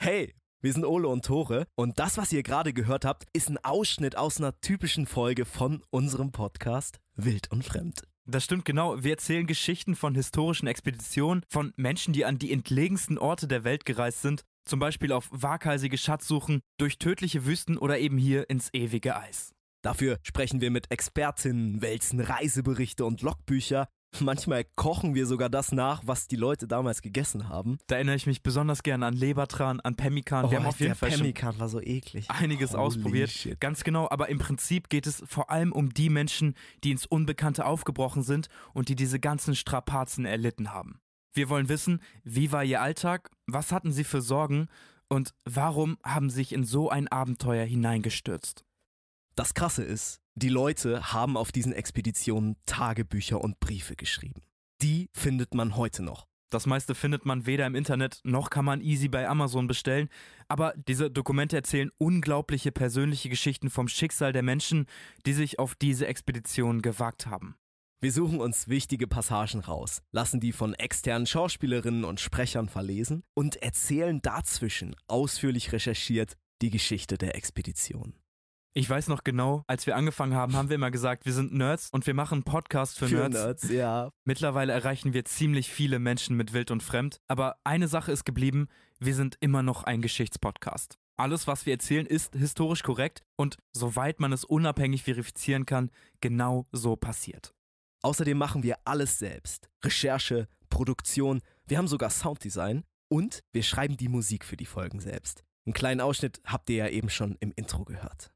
Hey, 0.00 0.34
wir 0.60 0.72
sind 0.72 0.84
Ole 0.84 1.08
und 1.08 1.24
Tore 1.24 1.66
und 1.76 1.98
das, 1.98 2.18
was 2.18 2.32
ihr 2.32 2.42
gerade 2.42 2.72
gehört 2.72 3.04
habt, 3.04 3.24
ist 3.32 3.48
ein 3.48 3.58
Ausschnitt 3.62 4.16
aus 4.16 4.38
einer 4.38 4.58
typischen 4.60 5.06
Folge 5.06 5.44
von 5.44 5.82
unserem 5.90 6.32
Podcast 6.32 6.98
Wild 7.14 7.50
und 7.52 7.64
Fremd. 7.64 8.02
Das 8.26 8.44
stimmt 8.44 8.64
genau. 8.64 9.04
Wir 9.04 9.12
erzählen 9.12 9.46
Geschichten 9.46 9.94
von 9.94 10.14
historischen 10.14 10.66
Expeditionen, 10.66 11.44
von 11.48 11.72
Menschen, 11.76 12.12
die 12.12 12.24
an 12.24 12.38
die 12.38 12.52
entlegensten 12.52 13.18
Orte 13.18 13.46
der 13.46 13.64
Welt 13.64 13.84
gereist 13.84 14.22
sind 14.22 14.44
zum 14.64 14.80
Beispiel 14.80 15.12
auf 15.12 15.28
waghalsige 15.30 15.98
Schatzsuchen 15.98 16.60
durch 16.78 16.98
tödliche 16.98 17.44
Wüsten 17.46 17.76
oder 17.76 17.98
eben 17.98 18.18
hier 18.18 18.48
ins 18.48 18.72
ewige 18.72 19.16
Eis. 19.16 19.53
Dafür 19.84 20.18
sprechen 20.22 20.62
wir 20.62 20.70
mit 20.70 20.90
Expertinnen, 20.90 21.82
wälzen 21.82 22.18
Reiseberichte 22.18 23.04
und 23.04 23.20
Logbücher. 23.20 23.86
Manchmal 24.18 24.64
kochen 24.76 25.14
wir 25.14 25.26
sogar 25.26 25.50
das 25.50 25.72
nach, 25.72 26.02
was 26.06 26.26
die 26.26 26.36
Leute 26.36 26.66
damals 26.66 27.02
gegessen 27.02 27.50
haben. 27.50 27.76
Da 27.88 27.96
erinnere 27.96 28.16
ich 28.16 28.26
mich 28.26 28.42
besonders 28.42 28.82
gerne 28.82 29.04
an 29.04 29.12
Lebertran, 29.12 29.80
an 29.80 29.94
Pemmikan. 29.94 30.46
Oh, 30.46 30.50
wir 30.50 30.58
haben 30.58 30.66
auf 30.66 30.80
jeden 30.80 30.94
Fall 30.94 31.10
Pemmikan 31.10 31.58
war 31.58 31.68
so 31.68 31.82
eklig. 31.82 32.30
Einiges 32.30 32.72
Holy 32.72 32.80
ausprobiert. 32.80 33.30
Shit. 33.30 33.60
Ganz 33.60 33.84
genau, 33.84 34.08
aber 34.08 34.30
im 34.30 34.38
Prinzip 34.38 34.88
geht 34.88 35.06
es 35.06 35.22
vor 35.26 35.50
allem 35.50 35.70
um 35.70 35.92
die 35.92 36.08
Menschen, 36.08 36.54
die 36.82 36.90
ins 36.90 37.04
Unbekannte 37.04 37.66
aufgebrochen 37.66 38.22
sind 38.22 38.48
und 38.72 38.88
die 38.88 38.96
diese 38.96 39.20
ganzen 39.20 39.54
Strapazen 39.54 40.24
erlitten 40.24 40.72
haben. 40.72 40.98
Wir 41.34 41.50
wollen 41.50 41.68
wissen, 41.68 42.00
wie 42.22 42.52
war 42.52 42.64
Ihr 42.64 42.80
Alltag, 42.80 43.30
was 43.46 43.70
hatten 43.70 43.92
Sie 43.92 44.04
für 44.04 44.22
Sorgen 44.22 44.68
und 45.08 45.34
warum 45.44 45.98
haben 46.02 46.30
Sie 46.30 46.36
sich 46.36 46.52
in 46.54 46.64
so 46.64 46.88
ein 46.88 47.08
Abenteuer 47.08 47.66
hineingestürzt. 47.66 48.64
Das 49.36 49.54
Krasse 49.54 49.82
ist, 49.82 50.20
die 50.36 50.48
Leute 50.48 51.12
haben 51.12 51.36
auf 51.36 51.50
diesen 51.50 51.72
Expeditionen 51.72 52.56
Tagebücher 52.66 53.40
und 53.40 53.58
Briefe 53.60 53.96
geschrieben. 53.96 54.42
die 54.82 55.08
findet 55.12 55.54
man 55.54 55.76
heute 55.76 56.02
noch. 56.02 56.26
Das 56.50 56.66
meiste 56.66 56.94
findet 56.94 57.24
man 57.24 57.46
weder 57.46 57.66
im 57.66 57.74
Internet 57.74 58.20
noch 58.22 58.50
kann 58.50 58.64
man 58.64 58.80
easy 58.80 59.08
bei 59.08 59.28
Amazon 59.28 59.66
bestellen. 59.66 60.08
Aber 60.46 60.74
diese 60.76 61.10
Dokumente 61.10 61.56
erzählen 61.56 61.90
unglaubliche 61.98 62.70
persönliche 62.70 63.28
Geschichten 63.28 63.70
vom 63.70 63.88
Schicksal 63.88 64.32
der 64.32 64.42
Menschen, 64.42 64.86
die 65.26 65.32
sich 65.32 65.58
auf 65.58 65.74
diese 65.74 66.06
Expedition 66.06 66.82
gewagt 66.82 67.26
haben. 67.26 67.56
Wir 68.00 68.12
suchen 68.12 68.40
uns 68.40 68.68
wichtige 68.68 69.08
Passagen 69.08 69.60
raus, 69.60 70.02
lassen 70.12 70.38
die 70.38 70.52
von 70.52 70.74
externen 70.74 71.26
Schauspielerinnen 71.26 72.04
und 72.04 72.20
Sprechern 72.20 72.68
verlesen 72.68 73.24
und 73.34 73.56
erzählen 73.56 74.20
dazwischen 74.20 74.94
ausführlich 75.08 75.72
recherchiert 75.72 76.36
die 76.62 76.70
Geschichte 76.70 77.18
der 77.18 77.34
Expedition. 77.34 78.14
Ich 78.76 78.90
weiß 78.90 79.06
noch 79.06 79.22
genau, 79.22 79.62
als 79.68 79.86
wir 79.86 79.94
angefangen 79.94 80.34
haben, 80.34 80.56
haben 80.56 80.68
wir 80.68 80.74
immer 80.74 80.90
gesagt, 80.90 81.26
wir 81.26 81.32
sind 81.32 81.54
Nerds 81.54 81.90
und 81.92 82.08
wir 82.08 82.14
machen 82.14 82.34
einen 82.34 82.42
Podcast 82.42 82.98
für, 82.98 83.06
für 83.06 83.14
Nerds. 83.14 83.34
Nerds. 83.34 83.70
Ja. 83.70 84.10
Mittlerweile 84.24 84.72
erreichen 84.72 85.12
wir 85.12 85.24
ziemlich 85.24 85.70
viele 85.70 86.00
Menschen 86.00 86.36
mit 86.36 86.52
Wild 86.52 86.72
und 86.72 86.82
Fremd, 86.82 87.20
aber 87.28 87.54
eine 87.62 87.86
Sache 87.86 88.10
ist 88.10 88.24
geblieben, 88.24 88.66
wir 88.98 89.14
sind 89.14 89.36
immer 89.38 89.62
noch 89.62 89.84
ein 89.84 90.02
Geschichtspodcast. 90.02 90.98
Alles, 91.16 91.46
was 91.46 91.66
wir 91.66 91.74
erzählen, 91.74 92.04
ist 92.04 92.34
historisch 92.34 92.82
korrekt 92.82 93.22
und 93.36 93.58
soweit 93.72 94.18
man 94.18 94.32
es 94.32 94.44
unabhängig 94.44 95.04
verifizieren 95.04 95.66
kann, 95.66 95.92
genau 96.20 96.66
so 96.72 96.96
passiert. 96.96 97.54
Außerdem 98.02 98.36
machen 98.36 98.64
wir 98.64 98.78
alles 98.84 99.20
selbst. 99.20 99.68
Recherche, 99.84 100.48
Produktion, 100.68 101.42
wir 101.66 101.78
haben 101.78 101.86
sogar 101.86 102.10
Sounddesign 102.10 102.82
und 103.08 103.44
wir 103.52 103.62
schreiben 103.62 103.96
die 103.96 104.08
Musik 104.08 104.44
für 104.44 104.56
die 104.56 104.66
Folgen 104.66 104.98
selbst. 104.98 105.44
Einen 105.64 105.74
kleinen 105.74 106.00
Ausschnitt 106.00 106.40
habt 106.44 106.68
ihr 106.70 106.76
ja 106.76 106.88
eben 106.88 107.08
schon 107.08 107.36
im 107.38 107.52
Intro 107.54 107.84
gehört. 107.84 108.33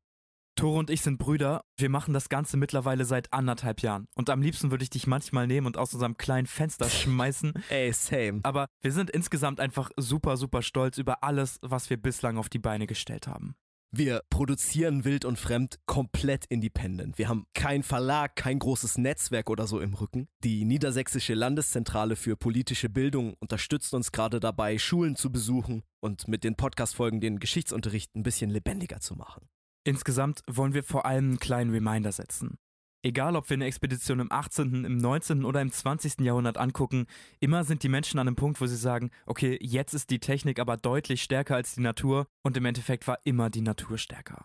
Tore 0.58 0.80
und 0.80 0.90
ich 0.90 1.02
sind 1.02 1.18
Brüder. 1.18 1.60
Wir 1.76 1.88
machen 1.88 2.12
das 2.12 2.28
Ganze 2.28 2.56
mittlerweile 2.56 3.04
seit 3.04 3.32
anderthalb 3.32 3.80
Jahren. 3.80 4.08
Und 4.16 4.28
am 4.28 4.42
liebsten 4.42 4.72
würde 4.72 4.82
ich 4.82 4.90
dich 4.90 5.06
manchmal 5.06 5.46
nehmen 5.46 5.68
und 5.68 5.76
aus 5.76 5.94
unserem 5.94 6.16
kleinen 6.16 6.48
Fenster 6.48 6.90
schmeißen. 6.90 7.52
Ey, 7.68 7.92
same. 7.92 8.40
Aber 8.42 8.66
wir 8.80 8.90
sind 8.90 9.08
insgesamt 9.08 9.60
einfach 9.60 9.92
super, 9.96 10.36
super 10.36 10.62
stolz 10.62 10.98
über 10.98 11.22
alles, 11.22 11.60
was 11.62 11.90
wir 11.90 11.96
bislang 11.96 12.38
auf 12.38 12.48
die 12.48 12.58
Beine 12.58 12.88
gestellt 12.88 13.28
haben. 13.28 13.54
Wir 13.92 14.22
produzieren 14.30 15.04
wild 15.04 15.24
und 15.24 15.38
fremd 15.38 15.78
komplett 15.86 16.44
independent. 16.46 17.18
Wir 17.18 17.28
haben 17.28 17.46
keinen 17.54 17.84
Verlag, 17.84 18.34
kein 18.34 18.58
großes 18.58 18.98
Netzwerk 18.98 19.50
oder 19.50 19.68
so 19.68 19.80
im 19.80 19.94
Rücken. 19.94 20.26
Die 20.42 20.64
Niedersächsische 20.64 21.34
Landeszentrale 21.34 22.16
für 22.16 22.36
politische 22.36 22.88
Bildung 22.88 23.34
unterstützt 23.38 23.94
uns 23.94 24.10
gerade 24.10 24.40
dabei, 24.40 24.76
Schulen 24.78 25.14
zu 25.14 25.30
besuchen 25.30 25.84
und 26.00 26.26
mit 26.26 26.42
den 26.42 26.56
Podcast-Folgen 26.56 27.20
den 27.20 27.38
Geschichtsunterricht 27.38 28.16
ein 28.16 28.24
bisschen 28.24 28.50
lebendiger 28.50 28.98
zu 28.98 29.14
machen. 29.14 29.48
Insgesamt 29.88 30.42
wollen 30.46 30.74
wir 30.74 30.82
vor 30.82 31.06
allem 31.06 31.24
einen 31.24 31.38
kleinen 31.38 31.70
Reminder 31.70 32.12
setzen. 32.12 32.58
Egal, 33.02 33.36
ob 33.36 33.48
wir 33.48 33.54
eine 33.54 33.64
Expedition 33.64 34.20
im 34.20 34.30
18., 34.30 34.84
im 34.84 34.98
19. 34.98 35.46
oder 35.46 35.62
im 35.62 35.72
20. 35.72 36.20
Jahrhundert 36.20 36.58
angucken, 36.58 37.06
immer 37.40 37.64
sind 37.64 37.82
die 37.82 37.88
Menschen 37.88 38.20
an 38.20 38.28
einem 38.28 38.36
Punkt, 38.36 38.60
wo 38.60 38.66
sie 38.66 38.76
sagen, 38.76 39.10
okay, 39.24 39.58
jetzt 39.62 39.94
ist 39.94 40.10
die 40.10 40.18
Technik 40.18 40.58
aber 40.58 40.76
deutlich 40.76 41.22
stärker 41.22 41.56
als 41.56 41.74
die 41.74 41.80
Natur 41.80 42.26
und 42.42 42.54
im 42.58 42.66
Endeffekt 42.66 43.08
war 43.08 43.18
immer 43.24 43.48
die 43.48 43.62
Natur 43.62 43.96
stärker. 43.96 44.44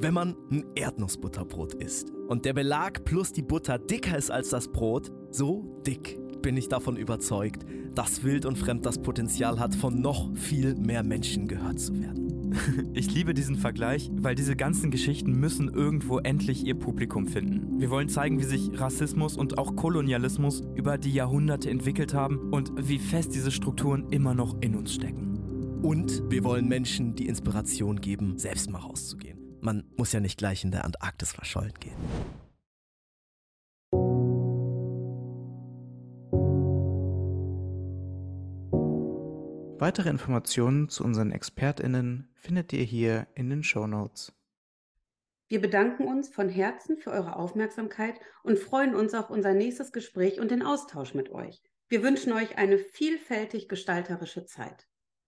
Wenn 0.00 0.14
man 0.14 0.34
ein 0.50 0.64
Erdnussbutterbrot 0.74 1.74
isst 1.74 2.10
und 2.10 2.46
der 2.46 2.54
Belag 2.54 3.04
plus 3.04 3.32
die 3.32 3.42
Butter 3.42 3.78
dicker 3.78 4.18
ist 4.18 4.32
als 4.32 4.48
das 4.48 4.72
Brot, 4.72 5.12
so 5.30 5.80
dick 5.86 6.18
bin 6.42 6.56
ich 6.56 6.66
davon 6.66 6.96
überzeugt, 6.96 7.64
dass 7.94 8.24
Wild 8.24 8.44
und 8.44 8.58
Fremd 8.58 8.84
das 8.86 9.00
Potenzial 9.00 9.60
hat, 9.60 9.76
von 9.76 10.00
noch 10.00 10.34
viel 10.36 10.74
mehr 10.74 11.04
Menschen 11.04 11.46
gehört 11.46 11.78
zu 11.78 11.96
werden. 12.00 12.39
Ich 12.92 13.12
liebe 13.14 13.34
diesen 13.34 13.56
Vergleich, 13.56 14.10
weil 14.12 14.34
diese 14.34 14.56
ganzen 14.56 14.90
Geschichten 14.90 15.32
müssen 15.32 15.68
irgendwo 15.68 16.18
endlich 16.18 16.64
ihr 16.64 16.74
Publikum 16.74 17.26
finden. 17.26 17.80
Wir 17.80 17.90
wollen 17.90 18.08
zeigen, 18.08 18.38
wie 18.38 18.44
sich 18.44 18.70
Rassismus 18.78 19.36
und 19.36 19.58
auch 19.58 19.76
Kolonialismus 19.76 20.62
über 20.74 20.98
die 20.98 21.12
Jahrhunderte 21.12 21.70
entwickelt 21.70 22.14
haben 22.14 22.50
und 22.50 22.72
wie 22.76 22.98
fest 22.98 23.34
diese 23.34 23.50
Strukturen 23.50 24.08
immer 24.10 24.34
noch 24.34 24.60
in 24.60 24.76
uns 24.76 24.94
stecken. 24.94 25.80
Und 25.82 26.22
wir 26.28 26.44
wollen 26.44 26.68
Menschen 26.68 27.14
die 27.14 27.26
Inspiration 27.26 28.00
geben, 28.00 28.38
selbst 28.38 28.70
mal 28.70 28.80
rauszugehen. 28.80 29.38
Man 29.60 29.84
muss 29.96 30.12
ja 30.12 30.20
nicht 30.20 30.38
gleich 30.38 30.64
in 30.64 30.70
der 30.70 30.84
Antarktis 30.84 31.32
verschollen 31.32 31.72
gehen. 31.80 31.96
Weitere 39.80 40.10
Informationen 40.10 40.90
zu 40.90 41.02
unseren 41.04 41.32
ExpertInnen 41.32 42.28
findet 42.34 42.70
ihr 42.74 42.84
hier 42.84 43.28
in 43.34 43.48
den 43.48 43.62
Show 43.62 43.86
Notes. 43.86 44.30
Wir 45.48 45.58
bedanken 45.58 46.04
uns 46.04 46.28
von 46.28 46.50
Herzen 46.50 46.98
für 46.98 47.10
eure 47.10 47.36
Aufmerksamkeit 47.36 48.20
und 48.42 48.58
freuen 48.58 48.94
uns 48.94 49.14
auf 49.14 49.30
unser 49.30 49.54
nächstes 49.54 49.90
Gespräch 49.90 50.38
und 50.38 50.50
den 50.50 50.62
Austausch 50.62 51.14
mit 51.14 51.30
euch. 51.30 51.62
Wir 51.88 52.02
wünschen 52.02 52.34
euch 52.34 52.58
eine 52.58 52.76
vielfältig 52.76 53.70
gestalterische 53.70 54.44
Zeit. 54.44 54.86